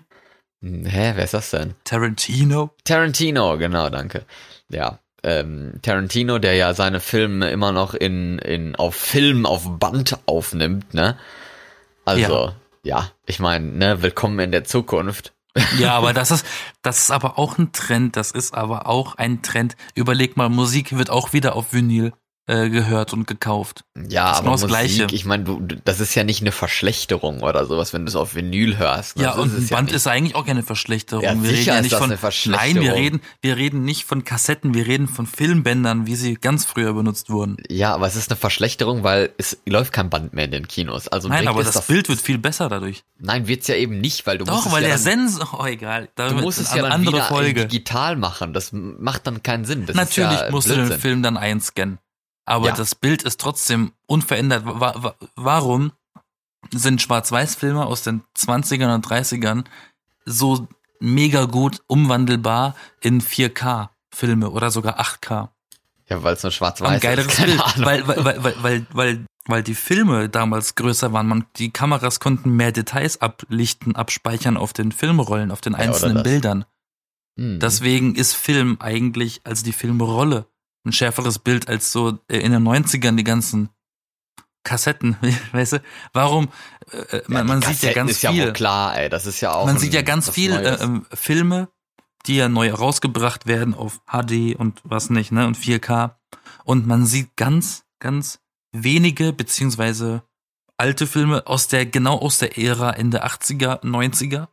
Hm, 0.61 0.85
Hä, 0.85 1.13
wer 1.15 1.23
ist 1.23 1.33
das 1.33 1.51
denn? 1.51 1.75
Tarantino. 1.83 2.71
Tarantino, 2.83 3.57
genau, 3.57 3.89
danke. 3.89 4.25
Ja, 4.69 4.99
ähm, 5.23 5.73
Tarantino, 5.81 6.39
der 6.39 6.55
ja 6.55 6.73
seine 6.73 6.99
Filme 6.99 7.49
immer 7.49 7.71
noch 7.71 7.93
in, 7.93 8.39
in 8.39 8.75
auf 8.75 8.95
Film, 8.95 9.45
auf 9.45 9.79
Band 9.79 10.19
aufnimmt, 10.25 10.93
ne? 10.93 11.17
Also, 12.05 12.53
ja, 12.83 13.11
ich 13.25 13.39
meine, 13.39 13.65
ne, 13.65 14.01
willkommen 14.01 14.39
in 14.39 14.51
der 14.51 14.63
Zukunft. 14.63 15.33
Ja, 15.79 15.93
aber 15.93 16.13
das 16.13 16.29
ist, 16.29 16.45
das 16.83 16.99
ist 16.99 17.11
aber 17.11 17.39
auch 17.39 17.57
ein 17.57 17.71
Trend. 17.71 18.15
Das 18.15 18.29
ist 18.29 18.53
aber 18.53 18.85
auch 18.85 19.15
ein 19.15 19.41
Trend. 19.41 19.75
Überleg 19.95 20.37
mal, 20.37 20.49
Musik 20.49 20.95
wird 20.95 21.09
auch 21.09 21.33
wieder 21.33 21.55
auf 21.55 21.73
Vinyl 21.73 22.13
äh, 22.47 22.69
gehört 22.69 23.11
und 23.13 23.27
gekauft. 23.27 23.83
Ja, 24.09 24.31
ist 24.31 24.37
aber 24.37 24.43
genau 24.43 24.51
das 24.53 24.61
Musik, 24.61 24.69
Gleiche. 24.69 25.07
ich 25.15 25.25
meine, 25.25 25.43
das 25.83 25.99
ist 25.99 26.15
ja 26.15 26.23
nicht 26.23 26.41
eine 26.41 26.51
Verschlechterung 26.53 27.41
oder 27.43 27.65
sowas, 27.65 27.91
wenn 27.93 28.05
du 28.05 28.09
es 28.09 28.15
auf 28.15 28.35
Vinyl 28.35 28.77
hörst. 28.77 29.17
ne? 29.17 29.23
Ja, 29.23 29.29
Das 29.31 29.39
und 29.39 29.53
ein 29.53 29.63
es 29.63 29.69
ja 29.69 29.75
Band 29.75 29.87
nicht. 29.87 29.95
ist 29.95 30.07
eigentlich 30.07 30.35
auch 30.35 30.45
keine 30.45 30.63
Verschlechterung. 30.63 31.23
Ja, 31.23 31.41
wir 31.41 31.49
reden 31.49 31.63
ja 31.65 31.75
ist 31.75 31.81
nicht 31.83 31.91
das 31.93 31.99
von, 31.99 32.09
eine 32.09 32.17
Verschlechterung. 32.17 32.73
Nein, 32.75 32.81
wir 32.83 32.93
reden, 32.95 33.21
wir 33.41 33.57
reden 33.57 33.83
nicht 33.83 34.05
von 34.05 34.23
Kassetten, 34.23 34.73
wir 34.73 34.87
reden 34.87 35.07
von 35.07 35.27
Filmbändern, 35.27 36.05
wie 36.07 36.15
sie 36.15 36.35
ganz 36.35 36.63
früher 36.65 36.93
benutzt 36.93 37.29
wurden. 37.29 37.57
Ja, 37.69 37.93
aber 37.93 38.07
es 38.07 38.15
ist 38.15 38.29
eine 38.31 38.37
Verschlechterung, 38.37 39.03
weil 39.03 39.31
es 39.37 39.57
läuft 39.65 39.91
kein 39.91 40.09
Band 40.09 40.33
mehr 40.33 40.45
in 40.45 40.51
den 40.51 40.67
Kinos. 40.67 41.07
Also 41.09 41.27
Nein, 41.27 41.47
aber 41.47 41.61
es 41.61 41.71
das 41.71 41.85
Bild 41.87 42.07
wird 42.07 42.21
viel 42.21 42.37
besser 42.37 42.69
dadurch. 42.69 43.03
Nein, 43.19 43.47
wird's 43.47 43.67
ja 43.67 43.75
eben 43.75 43.99
nicht, 43.99 44.25
weil 44.25 44.37
du 44.37 44.45
musst 44.45 44.57
Doch, 44.57 44.65
es 44.67 44.71
weil 44.71 44.83
ja 44.83 44.87
der 44.89 44.97
dann, 44.97 45.27
Sensor, 45.29 45.59
oh 45.59 45.65
egal, 45.65 46.07
da 46.15 46.29
Du 46.29 46.35
musst 46.35 46.59
es 46.59 46.73
ja 46.73 46.83
dann 46.83 46.91
andere 46.93 47.15
wieder 47.17 47.25
Folge. 47.25 47.65
digital 47.67 48.15
machen. 48.15 48.53
Das 48.53 48.69
macht 48.71 49.27
dann 49.27 49.43
keinen 49.43 49.65
Sinn. 49.65 49.85
Das 49.85 49.95
Natürlich 49.97 50.39
ja 50.39 50.49
musst 50.51 50.67
du 50.69 50.73
den 50.75 50.85
Blödsinn. 50.85 51.01
Film 51.01 51.23
dann 51.23 51.35
einscannen. 51.35 51.99
Aber 52.47 52.67
Ja. 52.67 52.75
das 52.75 52.95
Bild 52.95 53.23
ist 53.23 53.39
trotzdem 53.41 53.91
unverändert. 54.07 54.65
Wa 54.65 54.93
wa 54.97 55.15
warum 55.35 55.91
sind 56.73 57.01
Schwarz-Weiß-Filme 57.01 57.85
aus 57.85 58.03
den 58.03 58.23
20ern 58.35 58.95
und 58.95 59.05
30ern 59.05 59.65
so 60.25 60.67
mega 60.99 61.45
gut 61.45 61.81
umwandelbar 61.87 62.73
in 63.01 63.21
4K-Filme 63.21 64.49
oder 64.49 64.71
sogar 64.71 64.99
8K? 64.99 65.49
Ja, 66.09 66.23
weil 66.23 66.35
es 66.35 66.43
nur 66.43 66.53
schwarz-weiß 66.53 66.95
ist. 66.95 67.01
Keine 67.01 67.23
Bild, 67.23 67.61
Ahnung. 67.61 67.85
weil, 67.85 68.07
weil, 68.07 68.25
weil, 68.25 68.43
weil, 68.63 68.87
weil, 68.91 69.25
weil, 69.45 69.63
die 69.63 69.75
Filme 69.75 70.29
damals 70.29 70.75
größer 70.75 71.11
waren. 71.11 71.27
Man, 71.27 71.45
die 71.57 71.71
Kameras 71.71 72.21
konnten 72.21 72.51
mehr 72.55 72.71
Details 72.71 73.19
ablichten, 73.19 73.95
abspeichern 73.97 74.55
auf 74.55 74.71
den 74.71 74.93
Filmrollen, 74.93 75.51
auf 75.51 75.59
den 75.59 75.75
einzelnen 75.75 76.15
das. 76.15 76.23
Bildern. 76.23 76.63
Hm. 77.37 77.59
Deswegen 77.59 78.15
ist 78.15 78.33
Film 78.35 78.77
eigentlich, 78.79 79.41
also 79.43 79.65
die 79.65 79.73
Filmrolle, 79.73 80.47
ein 80.87 80.93
schärferes 80.93 81.39
Bild 81.39 81.67
als 81.69 81.91
so 81.91 82.19
äh, 82.29 82.37
in 82.39 82.51
den 82.51 82.63
90ern 82.67 83.15
die 83.15 83.23
ganzen 83.23 83.69
Kassetten, 84.63 85.15
weißt 85.53 85.73
du? 85.73 85.81
Warum? 86.13 86.49
Äh, 86.91 87.17
Ja, 87.17 87.21
man 87.27 87.45
die 87.45 87.47
man 87.47 87.61
sieht 87.61 87.81
ja 87.83 87.93
ganz 87.93 88.11
ist 88.11 88.21
ja 88.21 88.31
viel. 88.31 88.45
wohl 88.47 88.53
klar, 88.53 88.97
ey. 88.97 89.09
Das 89.09 89.25
ist 89.25 89.39
ja 89.41 89.53
auch. 89.53 89.65
man 89.65 89.75
ein- 89.75 89.79
sieht 89.79 89.93
ja 89.93 90.01
ganz 90.01 90.29
viel 90.29 90.51
äh, 90.53 91.15
Filme, 91.15 91.69
die 92.25 92.35
ja 92.37 92.49
neu 92.49 92.71
rausgebracht 92.71 93.45
werden 93.47 93.73
auf 93.73 94.01
HD 94.07 94.55
und 94.57 94.81
was 94.83 95.09
nicht, 95.09 95.31
ne? 95.31 95.47
Und 95.47 95.57
4K. 95.57 96.15
Und 96.65 96.85
man 96.85 97.05
sieht 97.05 97.37
ganz, 97.37 97.85
ganz 97.99 98.39
wenige, 98.73 99.31
beziehungsweise 99.31 100.23
alte 100.75 101.07
Filme 101.07 101.47
aus 101.47 101.67
der, 101.69 101.85
genau 101.85 102.17
aus 102.19 102.39
der 102.39 102.57
Ära 102.57 102.91
Ende 102.91 103.25
80er, 103.25 103.81
90er. 103.83 104.47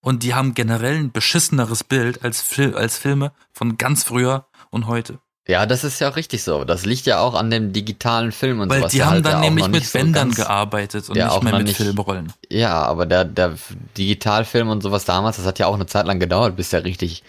Und 0.00 0.22
die 0.22 0.34
haben 0.34 0.52
generell 0.52 0.96
ein 0.98 1.12
beschisseneres 1.12 1.82
Bild 1.82 2.22
als, 2.22 2.42
Fil 2.42 2.76
als 2.76 2.98
Filme 2.98 3.32
von 3.52 3.78
ganz 3.78 4.04
früher 4.04 4.46
und 4.68 4.86
heute. 4.86 5.18
Ja, 5.46 5.66
das 5.66 5.84
ist 5.84 6.00
ja 6.00 6.08
auch 6.10 6.16
richtig 6.16 6.42
so. 6.42 6.64
Das 6.64 6.86
liegt 6.86 7.04
ja 7.04 7.20
auch 7.20 7.34
an 7.34 7.50
dem 7.50 7.72
digitalen 7.74 8.32
Film 8.32 8.60
und 8.60 8.70
Weil 8.70 8.78
sowas. 8.78 8.92
die 8.92 8.98
der 8.98 9.06
haben 9.06 9.12
halt 9.16 9.26
dann 9.26 9.40
nämlich 9.42 9.68
mit 9.68 9.84
so 9.84 9.98
Bändern 9.98 10.28
ganz- 10.30 10.36
gearbeitet 10.36 11.08
und 11.10 11.16
Ja, 11.16 11.28
auch 11.30 11.42
nicht 11.42 11.50
mehr 11.50 11.58
mit 11.58 11.66
nicht- 11.68 11.76
Filmrollen. 11.76 12.32
Ja, 12.48 12.82
aber 12.82 13.04
der, 13.04 13.26
der 13.26 13.52
Digitalfilm 13.98 14.68
und 14.70 14.82
sowas 14.82 15.04
damals, 15.04 15.36
das 15.36 15.44
hat 15.44 15.58
ja 15.58 15.66
auch 15.66 15.74
eine 15.74 15.84
Zeit 15.86 16.06
lang 16.06 16.18
gedauert, 16.18 16.56
bis 16.56 16.70
der 16.70 16.84
richtig 16.84 17.22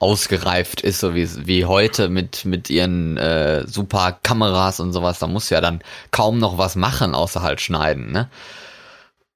ausgereift 0.00 0.82
ist, 0.82 1.00
so 1.00 1.14
wie, 1.14 1.28
wie 1.46 1.64
heute 1.64 2.08
mit, 2.10 2.44
mit 2.44 2.68
ihren 2.68 3.16
äh, 3.16 3.66
super 3.66 4.18
Kameras 4.22 4.78
und 4.80 4.92
sowas. 4.92 5.18
Da 5.20 5.26
musst 5.26 5.50
du 5.50 5.54
ja 5.54 5.60
dann 5.62 5.80
kaum 6.10 6.38
noch 6.38 6.58
was 6.58 6.76
machen, 6.76 7.14
außer 7.14 7.40
halt 7.40 7.60
schneiden, 7.62 8.12
ne? 8.12 8.28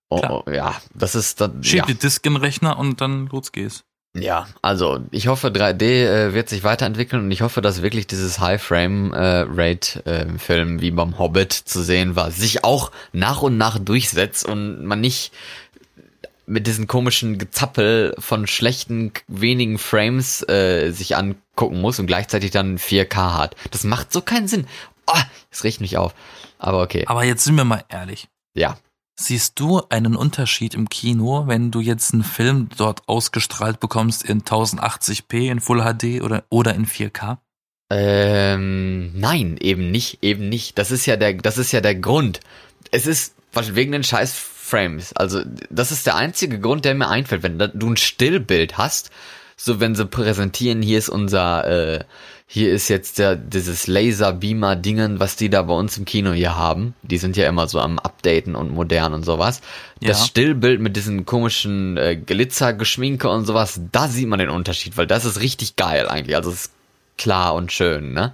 Oh, 0.08 0.20
oh, 0.46 0.50
ja, 0.50 0.74
das 0.94 1.14
ist 1.14 1.40
dann. 1.40 1.64
Schieb 1.64 1.78
Ja. 1.80 1.86
die 1.86 1.94
Disk 1.94 2.24
in 2.26 2.34
den 2.34 2.42
Rechner 2.42 2.78
und 2.78 3.00
dann 3.00 3.26
los 3.28 3.50
geht's. 3.50 3.82
Ja, 4.18 4.46
also 4.62 5.00
ich 5.10 5.26
hoffe 5.26 5.48
3D 5.48 5.82
äh, 5.82 6.34
wird 6.34 6.48
sich 6.48 6.64
weiterentwickeln 6.64 7.24
und 7.24 7.30
ich 7.30 7.42
hoffe, 7.42 7.60
dass 7.60 7.82
wirklich 7.82 8.06
dieses 8.06 8.40
High 8.40 8.62
Frame 8.62 9.12
äh, 9.12 9.44
Rate 9.48 10.04
äh, 10.06 10.38
Film 10.38 10.80
wie 10.80 10.90
beim 10.90 11.18
Hobbit 11.18 11.52
zu 11.52 11.82
sehen 11.82 12.16
war, 12.16 12.30
sich 12.30 12.64
auch 12.64 12.92
nach 13.12 13.42
und 13.42 13.58
nach 13.58 13.78
durchsetzt 13.78 14.46
und 14.46 14.84
man 14.84 15.00
nicht 15.00 15.32
mit 16.46 16.66
diesen 16.66 16.86
komischen 16.86 17.38
Gezappel 17.38 18.14
von 18.18 18.46
schlechten 18.46 19.12
wenigen 19.26 19.78
Frames 19.78 20.48
äh, 20.48 20.90
sich 20.92 21.16
angucken 21.16 21.80
muss 21.80 21.98
und 21.98 22.06
gleichzeitig 22.06 22.52
dann 22.52 22.78
4K 22.78 23.34
hat. 23.34 23.56
Das 23.72 23.84
macht 23.84 24.12
so 24.12 24.20
keinen 24.20 24.48
Sinn. 24.48 24.66
Oh, 25.06 25.20
es 25.50 25.64
riecht 25.64 25.80
mich 25.80 25.98
auf. 25.98 26.14
Aber 26.58 26.82
okay. 26.82 27.04
Aber 27.06 27.24
jetzt 27.24 27.44
sind 27.44 27.56
wir 27.56 27.64
mal 27.64 27.84
ehrlich. 27.88 28.28
Ja. 28.54 28.78
Siehst 29.18 29.58
du 29.58 29.82
einen 29.88 30.14
Unterschied 30.14 30.74
im 30.74 30.90
Kino, 30.90 31.44
wenn 31.46 31.70
du 31.70 31.80
jetzt 31.80 32.12
einen 32.12 32.22
Film 32.22 32.68
dort 32.76 33.08
ausgestrahlt 33.08 33.80
bekommst 33.80 34.22
in 34.22 34.42
1080p, 34.42 35.50
in 35.50 35.60
Full 35.60 35.80
HD 35.80 36.22
oder, 36.22 36.44
oder 36.50 36.74
in 36.74 36.86
4K? 36.86 37.38
Ähm, 37.88 39.18
nein, 39.18 39.56
eben 39.60 39.90
nicht, 39.90 40.22
eben 40.22 40.48
nicht. 40.48 40.76
Das 40.78 40.90
ist 40.90 41.06
ja 41.06 41.16
der, 41.16 41.34
das 41.34 41.56
ist 41.56 41.72
ja 41.72 41.80
der 41.80 41.94
Grund. 41.94 42.40
Es 42.90 43.06
ist 43.06 43.34
wegen 43.54 43.92
den 43.92 44.04
scheiß 44.04 44.34
Frames. 44.34 45.14
Also, 45.14 45.42
das 45.70 45.92
ist 45.92 46.06
der 46.06 46.16
einzige 46.16 46.60
Grund, 46.60 46.84
der 46.84 46.94
mir 46.94 47.08
einfällt. 47.08 47.42
Wenn 47.42 47.58
du 47.58 47.88
ein 47.88 47.96
Stillbild 47.96 48.76
hast, 48.76 49.10
so 49.56 49.80
wenn 49.80 49.94
sie 49.94 50.04
präsentieren, 50.04 50.82
hier 50.82 50.98
ist 50.98 51.08
unser, 51.08 51.64
äh, 51.66 52.04
hier 52.48 52.72
ist 52.72 52.88
jetzt 52.88 53.18
der, 53.18 53.34
dieses 53.34 53.88
Laser-Beamer-Dingen, 53.88 55.18
was 55.18 55.34
die 55.34 55.50
da 55.50 55.62
bei 55.62 55.74
uns 55.74 55.98
im 55.98 56.04
Kino 56.04 56.32
hier 56.32 56.56
haben. 56.56 56.94
Die 57.02 57.18
sind 57.18 57.36
ja 57.36 57.48
immer 57.48 57.66
so 57.68 57.80
am 57.80 57.98
Updaten 57.98 58.54
und 58.54 58.72
modern 58.72 59.14
und 59.14 59.24
sowas. 59.24 59.60
Ja. 60.00 60.08
Das 60.10 60.26
Stillbild 60.26 60.80
mit 60.80 60.94
diesen 60.96 61.26
komischen 61.26 61.96
äh, 61.96 62.14
Glitzergeschminke 62.16 63.28
und 63.28 63.46
sowas, 63.46 63.80
da 63.90 64.06
sieht 64.06 64.28
man 64.28 64.38
den 64.38 64.50
Unterschied, 64.50 64.96
weil 64.96 65.08
das 65.08 65.24
ist 65.24 65.40
richtig 65.40 65.74
geil 65.76 66.08
eigentlich. 66.08 66.36
Also, 66.36 66.50
es 66.50 66.66
ist 66.66 66.72
klar 67.18 67.54
und 67.54 67.72
schön, 67.72 68.12
ne? 68.12 68.32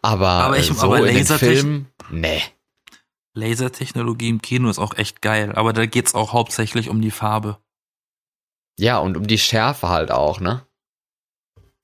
Aber, 0.00 0.28
Aber 0.28 0.58
ich- 0.58 0.70
äh, 0.70 0.74
so 0.74 0.86
aber 0.86 1.06
in 1.06 1.14
den 1.16 1.26
Filmen, 1.26 1.88
nee. 2.10 2.42
Lasertechnologie 3.34 4.30
im 4.30 4.40
Kino 4.40 4.70
ist 4.70 4.78
auch 4.78 4.96
echt 4.96 5.20
geil, 5.20 5.52
aber 5.54 5.74
da 5.74 5.84
geht's 5.84 6.14
auch 6.14 6.32
hauptsächlich 6.32 6.88
um 6.88 7.02
die 7.02 7.10
Farbe. 7.10 7.58
Ja, 8.78 8.98
und 8.98 9.16
um 9.16 9.26
die 9.26 9.38
Schärfe 9.38 9.88
halt 9.90 10.10
auch, 10.10 10.40
ne? 10.40 10.65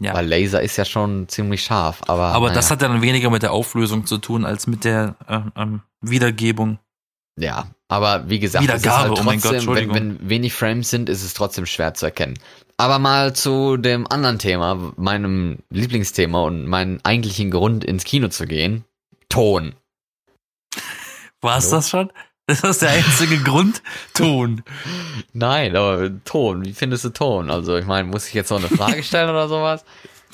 Ja. 0.02 0.14
Weil 0.14 0.26
Laser 0.26 0.60
ist 0.62 0.76
ja 0.76 0.84
schon 0.84 1.28
ziemlich 1.28 1.62
scharf, 1.62 2.00
aber. 2.08 2.28
aber 2.28 2.46
naja. 2.46 2.56
das 2.56 2.70
hat 2.72 2.82
ja 2.82 2.88
dann 2.88 3.02
weniger 3.02 3.30
mit 3.30 3.42
der 3.42 3.52
Auflösung 3.52 4.04
zu 4.04 4.18
tun 4.18 4.44
als 4.44 4.66
mit 4.66 4.84
der 4.84 5.14
äh, 5.28 5.40
ähm, 5.56 5.82
Wiedergebung 6.00 6.78
Ja, 7.38 7.68
aber 7.86 8.28
wie 8.28 8.40
gesagt, 8.40 8.64
es 8.64 8.74
ist 8.74 8.82
Wiedergabe, 8.82 9.10
halt 9.10 9.20
oh 9.20 9.22
mein 9.22 9.40
trotzdem, 9.40 9.66
Gott, 9.66 9.76
wenn, 9.76 9.94
wenn 9.94 10.28
wenig 10.28 10.54
Frames 10.54 10.90
sind, 10.90 11.08
ist 11.08 11.22
es 11.22 11.34
trotzdem 11.34 11.66
schwer 11.66 11.94
zu 11.94 12.06
erkennen. 12.06 12.36
Aber 12.78 12.98
mal 12.98 13.32
zu 13.32 13.76
dem 13.76 14.10
anderen 14.10 14.40
Thema, 14.40 14.92
meinem 14.96 15.58
Lieblingsthema 15.70 16.42
und 16.42 16.66
meinen 16.66 16.98
eigentlichen 17.04 17.52
Grund 17.52 17.84
ins 17.84 18.02
Kino 18.02 18.26
zu 18.28 18.46
gehen. 18.46 18.84
Ton. 19.28 19.74
War's 21.40 21.66
Hallo? 21.66 21.76
das 21.76 21.90
schon? 21.90 22.12
Das 22.60 22.64
ist 22.64 22.82
der 22.82 22.90
einzige 22.90 23.38
Grund? 23.38 23.82
Ton. 24.14 24.62
Nein, 25.32 25.74
aber 25.74 26.10
Ton. 26.24 26.64
Wie 26.64 26.74
findest 26.74 27.04
du 27.04 27.08
Ton? 27.10 27.50
Also 27.50 27.76
ich 27.76 27.86
meine, 27.86 28.06
muss 28.08 28.28
ich 28.28 28.34
jetzt 28.34 28.50
noch 28.50 28.58
eine 28.58 28.68
Frage 28.68 29.02
stellen 29.02 29.30
oder 29.30 29.48
sowas? 29.48 29.84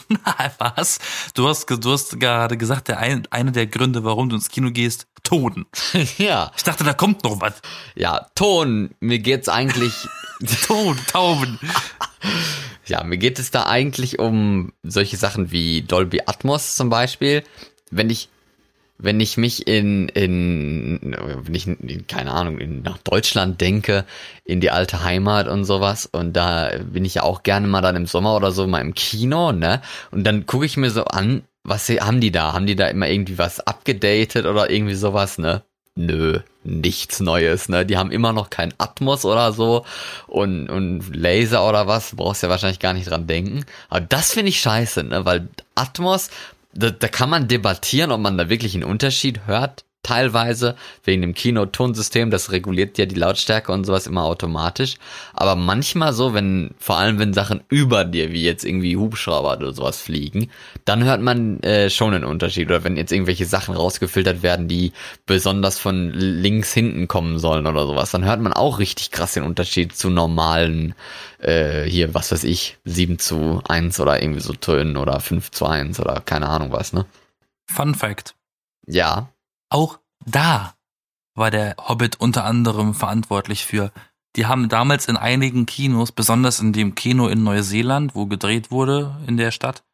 Was? 0.59 0.99
Du 1.35 1.49
hast, 1.49 1.67
du 1.69 1.93
hast 1.93 2.19
gerade 2.19 2.57
gesagt, 2.57 2.89
der 2.89 2.99
ein, 2.99 3.27
eine 3.31 3.53
der 3.53 3.67
Gründe, 3.67 4.05
warum 4.05 4.29
du 4.31 4.37
ins 4.37 4.49
Kino 4.49 4.71
gehst, 4.71 5.07
Ton. 5.23 5.67
ja, 6.19 6.51
Ich 6.57 6.65
dachte, 6.65 6.83
da 6.83 6.95
kommt 6.95 7.23
noch 7.25 7.41
was. 7.41 7.55
ja, 7.95 8.27
Ton. 8.35 8.91
Mir 9.01 9.19
geht's 9.19 9.49
eigentlich 9.49 9.93
Ton, 10.67 10.99
Tauben. 11.13 11.59
Ja, 12.87 13.05
mir 13.05 13.19
geht 13.19 13.39
es 13.39 13.51
da 13.51 13.67
eigentlich 13.67 14.19
um 14.19 14.73
solche 14.83 15.19
Sachen 15.19 15.51
wie 15.53 15.83
Dolby 15.83 16.23
Atmos 16.27 16.75
zum 16.75 16.89
Beispiel. 16.89 17.45
Wenn 17.91 18.09
ich, 18.09 18.29
wenn 18.99 19.21
ich 19.21 19.37
mich 19.37 19.69
in, 19.69 20.09
in, 20.09 21.17
wenn 21.17 21.55
ich, 21.55 21.67
in, 21.67 22.07
keine 22.09 22.33
Ahnung, 22.33 22.59
in, 22.59 22.83
nach 22.83 22.99
Deutschland 22.99 23.61
denke, 23.61 24.05
in 24.45 24.61
die 24.61 24.71
alte 24.71 25.05
Heimat 25.05 25.47
und 25.47 25.65
sowas, 25.65 26.07
und 26.07 26.33
da 26.33 26.71
bin 26.83 27.05
ich 27.05 27.15
ja 27.15 27.23
auch 27.23 27.45
gerne 27.45 27.69
mal 27.69 27.81
dann 27.81 27.97
im 27.97 28.07
Sommer 28.07 28.35
oder 28.35 28.51
so 28.51 28.67
mal 28.67 28.81
im 28.81 28.95
Kino, 28.95 29.53
ne? 29.53 29.81
Und 30.11 30.25
dann 30.25 30.47
gucke 30.47 30.67
ich 30.67 30.77
mir 30.77 30.91
so 30.91 31.05
an, 31.05 31.43
was 31.63 31.89
haben 31.89 32.21
die 32.21 32.33
da? 32.33 32.53
Haben 32.55 32.67
die 32.67 32.77
da 32.77 32.89
immer 32.89 33.09
irgendwie 33.09 33.39
was 33.39 33.61
abgedatet 33.61 34.47
oder 34.47 34.69
irgendwie 34.69 34.95
sowas, 34.95 35.39
ne? 35.39 35.63
Nö, 35.95 36.41
nichts 36.65 37.21
Neues, 37.21 37.69
ne? 37.69 37.87
Die 37.87 37.97
haben 37.97 38.11
immer 38.11 38.33
noch 38.33 38.51
kein 38.51 38.75
Atmos 38.79 39.25
oder 39.25 39.53
so 39.53 39.85
und, 40.27 40.69
und 40.69 41.15
Laser 41.15 41.69
oder 41.69 41.87
was, 41.87 42.17
brauchst 42.17 42.43
ja 42.43 42.49
wahrscheinlich 42.49 42.81
gar 42.81 42.95
nicht 42.95 43.11
dran 43.11 43.27
denken. 43.29 43.65
Aber 43.91 44.01
das 44.01 44.33
finde 44.33 44.49
ich 44.49 44.61
scheiße, 44.61 45.05
ne? 45.05 45.25
Weil 45.25 45.49
Atmos, 45.77 46.31
da, 46.73 46.91
da 46.91 47.09
kann 47.09 47.31
man 47.31 47.49
debattieren, 47.49 48.13
ob 48.13 48.21
man 48.21 48.39
da 48.39 48.49
wirklich 48.49 48.75
einen 48.75 48.85
Unterschied 48.85 49.47
hört, 49.47 49.85
teilweise, 50.03 50.77
wegen 51.05 51.23
dem 51.23 51.35
Kinotonsystem, 51.35 52.31
das 52.31 52.53
reguliert 52.53 52.99
ja 52.99 53.07
die 53.07 53.15
Lautstärke 53.15 53.73
und 53.73 53.85
sowas 53.85 54.07
immer 54.07 54.25
automatisch. 54.25 54.97
Aber 55.35 55.55
manchmal 55.55 56.13
so, 56.13 56.35
wenn, 56.35 56.75
vor 56.79 56.97
allem 56.97 57.19
wenn 57.19 57.35
Sachen 57.35 57.63
über 57.69 58.05
dir, 58.05 58.33
wie 58.33 58.43
jetzt 58.43 58.65
irgendwie 58.65 58.97
Hubschrauber 58.97 59.57
oder 59.57 59.73
sowas 59.73 60.01
fliegen, 60.01 60.51
dann 60.85 61.05
hört 61.05 61.21
man 61.21 61.61
äh, 61.63 61.91
schon 61.91 62.15
einen 62.15 62.25
Unterschied. 62.25 62.69
Oder 62.69 62.85
wenn 62.85 62.97
jetzt 62.97 63.13
irgendwelche 63.13 63.45
Sachen 63.45 63.75
rausgefiltert 63.75 64.43
werden, 64.43 64.69
die 64.69 64.93
besonders 65.27 65.79
von 65.79 66.11
links 66.13 66.73
hinten 66.73 67.09
kommen 67.09 67.39
sollen 67.39 67.67
oder 67.67 67.87
sowas, 67.87 68.11
dann 68.11 68.25
hört 68.25 68.41
man 68.41 68.53
auch 68.53 68.79
richtig 68.79 69.11
krass 69.11 69.35
den 69.35 69.43
Unterschied 69.43 69.95
zu 69.95 70.11
normalen, 70.11 70.95
äh, 71.39 71.85
hier, 71.85 72.15
was 72.15 72.33
weiß 72.33 72.45
ich, 72.45 72.79
7 72.85 73.19
zu 73.19 73.63
1 73.69 74.01
oder 74.01 74.23
irgendwie 74.23 74.41
so 74.41 74.53
Tönen 74.55 74.97
oder 74.97 75.21
5 75.21 75.51
zu 75.51 75.67
1 75.67 76.01
oder 76.01 76.21
keine 76.25 76.49
Ahnung 76.49 76.73
was, 76.73 76.93
ne? 76.93 77.05
Fun 77.67 77.95
Fact. 77.95 78.35
Ja. 78.87 79.29
Auch 79.71 79.99
da 80.25 80.75
war 81.35 81.51
der 81.51 81.77
Hobbit 81.79 82.21
unter 82.21 82.45
anderem 82.45 82.95
verantwortlich 82.95 83.65
für. 83.65 83.93
Die 84.37 84.47
haben 84.47 84.69
damals 84.69 85.09
in 85.09 85.17
einigen 85.17 85.67
Kinos, 85.67 86.13
besonders 86.13 86.61
in 86.61 86.73
dem 86.73 86.95
Kino 86.95 87.29
in 87.29 87.43
Neuseeland, 87.43 88.15
wo 88.15 88.27
gedreht 88.27 88.71
wurde 88.71 89.17
in 89.27 89.37
der 89.37 89.51
Stadt, 89.51 89.85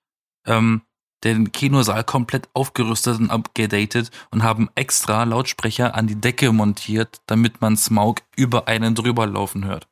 ähm, 0.47 0.83
den 1.23 1.53
Kinosaal 1.53 2.05
komplett 2.05 2.49
aufgerüstet 2.53 3.19
und 3.19 3.31
abgedatet 3.31 4.11
und 4.31 4.43
haben 4.43 4.69
extra 4.75 5.25
Lautsprecher 5.25 5.95
an 5.95 6.07
die 6.07 6.21
Decke 6.21 6.53
montiert, 6.53 7.23
damit 7.27 7.61
man 7.61 7.77
Smaug 7.77 8.21
über 8.37 8.69
einen 8.69 8.95
drüber 8.95 9.27
laufen 9.27 9.65
hört. 9.65 9.89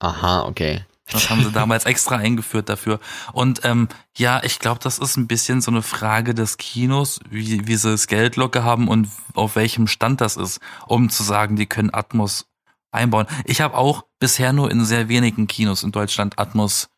Aha, 0.00 0.46
okay. 0.46 0.86
Das 1.12 1.30
haben 1.30 1.42
sie 1.42 1.52
damals 1.52 1.84
extra 1.84 2.16
eingeführt 2.16 2.68
dafür. 2.68 3.00
Und 3.32 3.60
ähm, 3.64 3.88
ja, 4.16 4.42
ich 4.42 4.58
glaube, 4.58 4.80
das 4.82 4.98
ist 4.98 5.16
ein 5.16 5.26
bisschen 5.26 5.60
so 5.60 5.70
eine 5.70 5.82
Frage 5.82 6.34
des 6.34 6.56
Kinos, 6.56 7.20
wie, 7.28 7.66
wie 7.66 7.76
sie 7.76 7.90
das 7.90 8.06
Geld 8.06 8.36
locker 8.36 8.64
haben 8.64 8.88
und 8.88 9.08
auf 9.34 9.56
welchem 9.56 9.86
Stand 9.86 10.20
das 10.20 10.36
ist, 10.36 10.60
um 10.86 11.10
zu 11.10 11.22
sagen, 11.22 11.56
die 11.56 11.66
können 11.66 11.92
Atmos 11.92 12.46
einbauen. 12.92 13.26
Ich 13.44 13.60
habe 13.60 13.76
auch 13.76 14.04
bisher 14.18 14.52
nur 14.52 14.70
in 14.70 14.84
sehr 14.84 15.08
wenigen 15.08 15.46
Kinos 15.46 15.82
in 15.82 15.92
Deutschland 15.92 16.38
Atmos 16.38 16.88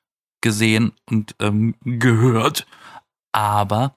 gesehen 0.40 0.92
und 1.08 1.34
ähm, 1.40 1.74
gehört. 1.82 2.66
Aber 3.32 3.94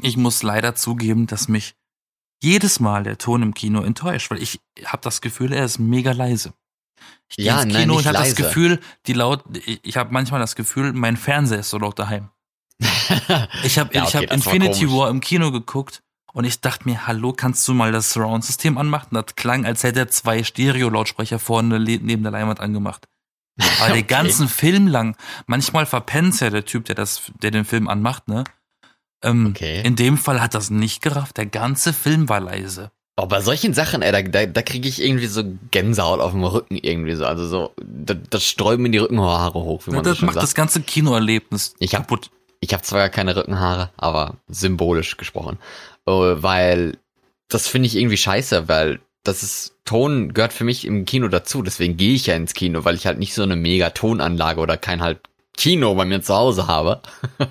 ich 0.00 0.16
muss 0.16 0.42
leider 0.42 0.74
zugeben, 0.74 1.26
dass 1.26 1.48
mich 1.48 1.76
jedes 2.42 2.80
Mal 2.80 3.04
der 3.04 3.18
Ton 3.18 3.42
im 3.42 3.54
Kino 3.54 3.82
enttäuscht, 3.82 4.30
weil 4.30 4.42
ich 4.42 4.60
habe 4.84 5.02
das 5.02 5.20
Gefühl, 5.20 5.52
er 5.52 5.64
ist 5.64 5.78
mega 5.78 6.12
leise. 6.12 6.52
Ich 7.28 7.36
gehe 7.36 7.46
Ja, 7.46 7.62
ins 7.62 7.72
nein, 7.72 7.82
Kino 7.82 7.96
nicht 7.96 8.06
und 8.06 8.16
habe 8.16 8.28
das. 8.28 8.36
Gefühl, 8.36 8.80
die 9.06 9.12
laut, 9.12 9.44
ich, 9.66 9.80
ich 9.82 9.96
habe 9.96 10.12
manchmal 10.12 10.40
das 10.40 10.54
Gefühl, 10.56 10.92
mein 10.92 11.16
Fernseher 11.16 11.60
ist 11.60 11.70
so 11.70 11.78
laut 11.78 11.98
daheim. 11.98 12.30
Ich 13.64 13.78
habe 13.78 13.94
Ja, 13.94 14.02
ich 14.02 14.08
okay, 14.16 14.26
hab 14.26 14.32
Infinity. 14.32 14.90
War 14.90 15.08
im 15.10 15.20
Kino 15.20 15.50
geguckt 15.52 16.02
und 16.32 16.44
ich 16.44 16.60
dachte 16.60 16.88
mir, 16.88 17.06
hallo, 17.06 17.32
kannst 17.32 17.66
du 17.68 17.74
mal 17.74 17.92
das 17.92 18.12
Surround-System 18.12 18.76
anmachen? 18.78 19.08
Das 19.12 19.36
klang, 19.36 19.64
als 19.64 19.82
hätte 19.84 20.00
er 20.00 20.08
zwei 20.08 20.42
Stereo-Lautsprecher 20.42 21.38
vorne 21.38 21.78
neben 21.80 22.22
der 22.22 22.32
Leinwand 22.32 22.60
angemacht. 22.60 23.06
Aber 23.58 23.68
Okay. 23.90 23.92
den 24.02 24.06
ganzen 24.06 24.48
Film 24.48 24.86
lang, 24.88 25.16
manchmal 25.46 25.86
verpennt's 25.86 26.40
ja 26.40 26.50
der 26.50 26.64
Typ, 26.64 26.84
der 26.86 26.94
das, 26.96 27.22
der 27.42 27.50
den 27.52 27.64
Film 27.64 27.88
anmacht, 27.88 28.26
ne? 28.28 28.44
Ähm, 29.22 29.46
Okay. 29.50 29.80
In 29.82 29.96
dem 29.96 30.18
Fall 30.18 30.40
hat 30.42 30.54
das 30.54 30.70
nicht 30.70 31.02
gerafft. 31.02 31.36
Der 31.36 31.46
ganze 31.46 31.92
Film 31.92 32.28
war 32.28 32.40
leise. 32.40 32.90
Oh, 33.16 33.26
bei 33.26 33.40
solchen 33.40 33.74
Sachen, 33.74 34.02
ey, 34.02 34.10
da, 34.10 34.22
da, 34.22 34.46
da 34.46 34.62
kriege 34.62 34.88
ich 34.88 35.00
irgendwie 35.00 35.26
so 35.28 35.44
Gänsehaut 35.70 36.18
auf 36.20 36.32
dem 36.32 36.42
Rücken 36.42 36.76
irgendwie 36.76 37.14
so. 37.14 37.24
Also 37.26 37.46
so, 37.46 37.72
da, 37.80 38.14
das 38.14 38.44
sträuben 38.44 38.82
mir 38.82 38.90
die 38.90 38.98
Rückenhaare 38.98 39.54
hoch, 39.54 39.82
wie 39.86 39.92
man 39.92 40.02
so 40.04 40.10
das 40.10 40.18
schon 40.18 40.26
macht 40.26 40.34
sagt. 40.34 40.42
das 40.42 40.54
ganze 40.56 40.80
Kinoerlebnis 40.80 41.74
Ich 41.78 41.94
hab- 41.94 42.02
kaputt. 42.08 42.30
Ich 42.60 42.72
habe 42.72 42.82
zwar 42.82 43.00
gar 43.00 43.08
keine 43.10 43.36
Rückenhaare, 43.36 43.90
aber 43.96 44.36
symbolisch 44.48 45.16
gesprochen. 45.16 45.58
Äh, 46.06 46.10
weil 46.12 46.96
das 47.48 47.68
finde 47.68 47.86
ich 47.86 47.94
irgendwie 47.96 48.16
scheiße, 48.16 48.68
weil 48.68 49.00
das 49.22 49.42
ist, 49.42 49.74
Ton 49.84 50.32
gehört 50.34 50.52
für 50.54 50.64
mich 50.64 50.84
im 50.86 51.04
Kino 51.04 51.28
dazu. 51.28 51.62
Deswegen 51.62 51.96
gehe 51.96 52.14
ich 52.14 52.26
ja 52.26 52.34
ins 52.34 52.54
Kino, 52.54 52.84
weil 52.84 52.94
ich 52.96 53.06
halt 53.06 53.18
nicht 53.18 53.34
so 53.34 53.42
eine 53.42 53.54
mega 53.54 53.90
Tonanlage 53.90 54.60
oder 54.60 54.76
kein 54.76 55.02
halt 55.02 55.20
Kino 55.56 55.94
bei 55.94 56.04
mir 56.04 56.20
zu 56.22 56.34
Hause 56.34 56.66
habe. 56.66 57.00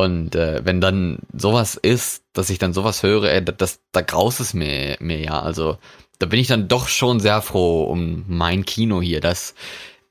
Und 0.00 0.34
äh, 0.34 0.64
wenn 0.64 0.80
dann 0.80 1.18
sowas 1.32 1.74
ist, 1.74 2.24
dass 2.32 2.50
ich 2.50 2.58
dann 2.58 2.72
sowas 2.72 3.02
höre, 3.02 3.24
ey, 3.24 3.44
das, 3.44 3.80
da 3.92 4.00
graust 4.00 4.40
es 4.40 4.54
mir, 4.54 4.96
mir 5.00 5.20
ja. 5.20 5.40
Also 5.40 5.78
da 6.18 6.26
bin 6.26 6.40
ich 6.40 6.46
dann 6.46 6.68
doch 6.68 6.88
schon 6.88 7.20
sehr 7.20 7.42
froh 7.42 7.84
um 7.84 8.24
mein 8.28 8.64
Kino 8.64 9.02
hier, 9.02 9.20
das 9.20 9.54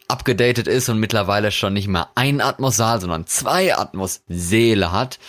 abgedatet 0.07 0.67
ist 0.67 0.89
und 0.89 0.99
mittlerweile 0.99 1.51
schon 1.51 1.73
nicht 1.73 1.87
mehr 1.87 2.09
ein 2.15 2.41
Atmossaal, 2.41 2.99
sondern 2.99 3.27
zwei 3.27 3.75
Atmos-Seele 3.75 4.91
hat. 4.91 5.19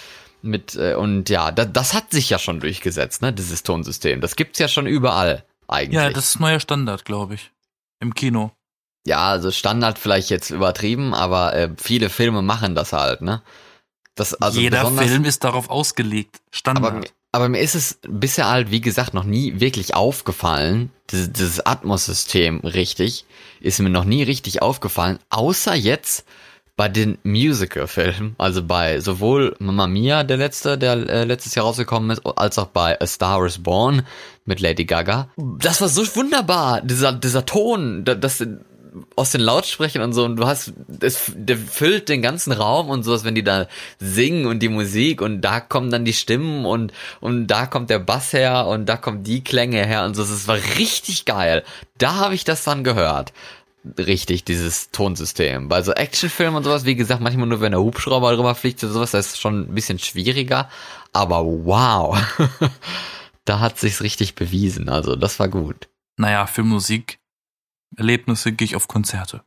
Mit, 0.43 0.75
äh, 0.75 0.95
und 0.95 1.29
ja, 1.29 1.53
das, 1.53 1.69
das 1.73 1.95
hat 1.95 2.13
sich 2.13 2.31
ja 2.31 2.39
schon 2.39 2.61
durchgesetzt, 2.61 3.21
ne, 3.21 3.33
dieses 3.33 3.63
Tonsystem. 3.63 4.23
Das 4.23 4.37
gibt's 4.37 4.59
ja 4.59 4.69
schon 4.69 4.87
überall, 4.87 5.45
eigentlich. 5.69 6.01
Ja, 6.01 6.09
das 6.09 6.31
ist 6.31 6.41
neuer 6.41 6.61
Standard, 6.61 7.05
glaube 7.05 7.35
ich. 7.35 7.51
Im 8.01 8.15
Kino. 8.15 8.53
Ja, 9.07 9.29
also 9.29 9.51
Standard 9.51 9.99
vielleicht 9.99 10.31
jetzt 10.31 10.51
übertrieben, 10.51 11.13
aber 11.15 11.55
äh, 11.55 11.71
viele 11.77 12.09
Filme 12.09 12.41
machen 12.41 12.75
das 12.75 12.95
halt, 12.95 13.21
ne? 13.21 13.43
Das, 14.15 14.35
also 14.35 14.61
Jeder 14.61 14.91
Film 14.91 15.25
ist 15.25 15.45
darauf 15.45 15.71
ausgelegt. 15.71 16.41
Standard. 16.51 16.85
Aber, 16.93 17.01
mir- 17.01 17.07
aber 17.33 17.49
mir 17.49 17.61
ist 17.61 17.75
es 17.75 17.99
bisher 18.09 18.49
halt, 18.51 18.71
wie 18.71 18.81
gesagt, 18.81 19.15
noch 19.15 19.25
nie 19.25 19.61
wirklich 19.61 19.95
aufgefallen. 19.95 20.91
Dieses, 21.11 21.33
dieses 21.33 21.67
Atmos-System 21.67 22.61
richtig 22.61 23.25
ist 23.61 23.79
mir 23.81 23.91
noch 23.91 24.05
nie 24.05 24.23
richtig 24.23 24.63
aufgefallen, 24.63 25.19
außer 25.31 25.75
jetzt 25.75 26.25
bei 26.77 26.89
den 26.89 27.19
Musical-Filmen. 27.25 28.35
Also 28.39 28.63
bei 28.63 29.01
sowohl 29.01 29.55
Mamma 29.59 29.87
Mia, 29.87 30.25
der 30.25 30.39
letzte, 30.39 30.79
der 30.79 30.93
äh, 31.09 31.25
letztes 31.25 31.55
Jahr 31.55 31.67
rausgekommen 31.67 32.11
ist, 32.11 32.25
als 32.25 32.59
auch 32.59 32.69
bei 32.69 32.99
A 33.01 33.07
Star 33.07 33.45
is 33.45 33.59
Born 33.59 34.03
mit 34.47 34.61
Lady 34.61 34.85
Gaga. 34.87 35.29
Das 35.37 35.81
war 35.83 35.89
so 35.89 36.03
wunderbar, 36.17 36.81
dieser, 36.81 37.13
dieser 37.13 37.45
Ton, 37.45 38.05
da- 38.05 38.15
das 38.15 38.45
aus 39.17 39.31
den 39.31 39.41
Lautsprechern 39.41 40.03
und 40.03 40.13
so 40.13 40.25
und 40.25 40.37
du 40.37 40.47
hast 40.47 40.73
es 41.01 41.33
der 41.35 41.57
füllt 41.57 42.09
den 42.09 42.23
ganzen 42.23 42.53
Raum 42.53 42.91
und 42.91 43.03
sowas 43.03 43.25
wenn 43.25 43.35
die 43.35 43.45
da 43.45 43.67
singen 43.99 44.47
und 44.47 44.61
die 44.61 44.69
Musik 44.69 45.23
und 45.23 45.41
da 45.41 45.61
kommen 45.61 45.91
dann 45.91 46.05
die 46.05 46.13
Stimmen 46.13 46.65
und 46.65 46.93
und 47.21 47.47
da 47.47 47.67
kommt 47.67 47.91
der 47.91 47.99
Bass 47.99 48.33
her 48.33 48.67
und 48.67 48.87
da 48.87 48.97
kommen 48.97 49.23
die 49.23 49.45
Klänge 49.45 49.85
her 49.87 50.05
und 50.05 50.15
so. 50.15 50.23
Es 50.23 50.49
war 50.49 50.59
richtig 50.79 51.25
geil. 51.25 51.65
Da 51.99 52.17
habe 52.17 52.35
ich 52.35 52.45
das 52.45 52.65
dann 52.65 52.85
gehört. 52.85 53.33
Richtig 53.99 54.45
dieses 54.45 54.91
Tonsystem. 54.91 55.69
Bei 55.69 55.83
so 55.83 55.93
Actionfilmen 55.93 56.57
und 56.57 56.65
sowas 56.65 56.85
wie 56.85 56.97
gesagt 56.97 57.23
manchmal 57.23 57.47
nur 57.47 57.61
wenn 57.61 57.73
der 57.73 57.81
Hubschrauber 57.81 58.35
drüber 58.35 58.55
fliegt 58.55 58.83
oder 58.85 58.93
sowas 58.93 59.13
das 59.13 59.29
ist 59.29 59.41
schon 59.41 59.63
ein 59.63 59.75
bisschen 59.75 59.99
schwieriger. 59.99 60.69
Aber 61.13 61.45
wow. 61.45 62.19
Da 63.45 63.59
hat 63.59 63.79
sich's 63.79 64.03
richtig 64.03 64.37
bewiesen. 64.37 64.89
Also 64.89 65.17
das 65.17 65.41
war 65.41 65.49
gut. 65.49 65.89
Naja, 66.17 66.47
für 66.47 66.63
Musikerlebnisse 67.91 68.53
gehe 68.53 68.65
ich 68.65 68.77
auf 68.77 68.89
Konzerte. 68.89 69.43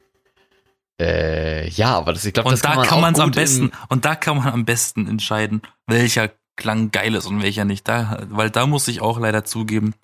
Äh, 1.00 1.70
ja, 1.70 1.96
aber 1.96 2.14
das, 2.14 2.26
ich 2.26 2.34
glaube, 2.34 2.52
das 2.52 2.62
da 2.62 2.76
man 2.76 2.88
kann 2.88 3.02
man 3.02 3.14
es 3.14 3.20
am 3.20 3.32
besten, 3.32 3.72
und 3.90 4.06
da 4.06 4.16
kann 4.16 4.38
man 4.38 4.54
am 4.54 4.66
besten 4.66 5.08
entscheiden, 5.08 5.62
welcher 5.88 6.32
Klang 6.56 6.92
geil 6.92 7.16
ist 7.16 7.26
und 7.26 7.42
welcher 7.42 7.66
nicht. 7.66 7.88
Da, 7.88 8.28
weil 8.30 8.52
da 8.52 8.68
muss 8.68 8.88
ich 8.88 9.02
auch 9.02 9.20
leider 9.20 9.44
zugeben, 9.44 9.96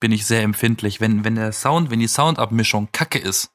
bin 0.00 0.10
ich 0.10 0.26
sehr 0.26 0.42
empfindlich. 0.42 1.00
Wenn, 1.00 1.24
wenn 1.24 1.36
der 1.36 1.52
Sound, 1.52 1.90
wenn 1.90 2.00
die 2.00 2.08
Soundabmischung 2.08 2.88
kacke 2.90 3.18
ist, 3.18 3.50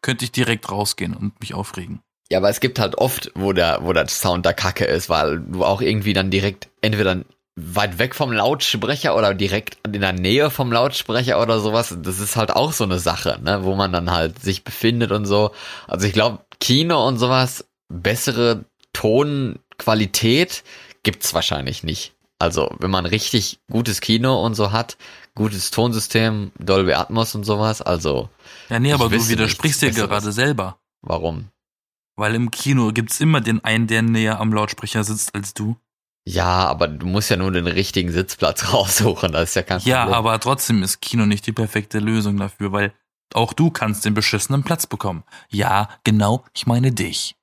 könnte 0.00 0.24
ich 0.24 0.32
direkt 0.32 0.70
rausgehen 0.70 1.14
und 1.14 1.40
mich 1.40 1.54
aufregen. 1.54 2.00
Ja, 2.30 2.38
aber 2.38 2.50
es 2.50 2.60
gibt 2.60 2.78
halt 2.78 2.96
oft, 2.96 3.32
wo 3.34 3.52
der, 3.52 3.80
wo 3.82 3.92
der 3.92 4.08
Sound 4.08 4.46
da 4.46 4.52
kacke 4.52 4.84
ist, 4.84 5.08
weil 5.08 5.40
du 5.40 5.64
auch 5.64 5.80
irgendwie 5.80 6.12
dann 6.12 6.30
direkt 6.30 6.70
entweder 6.82 7.24
weit 7.56 7.98
weg 7.98 8.14
vom 8.14 8.32
Lautsprecher 8.32 9.16
oder 9.16 9.34
direkt 9.34 9.78
in 9.86 10.00
der 10.00 10.12
Nähe 10.12 10.50
vom 10.50 10.72
Lautsprecher 10.72 11.40
oder 11.40 11.60
sowas. 11.60 11.96
Das 12.02 12.18
ist 12.18 12.36
halt 12.36 12.50
auch 12.50 12.72
so 12.72 12.84
eine 12.84 12.98
Sache, 12.98 13.38
ne, 13.42 13.64
wo 13.64 13.74
man 13.74 13.92
dann 13.92 14.10
halt 14.10 14.40
sich 14.40 14.64
befindet 14.64 15.12
und 15.12 15.24
so. 15.24 15.52
Also 15.86 16.06
ich 16.06 16.12
glaube, 16.12 16.44
Kino 16.58 17.06
und 17.06 17.18
sowas, 17.18 17.64
bessere 17.88 18.64
Tonqualität 18.92 20.64
gibt's 21.02 21.34
wahrscheinlich 21.34 21.84
nicht. 21.84 22.12
Also, 22.38 22.74
wenn 22.78 22.90
man 22.90 23.06
richtig 23.06 23.60
gutes 23.70 24.00
Kino 24.00 24.44
und 24.44 24.54
so 24.54 24.72
hat, 24.72 24.96
gutes 25.34 25.70
Tonsystem, 25.70 26.50
Dolby 26.58 26.94
Atmos 26.94 27.34
und 27.34 27.44
sowas, 27.44 27.80
also. 27.80 28.28
Ja, 28.68 28.80
nee, 28.80 28.92
aber 28.92 29.08
du 29.08 29.28
widersprichst 29.28 29.82
dir 29.82 29.92
gerade 29.92 30.32
selber. 30.32 30.78
Warum? 31.00 31.48
Weil 32.16 32.34
im 32.34 32.50
Kino 32.50 32.92
gibt's 32.92 33.20
immer 33.20 33.40
den 33.40 33.62
einen, 33.64 33.86
der 33.86 34.02
näher 34.02 34.40
am 34.40 34.52
Lautsprecher 34.52 35.04
sitzt 35.04 35.34
als 35.34 35.54
du. 35.54 35.76
Ja, 36.26 36.66
aber 36.66 36.88
du 36.88 37.06
musst 37.06 37.30
ja 37.30 37.36
nur 37.36 37.52
den 37.52 37.66
richtigen 37.66 38.10
Sitzplatz 38.10 38.72
raussuchen, 38.72 39.32
das 39.32 39.50
ist 39.50 39.54
ja 39.56 39.62
kein 39.62 39.80
Ja, 39.80 40.02
Problem. 40.04 40.14
aber 40.18 40.40
trotzdem 40.40 40.82
ist 40.82 41.00
Kino 41.00 41.26
nicht 41.26 41.46
die 41.46 41.52
perfekte 41.52 41.98
Lösung 41.98 42.36
dafür, 42.38 42.72
weil 42.72 42.92
auch 43.34 43.52
du 43.52 43.70
kannst 43.70 44.04
den 44.04 44.14
beschissenen 44.14 44.62
Platz 44.62 44.86
bekommen. 44.86 45.24
Ja, 45.50 45.88
genau, 46.04 46.44
ich 46.54 46.66
meine 46.66 46.92
dich. 46.92 47.36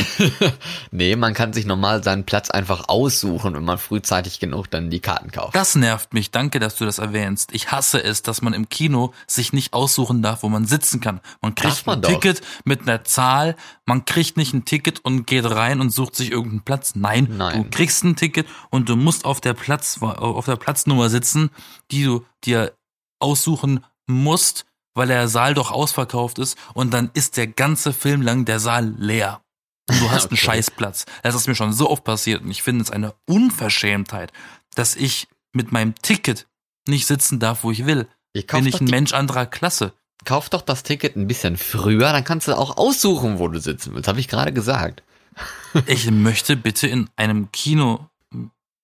nee, 0.90 1.16
man 1.16 1.34
kann 1.34 1.52
sich 1.52 1.66
normal 1.66 2.02
seinen 2.02 2.24
Platz 2.24 2.50
einfach 2.50 2.88
aussuchen, 2.88 3.54
wenn 3.54 3.64
man 3.64 3.78
frühzeitig 3.78 4.40
genug 4.40 4.70
dann 4.70 4.90
die 4.90 5.00
Karten 5.00 5.30
kauft. 5.30 5.54
Das 5.54 5.74
nervt 5.74 6.14
mich. 6.14 6.30
Danke, 6.30 6.60
dass 6.60 6.76
du 6.76 6.84
das 6.84 6.98
erwähnst. 6.98 7.52
Ich 7.52 7.70
hasse 7.72 8.02
es, 8.02 8.22
dass 8.22 8.42
man 8.42 8.52
im 8.52 8.68
Kino 8.68 9.12
sich 9.26 9.52
nicht 9.52 9.72
aussuchen 9.72 10.22
darf, 10.22 10.42
wo 10.42 10.48
man 10.48 10.64
sitzen 10.66 11.00
kann. 11.00 11.20
Man 11.40 11.54
kriegt 11.54 11.86
man 11.86 11.98
ein 11.98 12.02
doch. 12.02 12.10
Ticket 12.10 12.42
mit 12.64 12.82
einer 12.82 13.04
Zahl. 13.04 13.56
Man 13.86 14.04
kriegt 14.04 14.36
nicht 14.36 14.54
ein 14.54 14.64
Ticket 14.64 15.04
und 15.04 15.26
geht 15.26 15.44
rein 15.44 15.80
und 15.80 15.90
sucht 15.90 16.16
sich 16.16 16.30
irgendeinen 16.30 16.62
Platz. 16.62 16.94
Nein, 16.94 17.28
Nein. 17.30 17.64
du 17.64 17.70
kriegst 17.70 18.04
ein 18.04 18.16
Ticket 18.16 18.46
und 18.70 18.88
du 18.88 18.96
musst 18.96 19.24
auf 19.24 19.40
der 19.40 19.54
Platz, 19.54 20.00
auf 20.00 20.46
der 20.46 20.56
Platznummer 20.56 21.10
sitzen, 21.10 21.50
die 21.90 22.04
du 22.04 22.24
dir 22.44 22.72
aussuchen 23.20 23.84
musst, 24.06 24.66
weil 24.94 25.08
der 25.08 25.28
Saal 25.28 25.54
doch 25.54 25.70
ausverkauft 25.70 26.38
ist 26.38 26.58
und 26.74 26.92
dann 26.92 27.10
ist 27.14 27.36
der 27.36 27.46
ganze 27.46 27.92
Film 27.92 28.22
lang 28.22 28.44
der 28.44 28.60
Saal 28.60 28.94
leer. 28.98 29.40
Und 29.88 30.00
du 30.00 30.10
hast 30.10 30.24
einen 30.30 30.32
Okay. 30.34 30.36
Scheißplatz. 30.46 31.06
Das 31.22 31.34
ist 31.34 31.48
mir 31.48 31.54
schon 31.54 31.72
so 31.72 31.90
oft 31.90 32.04
passiert 32.04 32.42
und 32.42 32.50
ich 32.50 32.62
finde 32.62 32.82
es 32.82 32.90
eine 32.90 33.14
Unverschämtheit, 33.26 34.32
dass 34.74 34.96
ich 34.96 35.28
mit 35.52 35.72
meinem 35.72 35.94
Ticket 35.96 36.46
nicht 36.88 37.06
sitzen 37.06 37.38
darf, 37.38 37.64
wo 37.64 37.70
ich 37.70 37.86
will. 37.86 38.08
Ich 38.32 38.46
Bin 38.46 38.66
ich 38.66 38.80
ein 38.80 38.86
Mensch 38.86 39.12
anderer 39.12 39.46
Klasse. 39.46 39.92
Kauf 40.24 40.48
doch 40.48 40.62
das 40.62 40.82
Ticket 40.84 41.16
ein 41.16 41.26
bisschen 41.26 41.56
früher, 41.56 42.12
dann 42.12 42.24
kannst 42.24 42.48
du 42.48 42.56
auch 42.56 42.76
aussuchen, 42.76 43.38
wo 43.38 43.48
du 43.48 43.60
sitzen 43.60 43.94
willst. 43.94 44.08
Habe 44.08 44.20
ich 44.20 44.28
gerade 44.28 44.52
gesagt. 44.52 45.02
Ich 45.86 46.10
möchte 46.10 46.54
bitte 46.56 46.86
in 46.86 47.08
einem 47.16 47.50
Kino 47.50 48.10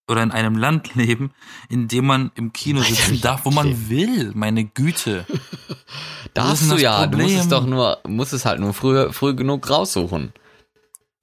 oder 0.09 0.23
in 0.23 0.31
einem 0.31 0.57
Land 0.57 0.95
leben, 0.95 1.33
in 1.69 1.87
dem 1.87 2.07
man 2.07 2.33
im 2.35 2.55
Kino 2.55 2.81
sitzen 2.81 3.21
darf, 3.23 3.45
wo 3.45 3.51
man 3.51 3.91
will. 3.91 4.33
Meine 4.35 4.65
Güte. 4.65 5.27
Darfst 6.33 6.71
du 6.71 6.77
ja, 6.77 7.07
du 7.07 7.19
musst 7.19 7.35
es 7.35 7.41
Problem? 7.43 7.51
doch 7.51 7.67
nur, 7.67 7.99
musst 8.07 8.33
es 8.33 8.45
halt 8.47 8.61
nur 8.61 8.73
früh, 8.73 9.13
früh 9.13 9.35
genug 9.35 9.69
raussuchen. 9.69 10.33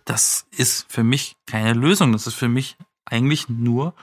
Das 0.06 0.46
ist 0.52 0.86
für 0.88 1.04
mich 1.04 1.36
keine 1.46 1.74
Lösung. 1.74 2.12
Das 2.12 2.28
ist 2.28 2.36
für 2.36 2.48
mich 2.48 2.78
eigentlich 3.06 3.50
nur 3.50 3.94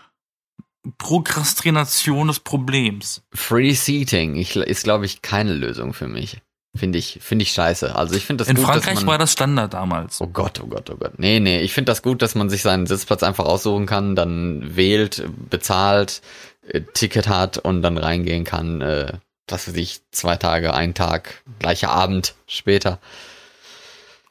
Prokrastination 0.98 2.28
des 2.28 2.40
Problems. 2.40 3.22
Free 3.32 3.72
Seating 3.72 4.36
ich, 4.36 4.56
ist, 4.56 4.84
glaube 4.84 5.06
ich, 5.06 5.22
keine 5.22 5.54
Lösung 5.54 5.94
für 5.94 6.08
mich. 6.08 6.40
Finde 6.74 6.98
ich, 6.98 7.18
finde 7.20 7.42
ich 7.42 7.52
scheiße. 7.52 7.94
Also 7.94 8.14
ich 8.14 8.24
finde 8.24 8.42
das 8.42 8.48
In 8.48 8.56
gut, 8.56 8.64
Frankreich 8.64 9.00
man, 9.00 9.06
war 9.06 9.18
das 9.18 9.32
Standard 9.32 9.74
damals. 9.74 10.20
Oh 10.22 10.26
Gott, 10.26 10.58
oh 10.62 10.66
Gott, 10.66 10.88
oh 10.90 10.96
Gott. 10.96 11.18
Nee, 11.18 11.38
nee, 11.38 11.60
ich 11.60 11.74
finde 11.74 11.92
das 11.92 12.02
gut, 12.02 12.22
dass 12.22 12.34
man 12.34 12.48
sich 12.48 12.62
seinen 12.62 12.86
Sitzplatz 12.86 13.22
einfach 13.22 13.44
aussuchen 13.44 13.84
kann, 13.84 14.16
dann 14.16 14.74
wählt, 14.74 15.22
bezahlt, 15.50 16.22
äh, 16.66 16.80
Ticket 16.94 17.28
hat 17.28 17.58
und 17.58 17.82
dann 17.82 17.98
reingehen 17.98 18.44
kann, 18.44 18.80
äh, 18.80 19.12
was 19.48 19.68
weiß 19.68 19.76
ich, 19.76 20.00
zwei 20.12 20.36
Tage, 20.36 20.72
ein 20.72 20.94
Tag, 20.94 21.42
gleicher 21.58 21.90
Abend 21.90 22.34
später. 22.46 22.98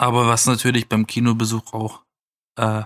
Aber 0.01 0.27
was 0.27 0.47
natürlich 0.47 0.89
beim 0.89 1.05
Kinobesuch 1.05 1.73
auch 1.73 2.03
äh, 2.55 2.85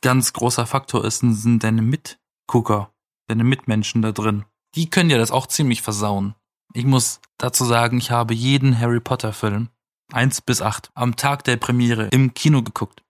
ganz 0.00 0.32
großer 0.32 0.66
Faktor 0.66 1.04
ist, 1.04 1.20
sind 1.20 1.62
deine 1.62 1.82
Mitgucker, 1.82 2.92
deine 3.28 3.44
Mitmenschen 3.44 4.02
da 4.02 4.10
drin. 4.10 4.44
Die 4.74 4.90
können 4.90 5.10
ja 5.10 5.18
das 5.18 5.30
auch 5.30 5.46
ziemlich 5.46 5.82
versauen. 5.82 6.34
Ich 6.74 6.84
muss 6.84 7.20
dazu 7.38 7.64
sagen, 7.64 7.98
ich 7.98 8.10
habe 8.10 8.34
jeden 8.34 8.76
Harry 8.76 8.98
Potter 8.98 9.32
Film, 9.32 9.68
eins 10.12 10.40
bis 10.40 10.60
acht, 10.60 10.90
am 10.94 11.14
Tag 11.14 11.44
der 11.44 11.58
Premiere 11.58 12.08
im 12.08 12.34
Kino 12.34 12.64
geguckt. 12.64 13.04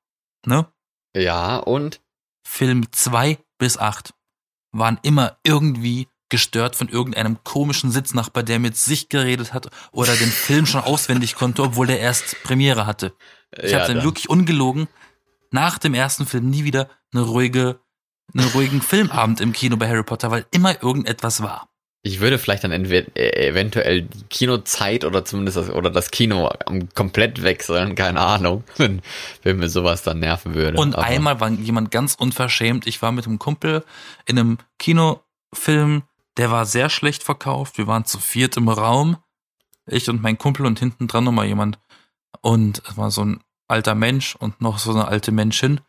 Ne? 0.45 0.71
Ja, 1.17 1.57
und? 1.57 2.03
Film 2.47 2.93
zwei 2.93 3.39
bis 3.57 3.79
acht 3.79 4.13
waren 4.73 5.01
immer 5.03 5.39
irgendwie 5.43 6.07
gestört 6.31 6.77
von 6.77 6.89
irgendeinem 6.89 7.39
komischen 7.45 7.91
Sitznachbar, 7.91 8.43
der 8.43 8.59
mit 8.59 8.77
sich 8.77 9.09
geredet 9.09 9.53
hat 9.53 9.69
oder 9.93 10.15
den 10.17 10.31
Film 10.31 10.65
schon 10.67 10.81
auswendig 10.83 11.35
konnte, 11.35 11.63
obwohl 11.63 11.87
der 11.87 12.01
erst 12.01 12.43
Premiere 12.43 12.87
hatte. 12.87 13.13
Ich 13.61 13.73
ja, 13.73 13.79
habe 13.81 13.89
dann 13.89 13.97
dann- 13.97 14.05
wirklich 14.07 14.31
ungelogen 14.31 14.89
nach 15.51 15.79
dem 15.79 15.95
ersten 15.95 16.27
Film 16.27 16.49
nie 16.49 16.65
wieder 16.65 16.89
eine 17.13 17.23
ruhige, 17.23 17.81
einen 18.35 18.47
ruhigen 18.51 18.81
Filmabend 18.81 19.41
im 19.41 19.53
Kino 19.53 19.77
bei 19.77 19.89
Harry 19.89 20.05
Potter, 20.05 20.31
weil 20.31 20.47
immer 20.53 20.81
irgendetwas 20.83 21.43
war. 21.43 21.67
Ich 22.03 22.21
würde 22.21 22.39
vielleicht 22.39 22.65
dann 22.65 22.71
entweder, 22.73 23.09
äh, 23.15 23.49
eventuell 23.49 24.03
die 24.03 24.23
Kinozeit 24.31 25.05
oder 25.05 25.23
zumindest 25.27 25.59
das, 25.59 25.69
oder 25.69 25.91
das 25.91 26.11
Kino 26.11 26.49
komplett 26.95 27.43
wechseln, 27.43 27.95
keine 27.95 28.21
Ahnung, 28.21 28.65
wenn, 28.79 29.03
wenn 29.43 29.59
mir 29.59 29.69
sowas 29.69 30.03
dann 30.03 30.21
nerven 30.21 30.55
würde. 30.55 30.79
Und 30.79 30.95
Aber- 30.95 31.05
einmal 31.05 31.41
war 31.41 31.51
jemand 31.51 31.91
ganz 31.91 32.15
unverschämt. 32.15 32.87
Ich 32.87 33.03
war 33.03 33.13
mit 33.13 33.27
einem 33.27 33.39
Kumpel 33.39 33.85
in 34.25 34.39
einem 34.39 34.59
Kinofilm, 34.79 36.03
der 36.37 36.51
war 36.51 36.67
sehr 36.67 36.91
schlecht 36.91 37.23
verkauft. 37.23 37.79
Wir 37.79 37.87
waren 37.87 38.05
zu 38.05 38.19
viert 38.19 38.57
im 38.57 38.69
Raum. 38.69 39.17
Ich 39.87 40.09
und 40.09 40.23
mein 40.23 40.39
Kumpel 40.39 40.67
und 40.67 40.79
hinten 40.79 41.09
dran 41.09 41.25
nochmal 41.25 41.47
jemand. 41.47 41.79
Und 42.41 42.83
es 42.89 42.97
war 42.97 43.11
so 43.11 43.25
ein 43.25 43.41
alter 43.69 43.95
Mensch 43.95 44.37
und 44.37 44.61
noch 44.61 44.79
so 44.79 44.91
eine 44.93 45.09
alte 45.09 45.33
Menschin. 45.33 45.81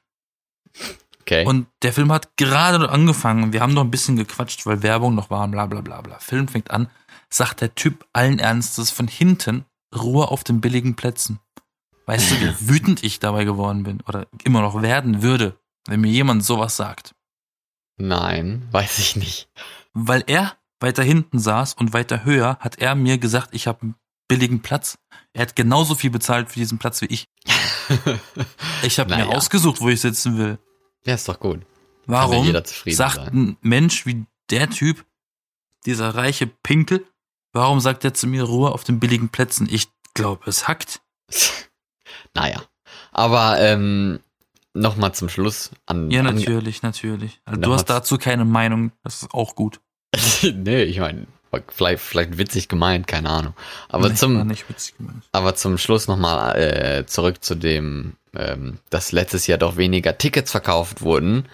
Okay. 1.22 1.46
Und 1.46 1.68
der 1.84 1.94
Film 1.94 2.12
hat 2.12 2.36
gerade 2.38 2.90
angefangen. 2.90 3.54
Wir 3.54 3.62
haben 3.62 3.74
noch 3.74 3.84
ein 3.84 3.92
bisschen 3.92 4.16
gequatscht, 4.16 4.66
weil 4.66 4.84
Werbung 4.84 5.16
noch 5.16 5.30
war, 5.30 5.48
bla 5.48 5.66
bla 5.66 5.82
bla 5.82 6.02
bla. 6.02 6.20
Film 6.20 6.48
fängt 6.48 6.72
an, 6.72 6.90
sagt 7.30 7.62
der 7.62 7.76
Typ 7.76 8.06
allen 8.12 8.40
Ernstes 8.40 8.92
von 8.92 9.08
hinten, 9.08 9.66
Ruhe 9.96 10.30
auf 10.30 10.44
den 10.44 10.62
billigen 10.62 10.96
Plätzen. 10.96 11.40
Weißt 12.06 12.32
du, 12.32 12.36
wie 12.42 12.56
wütend 12.70 13.04
ich 13.04 13.20
dabei 13.20 13.46
geworden 13.46 13.84
bin 13.84 14.02
oder 14.08 14.28
immer 14.44 14.62
noch 14.62 14.82
werden 14.82 15.22
würde, 15.22 15.58
wenn 15.88 16.02
mir 16.02 16.12
jemand 16.12 16.44
sowas 16.44 16.76
sagt? 16.76 17.16
Nein, 17.98 18.68
weiß 18.72 19.00
ich 19.00 19.16
nicht. 19.16 19.50
Weil 19.94 20.24
er 20.28 20.56
weiter 20.80 21.04
hinten 21.04 21.40
saß 21.40 21.74
und 21.76 21.94
weiter 21.94 22.24
höher, 22.26 22.58
hat 22.60 22.80
er 22.80 22.96
mir 22.96 23.18
gesagt, 23.18 23.50
ich 23.52 23.68
habe 23.68 23.82
einen 23.84 23.96
billigen 24.28 24.62
Platz. 24.62 24.98
Er 25.34 25.44
hat 25.44 25.56
genauso 25.56 25.96
viel 25.96 26.10
bezahlt 26.10 26.50
für 26.50 26.60
diesen 26.60 26.78
Platz 26.80 27.02
wie 27.02 27.06
ich. 27.08 27.28
Ich 28.84 29.00
habe 29.00 29.10
mir 29.10 29.26
Naja. 29.26 29.36
ausgesucht, 29.38 29.82
wo 29.82 29.90
ich 29.90 30.00
sitzen 30.02 30.38
will. 30.38 30.58
Ja, 31.06 31.16
ist 31.16 31.28
doch 31.28 31.40
gut. 31.40 31.62
Warum 32.06 32.52
sagt 32.88 33.16
sein. 33.18 33.28
ein 33.34 33.58
Mensch 33.62 34.06
wie 34.06 34.26
der 34.50 34.70
Typ, 34.70 35.06
dieser 35.86 36.16
reiche 36.16 36.48
Pinkel, 36.48 37.06
warum 37.54 37.80
sagt 37.80 38.04
er 38.06 38.14
zu 38.14 38.28
mir 38.28 38.44
Ruhe 38.44 38.72
auf 38.72 38.84
den 38.84 39.00
billigen 39.00 39.30
Plätzen? 39.30 39.68
Ich 39.70 39.88
glaube, 40.14 40.50
es 40.50 40.68
hackt. 40.68 41.02
naja. 42.34 42.62
Aber 43.12 43.60
ähm, 43.60 44.20
nochmal 44.74 45.14
zum 45.14 45.30
Schluss 45.30 45.72
an. 45.86 46.12
Ja, 46.12 46.22
an 46.22 46.36
natürlich, 46.36 46.82
natürlich. 46.82 47.42
Also, 47.46 47.62
du 47.62 47.74
hast 47.74 47.86
dazu 47.86 48.18
keine 48.18 48.46
Meinung, 48.46 48.92
das 49.04 49.24
ist 49.24 49.34
auch 49.34 49.56
gut. 49.56 49.80
nee, 50.44 50.84
ich 50.84 51.00
meine, 51.00 51.28
vielleicht, 51.70 52.04
vielleicht 52.04 52.38
witzig 52.38 52.68
gemeint, 52.68 53.08
keine 53.08 53.30
Ahnung. 53.30 53.54
Aber 53.90 54.10
Nee, 54.10 54.16
zum, 54.16 54.54
aber 55.32 55.56
zum 55.56 55.78
Schluss 55.78 56.08
nochmal 56.08 56.58
äh, 56.58 57.06
zurück 57.06 57.44
zu 57.44 57.56
dem, 57.56 58.14
ähm, 58.36 58.80
dass 58.90 59.12
letztes 59.12 59.48
Jahr 59.48 59.58
doch 59.58 59.78
weniger 59.78 60.18
Tickets 60.18 60.52
verkauft 60.52 61.02
wurden. 61.02 61.48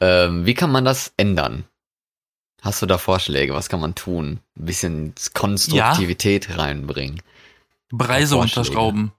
Ähm, 0.00 0.46
wie 0.46 0.54
kann 0.54 0.72
man 0.72 0.84
das 0.84 1.12
ändern? 1.16 1.64
Hast 2.62 2.80
du 2.80 2.86
da 2.86 2.96
Vorschläge? 2.96 3.52
Was 3.52 3.68
kann 3.68 3.80
man 3.80 3.94
tun? 3.94 4.40
Ein 4.58 4.64
bisschen 4.64 5.14
Konstruktivität 5.34 6.56
reinbringen. 6.56 7.20
Preise 7.96 8.36
unterschrauben. 8.36 9.12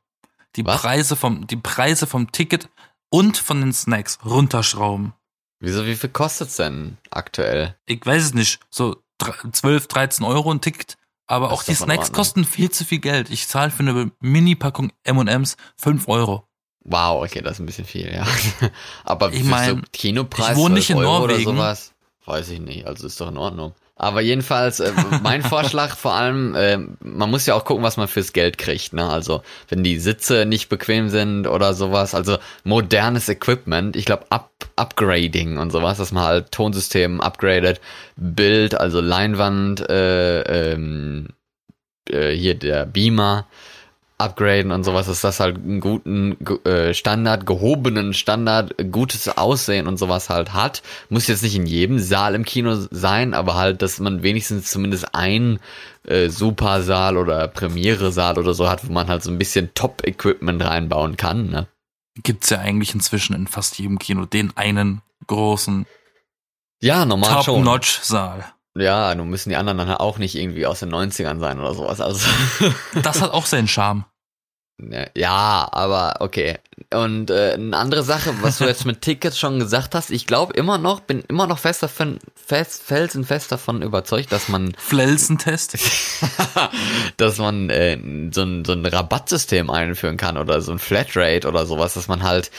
Die 0.56 0.66
Was? 0.66 0.82
Preise 0.82 1.16
vom, 1.16 1.48
die 1.48 1.58
Preise 1.58 2.08
vom 2.08 2.32
Ticket 2.32 2.70
und 3.16 3.38
von 3.38 3.61
den 3.61 3.74
Snacks 3.74 4.20
runterschrauben. 4.26 5.13
Wieso, 5.59 5.86
wie 5.86 5.95
viel 5.95 6.09
kostet's 6.09 6.57
denn 6.57 6.97
aktuell? 7.11 7.76
Ich 7.86 8.05
weiß 8.05 8.24
es 8.24 8.34
nicht, 8.34 8.59
so 8.70 8.97
dr- 9.18 9.51
12, 9.51 9.88
13 9.88 10.26
Euro 10.26 10.51
ein 10.51 10.61
Ticket. 10.61 10.97
Aber 11.28 11.49
Das 11.49 11.59
auch 11.59 11.63
die 11.63 11.74
Snacks 11.74 12.11
kosten 12.11 12.43
viel 12.45 12.70
zu 12.70 12.86
viel 12.86 12.99
Geld. 12.99 13.30
Ich 13.32 13.47
zahle 13.47 13.72
für 13.72 13.80
eine 13.80 14.11
Mini-Packung 14.20 14.91
M&M's 15.03 15.57
5 15.78 16.07
Euro. 16.07 16.47
Wow, 16.84 17.24
okay, 17.24 17.41
das 17.41 17.53
ist 17.53 17.59
ein 17.61 17.66
bisschen 17.66 17.86
viel, 17.86 18.13
ja. 18.13 18.28
Aber 19.05 19.34
Ich 19.34 19.41
für 19.41 19.49
mein, 19.49 19.76
so 19.78 19.82
Kinopreis 19.91 20.51
ich 20.51 20.57
wohne 20.57 20.76
nicht 20.76 20.88
12 20.88 20.99
in 20.99 21.05
Euro 21.05 21.20
Norwegen. 21.28 21.57
weiß 21.57 22.49
ich 22.49 22.59
nicht. 22.59 22.86
Also 22.86 23.07
ist 23.07 23.20
doch 23.20 23.30
in 23.30 23.38
Ordnung. 23.38 23.74
Aber 23.98 24.20
jedenfalls, 24.20 24.82
äh, 24.82 24.91
mein 25.24 25.41
Vorschlag 25.43 25.96
vor 25.96 26.14
allem, 26.14 26.54
äh, 26.56 26.78
man 27.00 27.32
muss 27.32 27.46
ja 27.46 27.54
auch 27.54 27.64
gucken, 27.64 27.84
was 27.84 27.96
man 27.98 28.10
fürs 28.10 28.34
Geld 28.34 28.58
kriegt. 28.58 28.93
Ne? 28.93 29.08
Also 29.08 29.41
wenn 29.70 29.84
die 29.84 30.00
Sitze 30.00 30.46
nicht 30.46 30.68
bequem 30.68 31.10
sind 31.10 31.48
oder 31.48 31.74
sowas, 31.74 32.14
also 32.14 32.38
modernes 32.64 33.30
Equipment, 33.30 33.96
ich 33.96 34.06
glaube 34.06 34.26
Up 34.30 34.52
Upgrading 34.78 35.58
und 35.58 35.72
sowas, 35.72 35.98
dass 36.00 36.12
man 36.12 36.24
halt 36.24 36.52
Tonsystem 36.52 37.22
upgradet, 37.22 37.80
Bild, 38.18 38.76
also 38.76 39.00
Leinwand, 39.00 39.89
äh, 39.89 40.41
ähm, 40.41 41.30
äh, 42.10 42.32
hier 42.32 42.56
der 42.56 42.86
Beamer, 42.86 43.48
upgraden 44.18 44.72
und 44.72 44.84
sowas, 44.84 45.07
dass 45.07 45.22
das 45.22 45.39
halt 45.39 45.57
einen 45.57 45.82
guten 45.82 46.38
äh, 46.66 46.93
Standard, 46.93 47.45
gehobenen 47.45 48.13
Standard, 48.13 48.74
gutes 48.91 49.38
Aussehen 49.38 49.88
und 49.88 49.97
sowas 49.97 50.30
halt 50.30 50.53
hat. 50.53 50.84
Muss 51.09 51.28
jetzt 51.28 51.43
nicht 51.43 51.55
in 51.55 51.66
jedem 51.66 51.99
Saal 51.99 52.34
im 52.36 52.45
Kino 52.45 52.76
sein, 52.91 53.34
aber 53.34 53.55
halt, 53.55 53.82
dass 53.82 53.99
man 53.99 54.24
wenigstens 54.24 54.72
zumindest 54.72 55.13
ein 55.13 55.59
äh, 56.03 56.30
Supersaal 56.30 57.18
oder 57.18 57.47
Premiere-Saal 57.49 58.39
oder 58.39 58.53
so 58.53 58.70
hat, 58.70 58.88
wo 58.88 58.93
man 58.93 59.07
halt 59.07 59.22
so 59.22 59.32
ein 59.32 59.38
bisschen 59.38 59.74
Top-Equipment 59.74 60.63
reinbauen 60.63 61.18
kann. 61.18 61.49
Ne? 61.49 61.68
Gibt's 62.24 62.49
ja 62.49 62.59
eigentlich 62.59 62.93
inzwischen 62.93 63.36
in 63.36 63.47
fast 63.47 63.78
jedem 63.78 63.99
Kino 63.99 64.26
den 64.26 64.55
einen 64.55 65.01
großen 65.28 65.86
ja, 66.82 67.05
normal 67.05 67.43
Top-Notch-Saal. 67.43 68.45
Ja, 68.78 69.16
nun 69.16 69.30
müssen 69.30 69.50
die 69.50 69.56
anderen 69.56 69.78
dann 69.78 69.90
auch 69.92 70.18
nicht 70.18 70.36
irgendwie 70.36 70.66
aus 70.66 70.82
den 70.82 70.94
90ern 70.94 71.40
sein 71.40 71.60
oder 71.60 71.74
sowas. 71.74 72.02
Also. 72.02 72.28
das 73.02 73.22
hat 73.22 73.32
auch 73.32 73.46
seinen 73.46 73.68
Charme. 73.68 74.06
Ja, 75.16 75.70
aber 75.72 76.16
okay. 76.20 76.58
Und 76.94 77.30
äh, 77.30 77.54
eine 77.54 77.78
andere 77.78 78.04
Sache, 78.04 78.34
was 78.42 78.58
du 78.58 78.66
jetzt 78.66 78.86
mit 78.86 79.02
Tickets 79.02 79.40
schon 79.40 79.58
gesagt 79.58 79.96
hast, 79.96 80.12
ich 80.12 80.28
glaube 80.28 80.54
immer 80.54 80.78
noch, 80.78 81.00
bin 81.00 81.24
immer 81.30 81.48
noch 81.48 81.60
fest 81.60 81.82
davon, 81.82 82.20
fest, 82.36 82.84
felsenfest 82.84 83.54
davon 83.54 83.82
überzeugt, 83.82 84.34
dass 84.34 84.50
man 84.50 84.74
Flelsentest, 84.78 85.78
dass 87.18 87.38
man 87.38 87.70
äh, 87.70 87.98
so, 88.34 88.44
ein, 88.44 88.66
so 88.66 88.74
ein 88.74 88.86
Rabattsystem 88.86 89.70
einführen 89.70 90.18
kann 90.18 90.38
oder 90.38 90.60
so 90.60 90.74
ein 90.74 90.80
Flatrate 90.80 91.48
oder 91.48 91.66
sowas, 91.66 91.94
dass 91.94 92.10
man 92.10 92.24
halt 92.24 92.52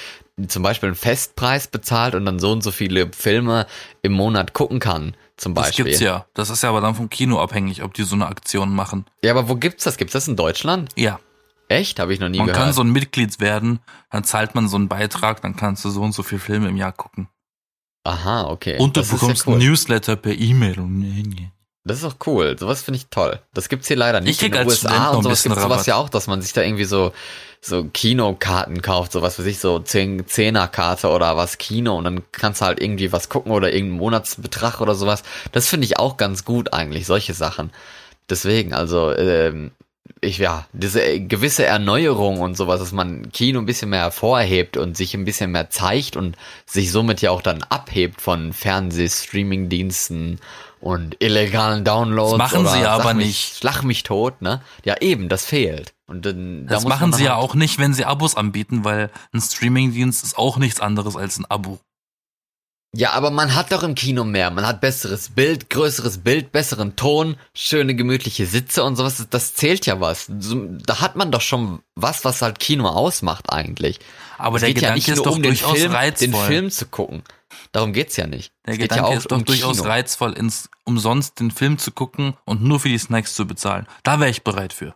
zum 0.48 0.62
Beispiel 0.62 0.88
einen 0.88 0.96
Festpreis 0.96 1.68
bezahlt 1.68 2.14
und 2.14 2.24
dann 2.24 2.38
so 2.38 2.50
und 2.52 2.62
so 2.62 2.70
viele 2.70 3.10
Filme 3.12 3.66
im 4.00 4.12
Monat 4.12 4.54
gucken 4.54 4.80
kann 4.80 5.14
zum 5.36 5.54
Beispiel. 5.54 5.84
Das 5.84 5.92
gibt's 5.92 6.00
ja. 6.00 6.26
Das 6.34 6.50
ist 6.50 6.62
ja 6.62 6.70
aber 6.70 6.80
dann 6.80 6.94
vom 6.94 7.10
Kino 7.10 7.40
abhängig, 7.40 7.82
ob 7.82 7.94
die 7.94 8.04
so 8.04 8.14
eine 8.14 8.26
Aktion 8.26 8.74
machen. 8.74 9.06
Ja, 9.22 9.32
aber 9.32 9.48
wo 9.48 9.56
gibt's 9.56 9.84
das? 9.84 9.96
Gibt's 9.96 10.12
das 10.12 10.28
in 10.28 10.36
Deutschland? 10.36 10.90
Ja. 10.96 11.20
Echt? 11.68 11.98
Habe 11.98 12.14
ich 12.14 12.20
noch 12.20 12.28
nie 12.28 12.38
man 12.38 12.46
gehört. 12.46 12.60
Man 12.60 12.66
kann 12.68 12.74
so 12.74 12.82
ein 12.82 12.90
Mitglied 12.90 13.40
werden, 13.40 13.80
dann 14.10 14.24
zahlt 14.24 14.54
man 14.54 14.68
so 14.68 14.76
einen 14.76 14.88
Beitrag, 14.88 15.42
dann 15.42 15.56
kannst 15.56 15.84
du 15.84 15.90
so 15.90 16.02
und 16.02 16.12
so 16.12 16.22
viele 16.22 16.40
Filme 16.40 16.68
im 16.68 16.76
Jahr 16.76 16.92
gucken. 16.92 17.28
Aha, 18.04 18.48
okay. 18.48 18.78
Und 18.78 18.96
du 18.96 19.00
das 19.00 19.10
bekommst 19.10 19.46
ja 19.46 19.52
cool. 19.52 19.58
ein 19.58 19.66
Newsletter 19.66 20.16
per 20.16 20.32
E-Mail. 20.32 20.76
Das 21.84 21.98
ist 21.98 22.04
auch 22.04 22.16
cool. 22.26 22.56
Sowas 22.58 22.82
finde 22.82 22.98
ich 22.98 23.08
toll. 23.08 23.40
Das 23.52 23.68
gibt's 23.68 23.88
hier 23.88 23.96
leider 23.96 24.20
nicht. 24.20 24.40
Ich 24.40 24.46
in 24.46 24.52
den 24.52 24.66
USA 24.66 25.10
und 25.10 25.24
sowas 25.24 25.42
gibt's 25.42 25.60
sowas 25.60 25.86
ja 25.86 25.96
auch, 25.96 26.08
dass 26.08 26.28
man 26.28 26.40
sich 26.40 26.52
da 26.52 26.62
irgendwie 26.62 26.84
so 26.84 27.12
so 27.60 27.84
Kinokarten 27.84 28.82
kauft, 28.82 29.12
sowas 29.12 29.36
für 29.36 29.42
sich 29.42 29.58
so 29.58 29.78
zehn 29.78 30.26
Zehnerkarte 30.26 31.08
oder 31.08 31.36
was 31.36 31.58
Kino 31.58 31.96
und 31.96 32.04
dann 32.04 32.22
kannst 32.32 32.60
du 32.60 32.66
halt 32.66 32.80
irgendwie 32.80 33.12
was 33.12 33.28
gucken 33.28 33.52
oder 33.52 33.72
irgendeinen 33.72 33.98
Monatsbetrag 33.98 34.80
oder 34.80 34.94
sowas. 34.94 35.22
Das 35.52 35.68
finde 35.68 35.86
ich 35.86 35.98
auch 35.98 36.16
ganz 36.16 36.44
gut 36.44 36.72
eigentlich 36.72 37.06
solche 37.06 37.34
Sachen. 37.34 37.70
Deswegen 38.28 38.72
also 38.72 39.12
ähm, 39.16 39.72
ich 40.20 40.38
ja, 40.38 40.66
diese 40.72 41.20
gewisse 41.20 41.64
Erneuerung 41.64 42.40
und 42.40 42.56
sowas, 42.56 42.80
dass 42.80 42.92
man 42.92 43.30
Kino 43.32 43.58
ein 43.58 43.66
bisschen 43.66 43.90
mehr 43.90 44.00
hervorhebt 44.00 44.76
und 44.76 44.96
sich 44.96 45.14
ein 45.14 45.24
bisschen 45.24 45.52
mehr 45.52 45.70
zeigt 45.70 46.16
und 46.16 46.36
sich 46.64 46.90
somit 46.90 47.20
ja 47.20 47.30
auch 47.30 47.42
dann 47.42 47.62
abhebt 47.64 48.20
von 48.20 48.52
Fernseh-Streaming-Diensten 48.52 50.40
und 50.80 51.16
illegalen 51.20 51.84
Downloads. 51.84 52.38
Das 52.38 52.52
machen 52.52 52.66
sie 52.66 52.86
aber 52.86 53.14
mich, 53.14 53.26
nicht. 53.26 53.56
Schlag 53.58 53.82
mich 53.82 54.02
tot, 54.02 54.42
ne? 54.42 54.62
Ja, 54.84 54.96
eben, 55.00 55.28
das 55.28 55.44
fehlt. 55.44 55.92
Und 56.06 56.24
dann, 56.24 56.66
das 56.66 56.84
da 56.84 56.88
machen 56.88 57.12
sie 57.12 57.24
ja 57.24 57.34
auch 57.34 57.54
nicht, 57.54 57.78
wenn 57.78 57.92
sie 57.92 58.04
Abos 58.04 58.36
anbieten, 58.36 58.84
weil 58.84 59.10
ein 59.32 59.40
Streaming-Dienst 59.40 60.22
ist 60.22 60.38
auch 60.38 60.56
nichts 60.56 60.80
anderes 60.80 61.16
als 61.16 61.38
ein 61.38 61.46
Abo. 61.46 61.80
Ja, 62.94 63.12
aber 63.12 63.30
man 63.30 63.54
hat 63.54 63.72
doch 63.72 63.82
im 63.82 63.94
Kino 63.94 64.24
mehr. 64.24 64.50
Man 64.50 64.66
hat 64.66 64.80
besseres 64.80 65.28
Bild, 65.30 65.68
größeres 65.68 66.18
Bild, 66.18 66.52
besseren 66.52 66.96
Ton, 66.96 67.36
schöne 67.54 67.94
gemütliche 67.94 68.46
Sitze 68.46 68.84
und 68.84 68.96
sowas. 68.96 69.26
Das 69.28 69.54
zählt 69.54 69.84
ja 69.84 70.00
was. 70.00 70.30
Da 70.30 71.00
hat 71.00 71.14
man 71.16 71.30
doch 71.30 71.42
schon 71.42 71.80
was, 71.94 72.24
was 72.24 72.40
halt 72.40 72.58
Kino 72.58 72.88
ausmacht 72.88 73.52
eigentlich. 73.52 73.98
Aber 74.38 74.56
es 74.56 74.62
der 74.62 74.72
Gedanke 74.72 74.88
ja 74.88 74.94
nicht 74.94 75.08
ist 75.08 75.16
nur 75.16 75.24
doch 75.26 75.36
um 75.36 75.42
durchaus 75.42 75.78
Film, 75.78 75.92
reizvoll. 75.92 76.28
den 76.28 76.34
Film 76.34 76.70
zu 76.70 76.86
gucken. 76.86 77.22
Darum 77.72 77.92
geht's 77.92 78.16
ja 78.16 78.26
nicht. 78.26 78.52
Der 78.64 78.74
es 78.74 78.78
Gedanke 78.78 79.10
ja 79.10 79.16
ist 79.18 79.30
doch 79.30 79.36
um 79.36 79.44
durchaus 79.44 79.78
Kino. 79.78 79.88
reizvoll, 79.88 80.32
ins, 80.32 80.70
umsonst 80.84 81.38
den 81.40 81.50
Film 81.50 81.76
zu 81.78 81.90
gucken 81.90 82.34
und 82.44 82.62
nur 82.62 82.80
für 82.80 82.88
die 82.88 82.98
Snacks 82.98 83.34
zu 83.34 83.46
bezahlen. 83.46 83.86
Da 84.04 84.20
wäre 84.20 84.30
ich 84.30 84.42
bereit 84.42 84.72
für. 84.72 84.94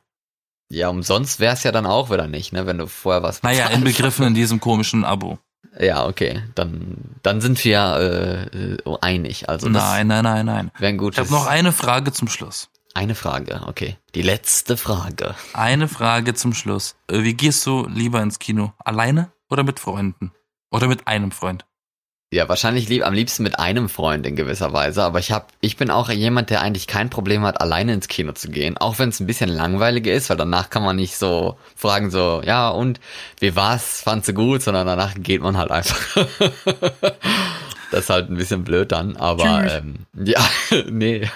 Ja, 0.70 0.88
umsonst 0.88 1.40
wär's 1.40 1.64
ja 1.64 1.72
dann 1.72 1.84
auch 1.84 2.10
wieder 2.10 2.28
nicht, 2.28 2.52
ne, 2.52 2.64
wenn 2.64 2.78
du 2.78 2.86
vorher 2.86 3.22
was 3.22 3.42
Naja, 3.42 3.66
inbegriffen 3.68 4.26
in 4.28 4.34
diesem 4.34 4.60
komischen 4.60 5.04
Abo. 5.04 5.38
Ja, 5.78 6.06
okay. 6.06 6.42
Dann, 6.54 6.96
dann 7.22 7.40
sind 7.40 7.62
wir 7.64 8.48
äh, 8.52 8.96
einig. 9.00 9.48
Also 9.48 9.68
nein, 9.68 10.06
nein, 10.06 10.24
nein, 10.24 10.46
nein. 10.46 10.70
Wäre 10.78 10.90
ein 10.90 10.98
gutes. 10.98 11.18
Ich 11.18 11.30
habe 11.30 11.42
noch 11.42 11.48
eine 11.48 11.72
Frage 11.72 12.12
zum 12.12 12.28
Schluss. 12.28 12.70
Eine 12.94 13.14
Frage, 13.14 13.62
okay. 13.66 13.96
Die 14.14 14.22
letzte 14.22 14.76
Frage. 14.76 15.34
Eine 15.52 15.86
Frage 15.86 16.34
zum 16.34 16.54
Schluss. 16.54 16.96
Äh, 17.08 17.22
wie 17.22 17.34
gehst 17.34 17.64
du 17.66 17.86
lieber 17.86 18.22
ins 18.22 18.38
Kino? 18.38 18.72
Alleine 18.78 19.32
oder 19.48 19.62
mit 19.62 19.78
Freunden? 19.78 20.32
Oder 20.70 20.86
mit 20.88 21.06
einem 21.06 21.30
Freund? 21.30 21.64
Ja, 22.32 22.48
wahrscheinlich 22.48 22.88
lieb, 22.88 23.04
am 23.04 23.12
liebsten 23.12 23.42
mit 23.42 23.58
einem 23.58 23.88
Freund 23.88 24.24
in 24.24 24.36
gewisser 24.36 24.72
Weise, 24.72 25.02
aber 25.02 25.18
ich 25.18 25.32
hab, 25.32 25.48
ich 25.60 25.76
bin 25.76 25.90
auch 25.90 26.08
jemand, 26.10 26.50
der 26.50 26.60
eigentlich 26.60 26.86
kein 26.86 27.10
Problem 27.10 27.42
hat, 27.42 27.60
alleine 27.60 27.92
ins 27.92 28.06
Kino 28.06 28.30
zu 28.30 28.50
gehen, 28.50 28.76
auch 28.76 29.00
wenn 29.00 29.08
es 29.08 29.18
ein 29.18 29.26
bisschen 29.26 29.50
langweiliger 29.50 30.12
ist, 30.12 30.30
weil 30.30 30.36
danach 30.36 30.70
kann 30.70 30.84
man 30.84 30.94
nicht 30.94 31.16
so 31.16 31.58
fragen 31.74 32.12
so, 32.12 32.40
ja 32.44 32.68
und 32.68 33.00
wie 33.40 33.56
war's, 33.56 34.02
fandst 34.02 34.28
du 34.28 34.34
gut, 34.34 34.62
sondern 34.62 34.86
danach 34.86 35.14
geht 35.16 35.42
man 35.42 35.56
halt 35.56 35.72
einfach. 35.72 35.98
das 37.90 38.00
ist 38.00 38.10
halt 38.10 38.30
ein 38.30 38.36
bisschen 38.36 38.62
blöd 38.62 38.92
dann, 38.92 39.16
aber 39.16 39.64
ähm, 39.68 40.06
ja, 40.14 40.40
nee. 40.88 41.28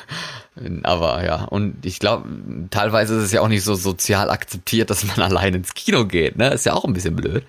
Aber 0.85 1.25
ja, 1.25 1.43
und 1.47 1.85
ich 1.85 1.99
glaube, 1.99 2.29
teilweise 2.71 3.17
ist 3.17 3.25
es 3.25 3.33
ja 3.33 3.41
auch 3.41 3.49
nicht 3.49 3.65
so 3.65 3.75
sozial 3.75 4.31
akzeptiert, 4.31 4.91
dass 4.91 5.03
man 5.03 5.21
allein 5.23 5.55
ins 5.55 5.75
Kino 5.75 6.05
geht, 6.05 6.39
ne? 6.39 6.55
Ist 6.55 6.67
ja 6.67 6.75
auch 6.75 6.85
ein 6.85 6.93
bisschen 6.93 7.17
blöd. 7.17 7.45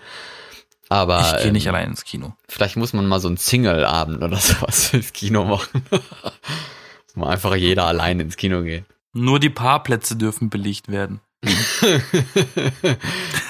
Aber 0.90 1.20
ich 1.20 1.44
gehe 1.44 1.52
nicht 1.52 1.66
ähm, 1.66 1.76
allein 1.76 1.90
ins 1.90 2.04
Kino. 2.04 2.34
Vielleicht 2.48 2.78
muss 2.78 2.94
man 2.94 3.08
mal 3.08 3.20
so 3.20 3.28
einen 3.28 3.38
Single-Abend 3.38 4.24
oder 4.24 4.38
sowas 4.38 4.94
ins 4.94 5.14
Kino 5.14 5.46
machen. 5.46 5.86
Dass 5.90 7.16
man 7.16 7.30
einfach 7.30 7.56
jeder 7.56 7.86
allein 7.86 8.20
ins 8.20 8.38
Kino 8.38 8.62
geht. 8.62 8.86
Nur 9.14 9.40
die 9.40 9.50
Paarplätze 9.50 10.16
dürfen 10.16 10.50
belegt 10.50 10.90
werden. 10.90 11.22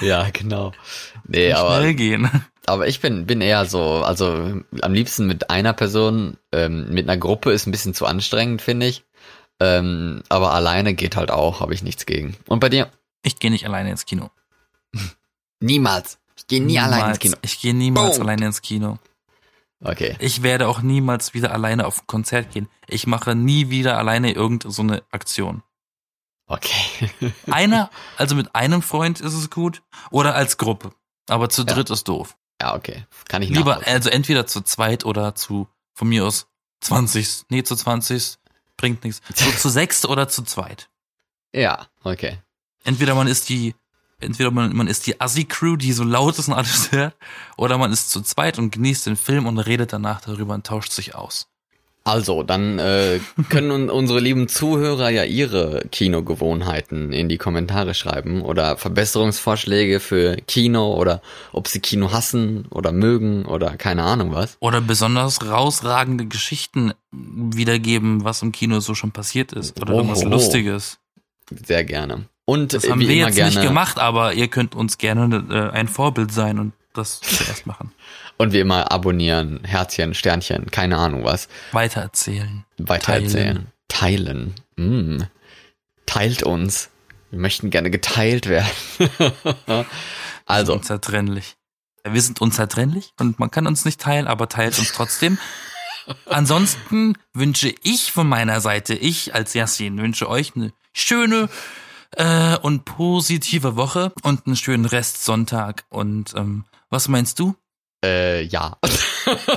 ja, 0.00 0.28
genau. 0.30 0.72
Nee, 1.26 1.52
aber, 1.52 1.78
schnell 1.78 1.94
gehen. 1.94 2.30
Aber 2.66 2.86
ich 2.86 3.00
bin, 3.00 3.26
bin 3.26 3.40
eher 3.40 3.64
so, 3.64 4.02
also 4.04 4.60
am 4.82 4.92
liebsten 4.92 5.26
mit 5.26 5.50
einer 5.50 5.72
Person, 5.72 6.36
ähm, 6.52 6.90
mit 6.90 7.08
einer 7.08 7.18
Gruppe 7.18 7.52
ist 7.52 7.66
ein 7.66 7.70
bisschen 7.70 7.94
zu 7.94 8.06
anstrengend, 8.06 8.62
finde 8.62 8.86
ich. 8.86 9.04
Ähm, 9.58 10.22
aber 10.28 10.52
alleine 10.52 10.94
geht 10.94 11.16
halt 11.16 11.30
auch, 11.30 11.60
habe 11.60 11.74
ich 11.74 11.82
nichts 11.82 12.06
gegen. 12.06 12.36
Und 12.46 12.60
bei 12.60 12.68
dir? 12.68 12.90
Ich 13.22 13.38
gehe 13.38 13.50
nicht 13.50 13.66
alleine 13.66 13.90
ins 13.90 14.04
Kino. 14.04 14.30
Niemals. 15.60 16.18
Ich 16.46 16.48
gehe 16.48 16.60
nie 16.60 16.74
niemals, 16.74 16.90
allein 16.92 17.10
ins 17.10 17.18
Kino. 17.18 17.36
Ich 17.42 17.60
gehe 17.60 17.74
niemals 17.74 18.16
Boom. 18.18 18.26
alleine 18.26 18.46
ins 18.46 18.62
Kino. 18.62 18.98
Okay. 19.82 20.16
Ich 20.20 20.42
werde 20.44 20.68
auch 20.68 20.80
niemals 20.80 21.34
wieder 21.34 21.52
alleine 21.52 21.86
auf 21.86 22.02
ein 22.02 22.06
Konzert 22.06 22.52
gehen. 22.52 22.68
Ich 22.86 23.08
mache 23.08 23.34
nie 23.34 23.68
wieder 23.68 23.98
alleine 23.98 24.32
irgendeine 24.32 24.72
so 24.72 24.82
eine 24.82 25.02
Aktion. 25.10 25.62
Okay. 26.46 27.10
Einer, 27.50 27.90
also 28.16 28.36
mit 28.36 28.54
einem 28.54 28.80
Freund 28.80 29.20
ist 29.20 29.34
es 29.34 29.50
gut 29.50 29.82
oder 30.10 30.36
als 30.36 30.56
Gruppe. 30.56 30.92
Aber 31.28 31.48
zu 31.48 31.64
dritt 31.64 31.88
ja. 31.88 31.94
ist 31.94 32.06
doof. 32.06 32.36
Ja, 32.62 32.76
okay. 32.76 33.04
Kann 33.28 33.42
ich 33.42 33.50
Lieber, 33.50 33.84
also 33.84 34.08
entweder 34.08 34.46
zu 34.46 34.60
zweit 34.60 35.04
oder 35.04 35.34
zu, 35.34 35.68
von 35.92 36.08
mir 36.08 36.24
aus, 36.24 36.46
20. 36.82 37.46
Nee, 37.48 37.64
zu 37.64 37.74
20. 37.74 38.38
Bringt 38.76 39.02
nichts. 39.02 39.20
So 39.34 39.50
zu 39.58 39.68
sechst 39.68 40.06
oder 40.06 40.28
zu 40.28 40.44
zweit. 40.44 40.88
Ja, 41.52 41.88
okay. 42.04 42.38
Entweder 42.84 43.16
man 43.16 43.26
ist 43.26 43.48
die 43.48 43.74
entweder 44.20 44.50
man, 44.50 44.74
man 44.74 44.86
ist 44.86 45.06
die 45.06 45.20
Assi-Crew, 45.20 45.76
die 45.76 45.92
so 45.92 46.04
laut 46.04 46.38
ist 46.38 46.48
und 46.48 46.54
alles 46.54 46.92
hört, 46.92 47.14
oder 47.56 47.78
man 47.78 47.92
ist 47.92 48.10
zu 48.10 48.22
zweit 48.22 48.58
und 48.58 48.70
genießt 48.70 49.06
den 49.06 49.16
Film 49.16 49.46
und 49.46 49.58
redet 49.58 49.92
danach 49.92 50.20
darüber 50.20 50.54
und 50.54 50.66
tauscht 50.66 50.92
sich 50.92 51.14
aus. 51.14 51.48
Also, 52.06 52.44
dann 52.44 52.78
äh, 52.78 53.18
können 53.48 53.90
unsere 53.90 54.20
lieben 54.20 54.46
Zuhörer 54.46 55.10
ja 55.10 55.24
ihre 55.24 55.82
Kinogewohnheiten 55.90 57.12
in 57.12 57.28
die 57.28 57.36
Kommentare 57.36 57.94
schreiben 57.94 58.42
oder 58.42 58.76
Verbesserungsvorschläge 58.76 59.98
für 59.98 60.36
Kino 60.46 60.94
oder 60.94 61.20
ob 61.52 61.66
sie 61.66 61.80
Kino 61.80 62.12
hassen 62.12 62.66
oder 62.70 62.92
mögen 62.92 63.44
oder 63.44 63.76
keine 63.76 64.04
Ahnung 64.04 64.32
was. 64.32 64.56
Oder 64.60 64.80
besonders 64.80 65.44
rausragende 65.44 66.26
Geschichten 66.26 66.92
wiedergeben, 67.10 68.22
was 68.22 68.40
im 68.40 68.52
Kino 68.52 68.78
so 68.78 68.94
schon 68.94 69.10
passiert 69.10 69.52
ist 69.52 69.80
oder 69.80 69.94
oh, 69.94 69.96
irgendwas 69.96 70.24
oh, 70.24 70.28
Lustiges. 70.28 70.98
Sehr 71.50 71.82
gerne. 71.82 72.28
Und 72.46 72.72
das 72.72 72.88
haben 72.88 73.00
wir 73.00 73.14
jetzt 73.14 73.34
gerne, 73.34 73.50
nicht 73.50 73.62
gemacht, 73.62 73.98
aber 73.98 74.32
ihr 74.32 74.48
könnt 74.48 74.74
uns 74.74 74.98
gerne 74.98 75.44
äh, 75.50 75.76
ein 75.76 75.88
Vorbild 75.88 76.32
sein 76.32 76.58
und 76.58 76.72
das 76.94 77.20
zuerst 77.20 77.66
machen. 77.66 77.92
Und 78.38 78.52
wie 78.52 78.60
immer 78.60 78.92
abonnieren, 78.92 79.64
Herzchen, 79.64 80.12
Sternchen, 80.12 80.70
keine 80.70 80.98
Ahnung 80.98 81.24
was. 81.24 81.48
Weitererzählen. 81.72 82.66
Weitererzählen. 82.76 83.66
Teilen. 83.88 84.54
Teilen. 84.76 85.16
Mm. 85.16 85.22
Teilt 86.04 86.42
uns. 86.42 86.90
Wir 87.30 87.38
möchten 87.38 87.70
gerne 87.70 87.90
geteilt 87.90 88.46
werden. 88.46 88.68
also. 90.46 90.74
Unzertrennlich. 90.74 91.56
Wir 92.04 92.20
sind 92.20 92.42
unzertrennlich 92.42 93.14
und 93.18 93.38
man 93.38 93.50
kann 93.50 93.66
uns 93.66 93.86
nicht 93.86 94.02
teilen, 94.02 94.26
aber 94.26 94.50
teilt 94.50 94.78
uns 94.78 94.92
trotzdem. 94.92 95.38
Ansonsten 96.26 97.14
wünsche 97.32 97.74
ich 97.82 98.12
von 98.12 98.28
meiner 98.28 98.60
Seite, 98.60 98.92
ich 98.94 99.34
als 99.34 99.54
Yassin, 99.54 99.96
wünsche 99.98 100.28
euch 100.28 100.54
eine 100.54 100.72
schöne 100.92 101.48
äh, 102.12 102.56
und 102.58 102.84
positive 102.84 103.76
Woche 103.76 104.12
und 104.22 104.46
einen 104.46 104.56
schönen 104.56 104.84
Restsonntag. 104.84 105.84
Und 105.88 106.34
ähm, 106.36 106.64
was 106.90 107.08
meinst 107.08 107.38
du? 107.38 107.54
Äh, 108.04 108.42
ja. 108.44 108.76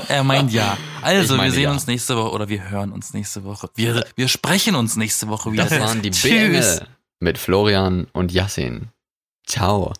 Er 0.07 0.23
meint 0.23 0.51
ja. 0.51 0.77
Also, 1.03 1.35
meine 1.35 1.49
wir 1.49 1.53
sehen 1.53 1.63
ja. 1.63 1.71
uns 1.71 1.85
nächste 1.85 2.17
Woche 2.17 2.31
oder 2.31 2.49
wir 2.49 2.69
hören 2.71 2.91
uns 2.91 3.13
nächste 3.13 3.43
Woche. 3.43 3.69
Wir, 3.75 4.03
wir 4.15 4.27
sprechen 4.27 4.73
uns 4.75 4.95
nächste 4.95 5.27
Woche 5.27 5.51
wieder. 5.51 5.65
Das 5.65 5.79
waren 5.79 6.01
die 6.01 6.09
Tschüss. 6.09 6.31
Bengel 6.31 6.87
mit 7.19 7.37
Florian 7.37 8.07
und 8.13 8.31
Yassin. 8.31 8.89
Ciao. 9.45 9.93